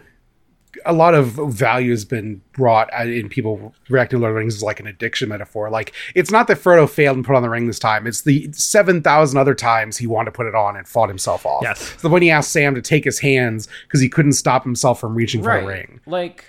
a 0.86 0.94
lot 0.94 1.14
of 1.14 1.28
value 1.52 1.92
has 1.92 2.06
been 2.06 2.42
brought 2.54 2.90
uh, 2.98 3.04
in 3.04 3.30
people 3.30 3.74
reacting 3.90 4.18
to 4.18 4.22
Lord 4.22 4.32
of 4.32 4.36
the 4.36 4.40
Rings 4.40 4.56
as 4.56 4.64
like 4.64 4.80
an 4.80 4.88
addiction 4.88 5.30
metaphor. 5.30 5.70
Like 5.70 5.94
it's 6.16 6.32
not 6.32 6.48
that 6.48 6.58
Frodo 6.58 6.90
failed 6.90 7.18
and 7.18 7.26
put 7.26 7.36
on 7.36 7.42
the 7.42 7.50
ring 7.50 7.68
this 7.68 7.80
time; 7.80 8.08
it's 8.08 8.22
the 8.22 8.52
seven 8.54 9.02
thousand 9.02 9.38
other 9.38 9.56
times 9.56 9.98
he 9.98 10.08
wanted 10.08 10.26
to 10.26 10.32
put 10.32 10.46
it 10.46 10.56
on 10.56 10.76
and 10.78 10.88
fought 10.88 11.10
himself 11.10 11.46
off. 11.46 11.64
Yes. 11.64 11.94
So 11.98 12.10
when 12.10 12.22
he 12.22 12.30
asked 12.30 12.52
Sam 12.52 12.76
to 12.76 12.82
take 12.82 13.04
his 13.04 13.20
hands 13.20 13.68
because 13.88 14.02
he 14.02 14.10
couldn't 14.10 14.34
stop 14.34 14.64
himself 14.64 15.00
from 15.00 15.16
reaching 15.16 15.44
for 15.44 15.60
the 15.62 15.66
ring. 15.68 16.00
Like, 16.06 16.46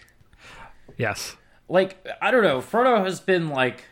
Yes. 0.97 1.37
like 1.69 2.07
I 2.21 2.31
don't 2.31 2.43
know. 2.43 2.61
Frodo 2.61 3.05
has 3.05 3.21
been 3.21 3.49
like 3.51 3.85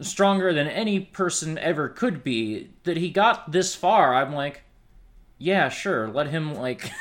stronger 0.00 0.52
than 0.52 0.66
any 0.68 1.00
person 1.00 1.58
ever 1.58 1.88
could 1.88 2.24
be. 2.24 2.70
That 2.84 2.96
he 2.96 3.10
got 3.10 3.52
this 3.52 3.74
far, 3.74 4.14
I'm 4.14 4.32
like, 4.34 4.62
yeah, 5.38 5.68
sure, 5.68 6.08
let 6.08 6.28
him 6.28 6.54
like. 6.54 6.90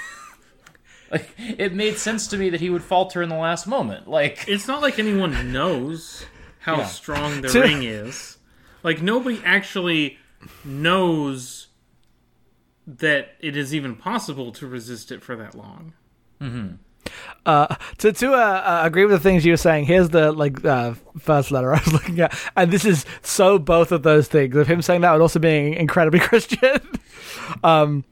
like 1.13 1.29
it 1.37 1.73
made 1.73 1.97
sense 1.97 2.27
to 2.27 2.37
me 2.37 2.49
that 2.49 2.59
he 2.59 2.69
would 2.69 2.83
falter 2.83 3.21
in 3.21 3.29
the 3.29 3.37
last 3.37 3.67
moment. 3.67 4.07
Like, 4.09 4.43
It's 4.47 4.67
not 4.67 4.81
like 4.81 4.99
anyone 4.99 5.53
knows 5.53 6.25
how 6.59 6.77
Yeah. 6.79 6.85
strong 6.87 7.41
the 7.41 7.49
ring 7.61 7.83
is. 7.83 8.37
Like 8.83 9.01
nobody 9.01 9.39
actually 9.45 10.17
knows 10.65 11.67
that 12.85 13.35
it 13.39 13.55
is 13.55 13.73
even 13.73 13.95
possible 13.95 14.51
to 14.53 14.67
resist 14.67 15.11
it 15.11 15.23
for 15.23 15.35
that 15.37 15.55
long. 15.55 15.93
Mm-hmm. 16.41 16.75
Uh, 17.45 17.75
to 17.99 18.11
to 18.13 18.33
uh, 18.33 18.37
uh, 18.37 18.81
agree 18.83 19.03
with 19.05 19.11
the 19.11 19.19
things 19.19 19.45
you 19.45 19.53
were 19.53 19.57
saying, 19.57 19.85
here's 19.85 20.09
the 20.09 20.31
like 20.31 20.63
uh, 20.65 20.93
first 21.19 21.51
letter 21.51 21.73
I 21.73 21.79
was 21.79 21.93
looking 21.97 22.19
at, 22.19 22.33
and 22.55 22.71
this 22.71 22.85
is 22.85 23.05
so 23.21 23.59
both 23.59 23.91
of 23.91 24.03
those 24.03 24.27
things 24.27 24.55
of 24.55 24.67
him 24.67 24.81
saying 24.81 25.01
that 25.01 25.13
and 25.13 25.21
also 25.21 25.39
being 25.39 25.73
incredibly 25.73 26.19
Christian. 26.19 26.79
um, 27.63 28.03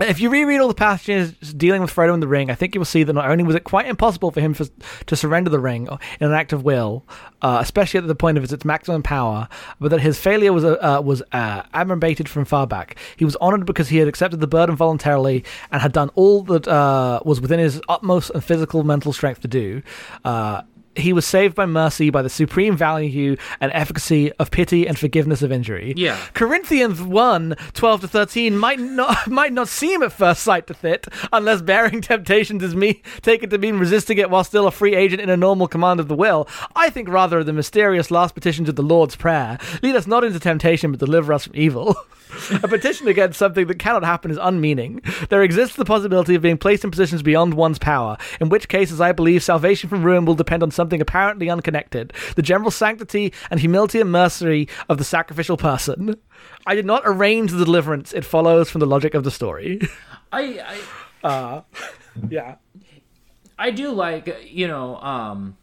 if 0.00 0.20
you 0.20 0.30
reread 0.30 0.60
all 0.60 0.68
the 0.68 0.74
passages 0.74 1.32
dealing 1.54 1.82
with 1.82 1.94
Frodo 1.94 2.14
and 2.14 2.22
the 2.22 2.28
ring, 2.28 2.50
I 2.50 2.54
think 2.54 2.74
you 2.74 2.80
will 2.80 2.86
see 2.86 3.02
that 3.02 3.12
not 3.12 3.28
only 3.28 3.44
was 3.44 3.54
it 3.54 3.64
quite 3.64 3.86
impossible 3.86 4.30
for 4.30 4.40
him 4.40 4.54
for, 4.54 4.66
to 5.06 5.16
surrender 5.16 5.50
the 5.50 5.58
ring 5.58 5.88
in 6.20 6.26
an 6.26 6.32
act 6.32 6.52
of 6.52 6.64
will, 6.64 7.04
uh, 7.42 7.58
especially 7.60 7.98
at 7.98 8.06
the 8.06 8.14
point 8.14 8.38
of 8.38 8.44
its 8.44 8.64
maximum 8.64 9.02
power, 9.02 9.48
but 9.78 9.90
that 9.90 10.00
his 10.00 10.18
failure 10.18 10.52
was 10.52 10.64
uh, 10.64 10.76
uh, 10.80 11.00
was 11.00 11.22
uh, 11.32 11.62
from 12.26 12.44
far 12.44 12.66
back. 12.66 12.96
He 13.16 13.24
was 13.24 13.36
honored 13.36 13.66
because 13.66 13.88
he 13.88 13.98
had 13.98 14.08
accepted 14.08 14.40
the 14.40 14.46
burden 14.46 14.76
voluntarily 14.76 15.44
and 15.70 15.82
had 15.82 15.92
done 15.92 16.10
all 16.14 16.42
that 16.44 16.66
uh, 16.66 17.20
was 17.24 17.40
within 17.40 17.58
his 17.58 17.80
utmost 17.88 18.30
and 18.30 18.42
physical 18.42 18.82
mental 18.84 19.12
strength 19.12 19.40
to 19.42 19.48
do. 19.48 19.82
He 21.00 21.12
was 21.12 21.26
saved 21.26 21.54
by 21.54 21.66
mercy 21.66 22.10
by 22.10 22.22
the 22.22 22.28
supreme 22.28 22.76
value 22.76 23.36
and 23.60 23.72
efficacy 23.72 24.32
of 24.32 24.50
pity 24.50 24.86
and 24.86 24.98
forgiveness 24.98 25.42
of 25.42 25.52
injury. 25.52 25.94
Yeah. 25.96 26.18
Corinthians 26.34 27.02
1, 27.02 27.56
12 27.74 28.00
to 28.02 28.08
13 28.08 28.56
might 28.56 28.78
not 28.78 29.26
might 29.28 29.52
not 29.52 29.68
seem 29.68 30.02
at 30.02 30.12
first 30.12 30.42
sight 30.42 30.66
to 30.66 30.74
fit, 30.74 31.06
unless 31.32 31.62
bearing 31.62 32.00
temptations 32.00 32.62
is 32.62 32.74
me 32.74 33.02
taken 33.22 33.50
to 33.50 33.58
mean 33.58 33.78
resisting 33.78 34.18
it 34.18 34.30
while 34.30 34.44
still 34.44 34.66
a 34.66 34.70
free 34.70 34.94
agent 34.94 35.20
in 35.20 35.30
a 35.30 35.36
normal 35.36 35.68
command 35.68 36.00
of 36.00 36.08
the 36.08 36.14
will. 36.14 36.48
I 36.74 36.90
think 36.90 37.08
rather 37.08 37.38
of 37.38 37.46
the 37.46 37.52
mysterious 37.52 38.10
last 38.10 38.34
petition 38.34 38.64
to 38.66 38.72
the 38.72 38.82
Lord's 38.82 39.16
Prayer. 39.16 39.58
Lead 39.82 39.96
us 39.96 40.06
not 40.06 40.24
into 40.24 40.40
temptation, 40.40 40.90
but 40.90 41.00
deliver 41.00 41.32
us 41.32 41.44
from 41.44 41.56
evil. 41.56 41.96
a 42.62 42.68
petition 42.68 43.08
against 43.08 43.38
something 43.38 43.66
that 43.66 43.78
cannot 43.78 44.04
happen 44.04 44.30
is 44.30 44.38
unmeaning. 44.40 45.02
There 45.28 45.42
exists 45.42 45.76
the 45.76 45.84
possibility 45.84 46.34
of 46.34 46.42
being 46.42 46.58
placed 46.58 46.84
in 46.84 46.90
positions 46.90 47.22
beyond 47.22 47.54
one's 47.54 47.78
power, 47.78 48.16
in 48.40 48.48
which 48.48 48.68
cases 48.68 49.00
I 49.00 49.12
believe 49.12 49.42
salvation 49.42 49.88
from 49.88 50.02
ruin 50.02 50.24
will 50.24 50.34
depend 50.34 50.62
on 50.62 50.70
something 50.70 50.89
apparently 50.98 51.50
unconnected 51.50 52.12
the 52.36 52.42
general 52.42 52.70
sanctity 52.70 53.32
and 53.50 53.60
humility 53.60 54.00
and 54.00 54.10
mercy 54.10 54.68
of 54.88 54.98
the 54.98 55.04
sacrificial 55.04 55.56
person. 55.56 56.16
I 56.66 56.74
did 56.74 56.86
not 56.86 57.02
arrange 57.04 57.52
the 57.52 57.64
deliverance, 57.64 58.12
it 58.12 58.24
follows 58.24 58.70
from 58.70 58.80
the 58.80 58.86
logic 58.86 59.14
of 59.14 59.24
the 59.24 59.30
story. 59.30 59.80
I, 60.32 60.80
I 61.22 61.26
Uh, 61.28 61.62
yeah. 62.28 62.56
I 63.58 63.70
do 63.70 63.90
like 63.90 64.48
you 64.50 64.66
know 64.66 64.96
um 64.96 65.56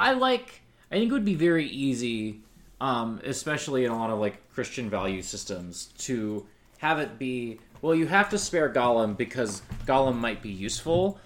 I 0.00 0.12
like 0.12 0.62
I 0.90 0.94
think 0.94 1.10
it 1.10 1.12
would 1.12 1.26
be 1.26 1.34
very 1.34 1.66
easy 1.66 2.40
um 2.80 3.20
especially 3.24 3.84
in 3.84 3.90
a 3.90 3.96
lot 3.96 4.08
of 4.08 4.18
like 4.18 4.50
Christian 4.54 4.88
value 4.88 5.20
systems 5.20 5.90
to 5.98 6.46
have 6.78 6.98
it 7.00 7.18
be 7.18 7.60
well 7.82 7.94
you 7.94 8.06
have 8.06 8.30
to 8.30 8.38
spare 8.38 8.72
Gollum 8.72 9.14
because 9.16 9.60
Gollum 9.84 10.16
might 10.16 10.40
be 10.40 10.48
useful 10.50 11.18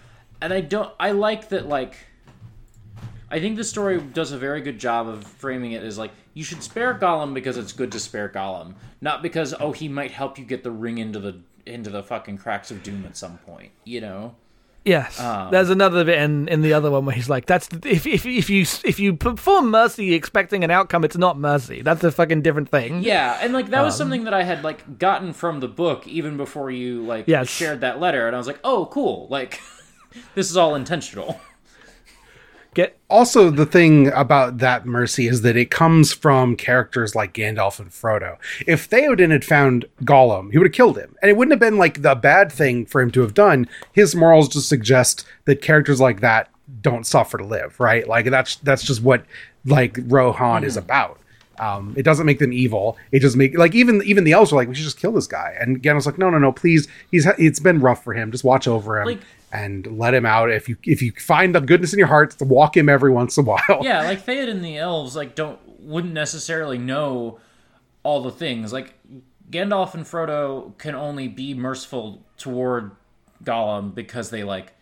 and 0.43 0.53
I 0.53 0.61
don't 0.61 0.93
I 1.01 1.13
like 1.13 1.49
that 1.51 1.67
like 1.67 1.97
I 3.31 3.41
think 3.41 3.57
the 3.57 3.65
story 3.65 3.99
does 3.99 4.33
a 4.33 4.39
very 4.39 4.61
good 4.61 4.79
job 4.79 5.09
of 5.09 5.25
framing 5.25 5.73
it 5.73 5.83
as 5.83 5.97
like 5.97 6.11
you 6.35 6.45
should 6.45 6.63
spare 6.63 6.95
Gollum 6.95 7.33
because 7.33 7.57
it's 7.57 7.73
good 7.73 7.93
to 7.93 7.99
spare 8.01 8.29
Gollum, 8.29 8.75
not 9.01 9.23
because 9.23 9.55
oh 9.59 9.73
he 9.73 9.89
might 9.89 10.11
help 10.11 10.39
you 10.39 10.45
get 10.45 10.63
the 10.63 10.71
ring 10.71 10.99
into 10.99 11.19
the 11.19 11.39
into 11.65 11.89
the 11.91 12.03
fucking 12.03 12.39
cracks 12.39 12.71
of 12.71 12.83
doom 12.83 13.05
at 13.07 13.17
some 13.17 13.39
point, 13.39 13.71
you 13.85 14.01
know. 14.01 14.35
Yes, 14.85 15.21
um, 15.21 15.53
there's 15.53 15.71
another 15.71 16.05
bit 16.05 16.19
in, 16.19 16.49
in 16.49 16.61
the 16.61 16.73
other 16.73 16.91
one 16.91 17.07
where 17.07 17.15
he's 17.15 17.29
like, 17.29 17.47
"That's 17.47 17.69
if 17.85 18.05
if 18.05 18.27
if 18.27 18.51
you 18.51 18.63
if 18.85 18.99
you 18.99 19.15
perform 19.15 19.71
mercy 19.71 20.13
expecting 20.13 20.65
an 20.65 20.73
outcome, 20.73 21.05
it's 21.05 21.17
not 21.17 21.39
mercy. 21.39 21.83
That's 21.83 22.03
a 22.03 22.11
fucking 22.11 22.43
different 22.43 22.69
thing." 22.69 23.05
Yeah, 23.05 23.39
and 23.41 23.53
like 23.53 23.71
that 23.71 23.83
was 23.83 23.95
um, 23.95 23.99
something 23.99 24.25
that 24.25 24.35
I 24.35 24.43
had 24.43 24.65
like 24.65 24.99
gotten 24.99 25.35
from 25.35 25.61
the 25.61 25.69
book 25.69 26.09
even 26.09 26.37
before 26.37 26.69
you 26.73 27.03
like 27.07 27.29
Yes. 27.29 27.49
shared 27.49 27.83
that 27.83 28.01
letter, 28.01 28.27
and 28.27 28.35
I 28.35 28.39
was 28.39 28.49
like, 28.49 28.59
oh, 28.65 28.87
cool, 28.87 29.29
like 29.31 29.61
this 30.35 30.51
is 30.51 30.57
all 30.57 30.75
intentional. 30.75 31.41
Get 32.75 32.97
also 33.11 33.51
the 33.51 33.67
thing 33.67 34.09
about 34.13 34.59
that 34.59 34.87
mercy 34.87 35.27
is 35.29 35.43
that 35.43 35.57
it 35.59 35.71
comes 35.71 36.15
from 36.15 36.57
characters 36.57 37.15
like 37.15 37.35
Gandalf 37.35 37.79
and 37.79 37.91
Frodo. 37.91 38.39
If 38.67 38.89
Theoden 38.89 39.31
had 39.31 39.45
found 39.45 39.85
Gollum, 40.05 40.51
he 40.53 40.57
would 40.57 40.69
have 40.69 40.73
killed 40.73 40.97
him, 40.97 41.15
and 41.21 41.31
it 41.31 41.37
wouldn't 41.37 41.53
have 41.53 41.61
been 41.61 41.77
like 41.77 42.01
the 42.01 42.15
bad 42.15 42.51
thing 42.51 42.87
for 42.87 43.03
him 43.03 43.11
to 43.11 43.21
have 43.21 43.35
done. 43.35 43.69
His 43.93 44.15
morals 44.15 44.49
just 44.49 44.71
suggest 44.71 45.27
that 45.45 45.61
characters 45.61 46.01
like 46.01 46.21
that 46.21 46.49
don't 46.81 47.05
suffer 47.07 47.37
to 47.37 47.45
live, 47.45 47.79
right? 47.79 48.09
Like 48.09 48.31
that's 48.31 48.57
that's 48.57 48.83
just 48.85 49.03
what 49.03 49.27
like 49.67 49.99
Rohan 50.07 50.65
is 50.65 50.79
about. 50.79 51.19
Um, 51.59 51.93
it 51.99 52.05
doesn't 52.05 52.25
make 52.25 52.39
them 52.39 52.55
evil. 52.55 52.97
It 53.13 53.21
just 53.21 53.37
make 53.37 53.57
like 53.59 53.75
even 53.75 54.03
even 54.07 54.25
the 54.25 54.33
elves 54.33 54.51
are 54.51 54.57
like 54.57 54.69
we 54.69 54.75
should 54.75 54.85
just 54.85 54.99
kill 54.99 55.13
this 55.13 55.27
guy, 55.27 55.55
and 55.61 55.83
Gandalf's 55.83 56.07
like 56.07 56.17
no 56.17 56.31
no 56.31 56.39
no 56.39 56.53
please 56.53 56.89
he's 57.11 57.27
it's 57.39 57.61
been 57.61 57.81
rough 57.81 58.03
for 58.03 58.15
him. 58.15 58.33
Just 58.33 58.45
watch 58.45 58.67
over 58.67 58.99
him. 58.99 59.09
Like- 59.09 59.21
and 59.53 59.87
let 59.99 60.15
him 60.15 60.25
out 60.25 60.51
if 60.51 60.69
you 60.69 60.77
if 60.85 61.03
you 61.03 61.13
find 61.13 61.55
the 61.55 61.61
goodness 61.61 61.93
in 61.93 61.99
your 61.99 62.09
heart 62.09 62.31
to 62.33 62.45
walk 62.45 62.77
him 62.77 62.89
every 62.89 63.11
once 63.13 63.37
in 63.37 63.45
a 63.45 63.47
while. 63.47 63.81
yeah, 63.83 64.03
like 64.03 64.25
Theoden 64.25 64.51
and 64.51 64.65
the 64.65 64.79
elves 64.79 65.15
like 65.15 65.35
don't 65.35 65.59
wouldn't 65.81 66.15
necessarily 66.15 66.79
know 66.79 67.39
all 68.03 68.23
the 68.23 68.31
things. 68.31 68.73
Like 68.73 68.95
Gandalf 69.51 69.95
and 69.95 70.05
Frodo 70.05 70.77
can 70.79 70.95
only 70.95 71.29
be 71.29 71.53
merciful 71.55 72.23
toward 72.39 72.93
Gollum 73.45 73.95
because 73.95 74.31
they 74.31 74.43
like 74.43 74.73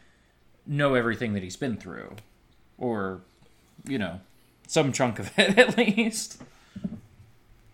know 0.67 0.95
everything 0.95 1.33
that 1.35 1.43
he's 1.43 1.57
been 1.57 1.77
through, 1.77 2.15
or 2.79 3.23
you 3.87 3.99
know, 3.99 4.21
some 4.69 4.93
chunk 4.93 5.19
of 5.19 5.31
it 5.39 5.59
at 5.59 5.77
least. 5.77 6.41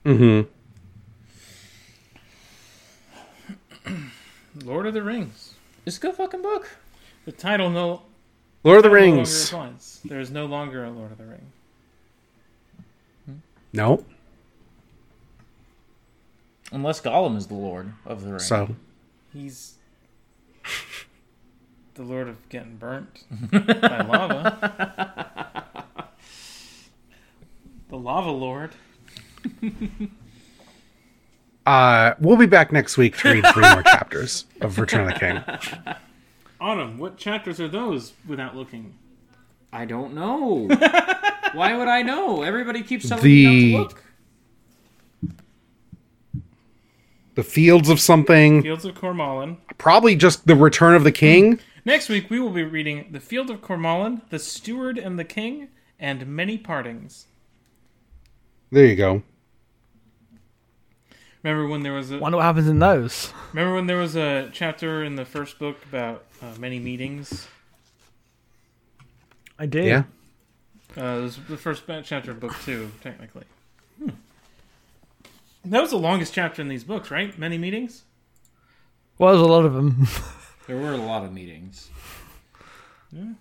Mhm. 0.05 0.47
Lord 4.65 4.87
of 4.87 4.95
the 4.95 5.03
Rings. 5.03 5.55
It's 5.85 5.99
a 5.99 6.01
good 6.01 6.15
fucking 6.15 6.43
book. 6.43 6.71
The 7.27 7.33
title 7.33 7.69
no, 7.71 8.03
Lord 8.65 8.79
of 8.79 8.83
the 8.85 8.91
Rings. 8.91 9.49
applies. 9.53 10.01
There 10.05 10.21
is 10.21 10.31
no 10.31 10.47
longer 10.47 10.85
a 10.85 10.91
Lord 10.91 11.13
of 11.13 11.19
the 11.19 11.27
Ring. 11.27 11.53
No. 13.73 14.05
Unless 16.73 17.01
Gollum 17.03 17.37
is 17.37 17.49
the 17.49 17.55
Lord 17.55 17.93
of 18.07 18.23
the 18.23 18.31
Ring. 18.31 18.39
So 18.39 18.75
He's 19.33 19.75
the 21.95 22.03
Lord 22.03 22.29
of 22.29 22.49
getting 22.49 22.77
burnt 22.77 23.25
by 23.51 24.01
lava. 24.03 25.65
The 27.89 27.97
Lava 27.99 28.31
Lord. 28.31 28.71
uh 31.67 32.15
we'll 32.21 32.37
be 32.37 32.47
back 32.47 32.73
next 32.73 32.97
week 32.97 33.17
to 33.19 33.33
read 33.33 33.47
three 33.53 33.69
more 33.69 33.83
chapters 33.85 34.45
of 34.61 34.79
Return 34.79 35.09
of 35.09 35.15
the 35.15 35.21
King. 35.21 35.97
Autumn, 36.61 36.99
what 36.99 37.17
chapters 37.19 37.61
are 37.61 37.69
those 37.69 38.13
without 38.27 38.57
looking? 38.57 38.95
I 39.73 39.85
don't 39.85 40.15
know. 40.15 40.69
Why 41.53 41.77
would 41.77 41.89
I 41.89 42.03
know? 42.03 42.43
Everybody 42.43 42.83
keeps 42.83 43.09
telling 43.09 43.23
The- 43.25 43.47
me 43.47 43.73
not 43.77 43.91
to 43.91 43.95
look. 43.95 44.03
The 47.35 47.43
Fields 47.43 47.91
of 47.91 48.01
something. 48.01 48.63
Fields 48.63 48.87
of 48.87 48.95
Cormallen. 48.95 49.59
Probably 49.77 50.17
just 50.17 50.47
the 50.47 50.57
Return 50.57 50.95
of 50.95 51.05
the 51.05 51.13
King. 51.13 51.61
Next 51.85 52.09
week 52.09 52.31
we 52.31 52.41
will 52.41 52.51
be 52.51 52.63
reading 52.65 53.09
The 53.11 53.21
Field 53.21 53.51
of 53.51 53.61
Cormallen, 53.61 54.23
The 54.31 54.39
Steward 54.39 54.97
and 54.99 55.19
the 55.19 55.25
King, 55.25 55.69
and 56.01 56.27
Many 56.27 56.57
Partings. 56.57 57.27
There 58.73 58.87
you 58.87 58.97
go. 58.97 59.23
Remember 61.47 61.69
when 61.69 61.85
there 61.85 61.93
was 61.93 62.11
a 62.11 62.19
wonder 62.19 62.39
what 62.39 62.43
happens 62.43 62.67
in 62.67 62.81
those. 62.81 63.33
remember 63.53 63.77
when 63.77 63.87
there 63.87 63.99
was 63.99 64.17
a 64.17 64.51
chapter 64.53 65.05
in 65.05 65.15
the 65.15 65.25
first 65.25 65.61
book 65.61 65.81
about 65.85 66.25
uh, 66.43 66.47
many 66.59 66.81
meetings? 66.81 67.47
I 69.57 69.67
did. 69.67 69.85
Yeah. 69.87 70.03
Uh, 70.97 71.19
it 71.19 71.23
was 71.23 71.39
the 71.49 71.57
first 71.57 71.85
chapter 72.03 72.33
of 72.33 72.41
book 72.41 72.53
two, 72.65 72.91
technically. 73.01 73.45
Hmm. 73.97 74.09
That 75.67 75.81
was 75.81 75.91
the 75.91 75.99
longest 75.99 76.35
chapter 76.35 76.61
in 76.63 76.67
these 76.67 76.83
books, 76.83 77.13
right? 77.13 77.39
Many 77.39 77.59
meetings. 77.59 78.03
Well, 79.17 79.33
there's 79.33 79.47
a 79.47 79.49
lot 79.49 79.65
of 79.65 79.73
them. 79.75 80.09
There 80.67 80.77
were 80.77 80.95
a 80.95 80.97
lot 80.97 81.23
of 81.25 81.33
meetings. 81.33 81.91
Yeah. 83.13 83.35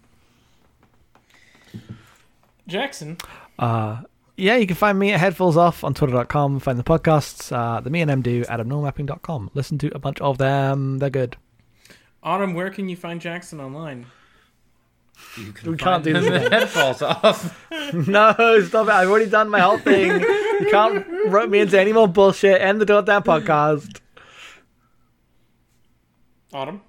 Jackson, 2.68 3.18
Uh, 3.58 4.02
yeah, 4.38 4.56
you 4.56 4.68
can 4.68 4.76
find 4.76 4.98
me 5.00 5.12
at 5.14 5.20
Headfuls 5.20 5.56
Off 5.56 5.84
on 5.84 5.94
Twitter.com. 5.94 6.60
Find 6.60 6.78
the 6.78 6.84
podcasts 6.84 7.52
uh, 7.52 7.80
that 7.80 7.90
me 7.90 8.02
and 8.02 8.12
M 8.12 8.22
do 8.22 8.44
at 8.50 8.60
abnormalmapping.com. 8.60 9.52
Listen 9.54 9.78
to 9.80 9.96
a 9.96 10.00
bunch 10.00 10.20
of 10.22 10.38
them. 10.38 11.00
They're 11.00 11.10
good. 11.10 11.38
Autumn, 12.24 12.54
where 12.54 12.70
can 12.70 12.90
you 12.90 12.96
find 12.96 13.22
Jackson 13.22 13.60
online? 13.62 14.08
You 15.38 15.54
can 15.54 15.72
We 15.72 15.78
can't 15.78 16.04
do 16.04 16.14
find 16.14 16.26
this 16.26 16.34
them. 16.34 16.44
The 16.44 16.50
head 16.50 16.70
falls 16.70 17.02
off. 17.02 17.70
no, 17.94 18.62
stop 18.62 18.88
it. 18.88 18.94
I've 18.94 19.10
already 19.10 19.30
done 19.30 19.50
my 19.50 19.60
whole 19.60 19.78
thing. 19.78 20.10
You 20.10 20.68
can't 20.70 21.06
rope 21.28 21.50
me 21.50 21.60
into 21.60 21.80
any 21.80 21.94
more 21.94 22.08
bullshit. 22.08 22.60
End 22.62 22.82
the 22.82 22.86
goddamn 22.86 23.24
podcast. 23.24 24.00
Autumn. 26.54 26.82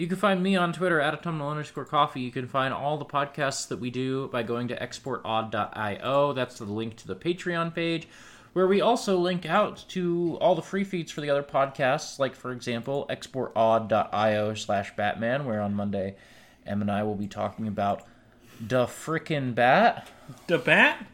You 0.00 0.06
can 0.06 0.16
find 0.16 0.42
me 0.42 0.56
on 0.56 0.72
Twitter 0.72 0.98
at 0.98 1.12
autumnal 1.12 1.50
underscore 1.50 1.84
coffee. 1.84 2.22
You 2.22 2.30
can 2.30 2.48
find 2.48 2.72
all 2.72 2.96
the 2.96 3.04
podcasts 3.04 3.68
that 3.68 3.80
we 3.80 3.90
do 3.90 4.28
by 4.28 4.42
going 4.42 4.68
to 4.68 4.76
exportodd.io. 4.78 6.32
That's 6.32 6.56
the 6.56 6.64
link 6.64 6.96
to 6.96 7.06
the 7.06 7.14
Patreon 7.14 7.74
page, 7.74 8.08
where 8.54 8.66
we 8.66 8.80
also 8.80 9.18
link 9.18 9.44
out 9.44 9.84
to 9.88 10.38
all 10.40 10.54
the 10.54 10.62
free 10.62 10.84
feeds 10.84 11.12
for 11.12 11.20
the 11.20 11.28
other 11.28 11.42
podcasts, 11.42 12.18
like, 12.18 12.34
for 12.34 12.50
example, 12.50 13.04
exportodd.io 13.10 14.54
slash 14.54 14.96
Batman, 14.96 15.44
where 15.44 15.60
on 15.60 15.74
Monday, 15.74 16.16
Em 16.66 16.80
and 16.80 16.90
I 16.90 17.02
will 17.02 17.14
be 17.14 17.28
talking 17.28 17.68
about 17.68 18.02
the 18.58 18.86
frickin' 18.86 19.54
bat. 19.54 20.08
The 20.46 20.56
Bat. 20.56 21.04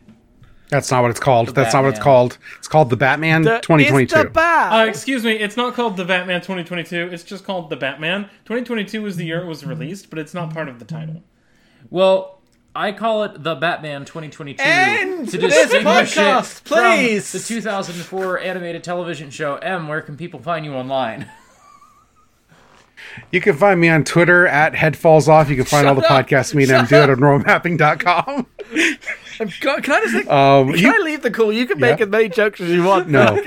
That's 0.69 0.91
not 0.91 1.03
what 1.03 1.11
it's 1.11 1.21
called. 1.21 1.49
The 1.49 1.53
That's 1.53 1.75
not 1.75 1.85
what 1.85 1.91
it's 1.91 2.01
called. 2.01 2.39
It's 2.59 2.69
called 2.69 2.91
the 2.91 2.97
Batman 2.97 3.43
The- 3.43 3.61
2022. 3.61 4.03
It's 4.03 4.25
the 4.25 4.31
bat. 4.31 4.73
Uh, 4.73 4.89
excuse 4.89 5.25
me, 5.25 5.33
it's 5.33 5.57
not 5.57 5.75
called 5.75 5.97
The 5.97 6.05
Batman 6.05 6.41
2022. 6.41 7.09
It's 7.13 7.23
just 7.23 7.45
called 7.45 7.71
The 7.71 7.77
Batman. 7.77 8.25
2022 8.47 9.03
was 9.03 9.17
the 9.17 9.25
year 9.27 9.41
it 9.41 9.47
was 9.47 9.65
released, 9.65 10.11
but 10.11 10.19
it's 10.19 10.35
not 10.35 10.53
part 10.53 10.69
of 10.69 10.79
the 10.81 10.85
title. 10.85 11.23
Well, 11.89 12.41
I 12.75 12.93
call 12.93 13.23
it 13.23 13.43
the 13.43 13.55
Batman 13.55 14.05
2022 14.05 14.63
End 14.63 15.29
to 15.31 15.39
this 15.39 15.55
distinguish 15.55 16.17
podcast, 16.17 16.59
it 16.59 16.65
please. 16.65 17.31
from 17.31 17.41
the 17.41 17.47
2004 17.47 18.41
animated 18.41 18.83
television 18.85 19.31
show. 19.31 19.57
M, 19.57 19.89
where 19.89 20.03
can 20.03 20.17
people 20.17 20.41
find 20.41 20.65
you 20.65 20.75
online? 20.75 21.31
You 23.31 23.41
can 23.41 23.57
find 23.57 23.81
me 23.81 23.89
on 23.89 24.05
Twitter 24.05 24.47
at 24.47 24.75
Head 24.75 24.97
Falls 24.97 25.29
Off. 25.29 25.49
You 25.49 25.57
can 25.57 25.65
find 25.65 25.87
all 25.87 25.95
the 25.95 26.03
podcasts 26.03 26.55
me 26.55 26.65
and 26.65 26.73
Em 26.73 26.87
do 26.87 26.97
it 26.97 27.11
on 27.11 27.21
Can 29.39 29.49
I 29.93 30.01
just 30.01 30.15
think, 30.15 30.31
Um, 30.31 30.69
can 30.73 30.79
you, 30.79 30.95
I 30.95 30.99
leave 31.05 31.23
the 31.23 31.31
call? 31.31 31.53
You 31.53 31.67
can 31.67 31.79
make 31.81 31.99
Yeah. 31.99 32.05
as 32.07 32.11
many 32.11 32.29
jokes 32.29 32.61
as 32.61 32.71
you 32.71 32.83
want. 32.85 33.09
no. 33.09 33.41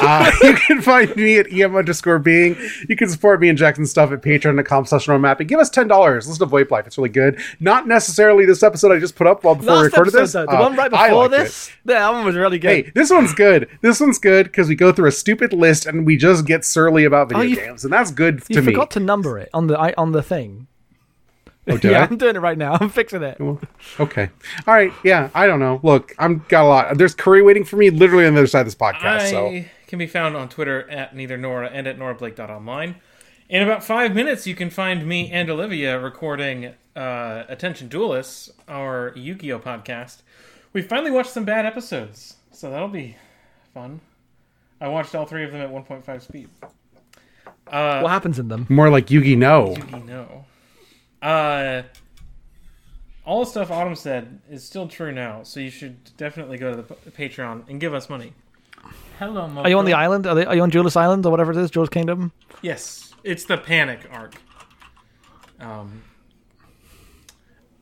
Uh, 0.00 0.30
you 0.42 0.54
can 0.54 0.80
find 0.82 1.14
me 1.16 1.38
at 1.38 1.52
em 1.52 1.76
underscore 1.76 2.18
being. 2.18 2.56
You 2.88 2.96
can 2.96 3.08
support 3.08 3.40
me 3.40 3.48
and 3.48 3.56
Jackson's 3.58 3.90
stuff 3.90 4.12
at 4.12 4.22
patreon.com 4.22 4.86
slash 4.86 5.06
normmapping. 5.06 5.46
Give 5.48 5.58
us 5.60 5.70
$10. 5.70 5.88
Listen 6.26 6.34
to 6.34 6.46
VoIP 6.46 6.70
Life. 6.70 6.86
It's 6.86 6.96
really 6.98 7.08
good. 7.10 7.40
Not 7.60 7.86
necessarily 7.86 8.46
this 8.46 8.62
episode 8.62 8.92
I 8.92 8.98
just 8.98 9.16
put 9.16 9.26
up 9.26 9.44
while 9.44 9.54
before 9.54 9.76
we 9.78 9.82
recorded 9.84 10.14
episode, 10.14 10.22
this. 10.22 10.32
though, 10.32 10.46
the 10.46 10.58
Uh, 10.58 10.60
one 10.62 10.76
right 10.76 10.90
before 10.90 11.28
liked 11.28 11.34
it. 11.34 11.38
this, 11.38 11.70
that 11.86 12.10
one 12.12 12.24
was 12.24 12.36
really 12.36 12.58
good. 12.58 12.70
Hey, 12.86 12.92
this 12.94 13.10
one's 13.10 13.34
good. 13.34 13.68
This 13.82 14.00
one's 14.00 14.18
good 14.18 14.46
because 14.46 14.68
we 14.68 14.74
go 14.74 14.92
through 14.92 15.08
a 15.08 15.12
stupid 15.12 15.52
list 15.52 15.86
and 15.86 16.06
we 16.06 16.16
just 16.16 16.46
get 16.46 16.64
surly 16.64 17.04
about 17.04 17.28
video 17.28 17.42
Oh, 17.42 17.46
you- 17.46 17.56
games, 17.56 17.84
and 17.84 17.92
that's 17.92 18.10
good 18.10 18.42
you 18.48 18.56
to 18.56 18.62
me. 18.62 18.72
forgot 18.72 18.90
to 18.92 19.00
number 19.00 19.38
it 19.38 19.48
on 19.54 19.66
the 19.66 19.76
on 19.98 20.12
the 20.12 20.22
thing. 20.22 20.66
Oh, 21.68 21.76
did 21.78 21.90
yeah, 21.92 22.00
I? 22.00 22.04
I'm 22.04 22.16
doing 22.16 22.36
it 22.36 22.40
right 22.40 22.56
now. 22.58 22.76
I'm 22.80 22.88
fixing 22.88 23.22
it. 23.22 23.40
Okay. 23.98 24.30
All 24.66 24.74
right. 24.74 24.92
Yeah. 25.04 25.30
I 25.34 25.46
don't 25.46 25.60
know. 25.60 25.80
Look, 25.82 26.14
I'm 26.18 26.44
got 26.48 26.64
a 26.64 26.68
lot. 26.68 26.98
There's 26.98 27.14
curry 27.14 27.42
waiting 27.42 27.64
for 27.64 27.76
me 27.76 27.90
literally 27.90 28.26
on 28.26 28.34
the 28.34 28.40
other 28.40 28.46
side 28.46 28.60
of 28.60 28.66
this 28.66 28.74
podcast. 28.74 29.04
I 29.04 29.30
So 29.30 29.64
can 29.86 29.98
be 29.98 30.06
found 30.06 30.36
on 30.36 30.48
Twitter 30.48 30.88
at 30.90 31.14
neither 31.14 31.36
Nora 31.36 31.68
and 31.68 31.86
at 31.86 31.98
norablake.online. 31.98 32.96
In 33.48 33.62
about 33.62 33.82
five 33.82 34.14
minutes, 34.14 34.46
you 34.46 34.54
can 34.54 34.70
find 34.70 35.04
me 35.06 35.28
and 35.30 35.50
Olivia 35.50 35.98
recording 35.98 36.72
uh, 36.94 37.44
Attention 37.48 37.88
Duelists, 37.88 38.48
our 38.68 39.12
Yu-Gi-Oh 39.16 39.58
podcast. 39.58 40.22
We 40.72 40.82
finally 40.82 41.10
watched 41.10 41.30
some 41.30 41.44
bad 41.44 41.66
episodes, 41.66 42.36
so 42.52 42.70
that'll 42.70 42.86
be 42.86 43.16
fun. 43.74 44.00
I 44.80 44.86
watched 44.86 45.16
all 45.16 45.26
three 45.26 45.42
of 45.44 45.50
them 45.50 45.60
at 45.60 45.68
1.5 45.70 46.22
speed. 46.22 46.48
Uh, 47.66 48.00
What 48.00 48.10
happens 48.10 48.38
in 48.38 48.46
them? 48.48 48.66
more 48.68 48.88
like 48.88 49.06
Yugi 49.08 49.36
no. 49.36 49.74
Yugi 49.76 50.06
no. 50.06 50.44
Uh, 51.22 51.82
all 53.24 53.40
the 53.44 53.50
stuff 53.50 53.70
Autumn 53.70 53.94
said 53.94 54.40
is 54.50 54.64
still 54.64 54.88
true 54.88 55.12
now, 55.12 55.42
so 55.42 55.60
you 55.60 55.70
should 55.70 56.16
definitely 56.16 56.58
go 56.58 56.70
to 56.70 56.76
the 56.76 56.82
p- 56.82 57.28
Patreon 57.28 57.68
and 57.68 57.80
give 57.80 57.94
us 57.94 58.08
money. 58.08 58.32
Hello, 59.18 59.46
Mo. 59.46 59.62
Are 59.62 59.68
you 59.68 59.78
on 59.78 59.84
the 59.84 59.92
island? 59.92 60.26
Are, 60.26 60.34
they, 60.34 60.46
are 60.46 60.54
you 60.56 60.62
on 60.62 60.70
Julius 60.70 60.96
Island 60.96 61.26
or 61.26 61.30
whatever 61.30 61.50
it 61.52 61.58
is, 61.58 61.70
Jules 61.70 61.90
Kingdom? 61.90 62.32
Yes, 62.62 63.14
it's 63.22 63.44
the 63.44 63.58
Panic 63.58 64.00
arc. 64.10 64.34
Um, 65.60 66.02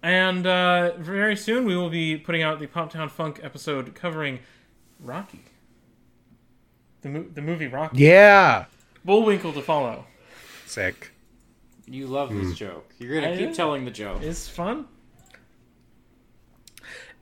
and 0.02 0.44
uh, 0.46 0.96
very 0.98 1.36
soon 1.36 1.64
we 1.64 1.76
will 1.76 1.90
be 1.90 2.16
putting 2.16 2.42
out 2.42 2.58
the 2.58 2.66
Pop 2.66 2.92
Town 2.92 3.08
Funk 3.08 3.38
episode 3.42 3.94
covering 3.94 4.40
Rocky, 4.98 5.44
the 7.02 7.08
mo- 7.08 7.26
the 7.32 7.42
movie 7.42 7.68
Rocky. 7.68 7.98
Yeah. 7.98 8.64
Bullwinkle 9.04 9.52
to 9.52 9.62
follow. 9.62 10.06
Sick. 10.66 11.12
You 11.90 12.06
love 12.06 12.30
Hmm. 12.30 12.42
this 12.42 12.56
joke. 12.56 12.92
You're 12.98 13.14
gonna 13.20 13.32
I 13.34 13.36
keep 13.36 13.48
do. 13.50 13.54
telling 13.54 13.84
the 13.84 13.90
joke. 13.90 14.22
It's 14.22 14.48
fun. 14.48 14.86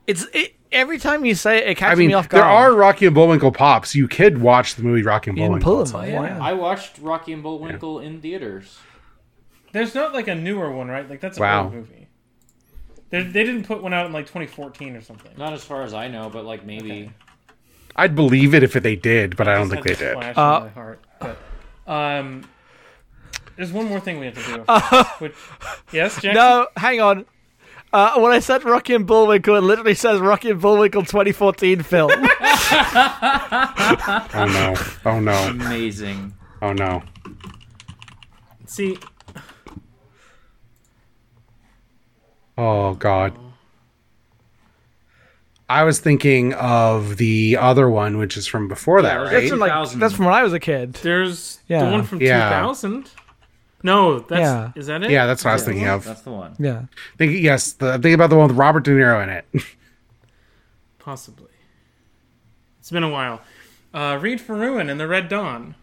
It's 0.05 0.25
it, 0.33 0.55
every 0.71 0.99
time 0.99 1.25
you 1.25 1.35
say 1.35 1.57
it, 1.57 1.63
it 1.67 1.69
I 1.71 1.73
catches 1.73 1.99
mean, 1.99 2.07
me 2.09 2.13
off 2.13 2.29
guard. 2.29 2.43
there 2.43 2.49
are 2.49 2.73
Rocky 2.73 3.05
and 3.05 3.15
Bullwinkle 3.15 3.51
pops. 3.51 3.93
You 3.93 4.07
could 4.07 4.39
watch 4.39 4.75
the 4.75 4.83
movie 4.83 5.01
Rocky 5.03 5.31
and 5.31 5.37
You 5.37 5.45
Bullwinkle. 5.45 5.75
pull 5.75 5.85
them. 5.85 6.09
Yeah. 6.09 6.39
I 6.41 6.53
watched 6.53 6.97
Rocky 6.99 7.33
and 7.33 7.43
Bullwinkle 7.43 7.99
in 7.99 8.21
theaters. 8.21 8.77
There's 9.73 9.93
not 9.93 10.13
like 10.13 10.27
a 10.29 10.35
newer 10.35 10.71
one, 10.71 10.87
right? 10.87 11.09
Like 11.09 11.19
that's 11.19 11.37
a 11.37 11.41
Wow. 11.41 11.63
old 11.65 11.73
movie. 11.73 12.07
They, 13.09 13.23
they 13.23 13.43
didn't 13.43 13.63
put 13.65 13.81
one 13.83 13.93
out 13.93 14.05
in 14.05 14.11
like 14.13 14.25
2014 14.27 14.95
or 14.95 15.01
something. 15.01 15.31
Not 15.37 15.53
as 15.53 15.63
far 15.63 15.83
as 15.83 15.93
I 15.93 16.07
know, 16.07 16.29
but 16.29 16.45
like 16.45 16.65
maybe. 16.65 17.11
I'd 17.95 18.15
believe 18.15 18.53
it 18.53 18.63
if 18.63 18.73
they 18.73 18.95
did, 18.95 19.35
but 19.35 19.47
I 19.47 19.55
don't 19.55 19.69
think 19.69 19.83
they 19.83 19.95
did. 19.95 20.13
Flash 20.13 20.37
Uh, 20.37 20.57
in 20.59 20.63
my 20.65 20.69
heart. 20.69 20.99
But, 21.19 21.37
um, 21.91 22.43
there's 23.57 23.71
one 23.73 23.85
more 23.87 23.99
thing 23.99 24.19
we 24.19 24.27
have 24.27 24.35
to 24.35 24.53
do. 24.53 25.03
which, 25.25 25.33
yes, 25.91 26.13
Jackson. 26.15 26.35
No, 26.35 26.67
hang 26.77 27.01
on. 27.01 27.25
Uh, 27.93 28.19
when 28.19 28.31
I 28.33 28.39
said 28.39 28.63
Rocky 28.65 28.93
and 28.93 29.07
Bullwinkle, 29.07 29.55
it 29.55 29.61
literally 29.61 29.93
says 29.95 30.19
Rocky 30.19 30.49
and 30.51 30.61
Bullwinkle 30.61 31.03
2014 31.03 31.81
film. 31.83 32.11
Oh 34.39 34.45
no. 34.45 34.75
Oh 35.05 35.19
no. 35.19 35.33
Amazing. 35.49 36.33
Oh 36.61 36.73
no. 36.73 37.01
See, 38.65 38.97
Oh 42.57 42.93
god. 42.95 43.37
I 45.69 45.83
was 45.83 45.99
thinking 45.99 46.53
of 46.53 47.17
the 47.17 47.57
other 47.59 47.89
one, 47.89 48.17
which 48.17 48.37
is 48.37 48.47
from 48.47 48.67
before 48.67 49.01
that, 49.01 49.15
right? 49.15 49.31
that's, 49.31 49.49
from, 49.49 49.59
like, 49.59 49.91
that's 49.95 50.13
from 50.13 50.25
when 50.25 50.33
I 50.33 50.41
was 50.43 50.53
a 50.53 50.59
kid. 50.59 50.93
there's 50.95 51.59
Yeah. 51.67 51.85
the 51.85 51.91
one 51.91 52.03
from 52.03 52.21
Yeah. 52.21 52.49
2000. 52.49 53.09
No, 53.83 54.19
that's 54.19 54.39
Yeah. 54.41 54.71
is 54.75 54.87
that 54.87 55.03
it? 55.03 55.11
yeah, 55.11 55.25
that's 55.27 55.43
what 55.45 55.51
I 55.51 55.53
was 55.53 55.63
thinking 55.65 55.87
of. 55.87 56.03
That's 56.03 56.21
the 56.21 56.31
one. 56.31 56.55
Yeah. 56.59 56.83
Think 57.17 57.39
yes, 57.41 57.73
the, 57.73 57.99
think 57.99 58.15
about 58.15 58.29
the 58.29 58.35
one 58.35 58.47
with 58.47 58.57
Robert 58.57 58.83
De 58.83 58.91
Niro 58.91 59.21
in 59.23 59.29
it. 59.29 59.45
possibly. 60.99 61.51
It's 62.79 62.89
been 62.91 63.03
a 63.03 63.09
while. 63.09 63.41
Uh, 63.93 64.17
read 64.21 64.41
for 64.41 64.55
Ruin 64.55 64.89
and 64.89 64.99
the 64.99 65.07
Red 65.07 65.29
Dawn. 65.29 65.75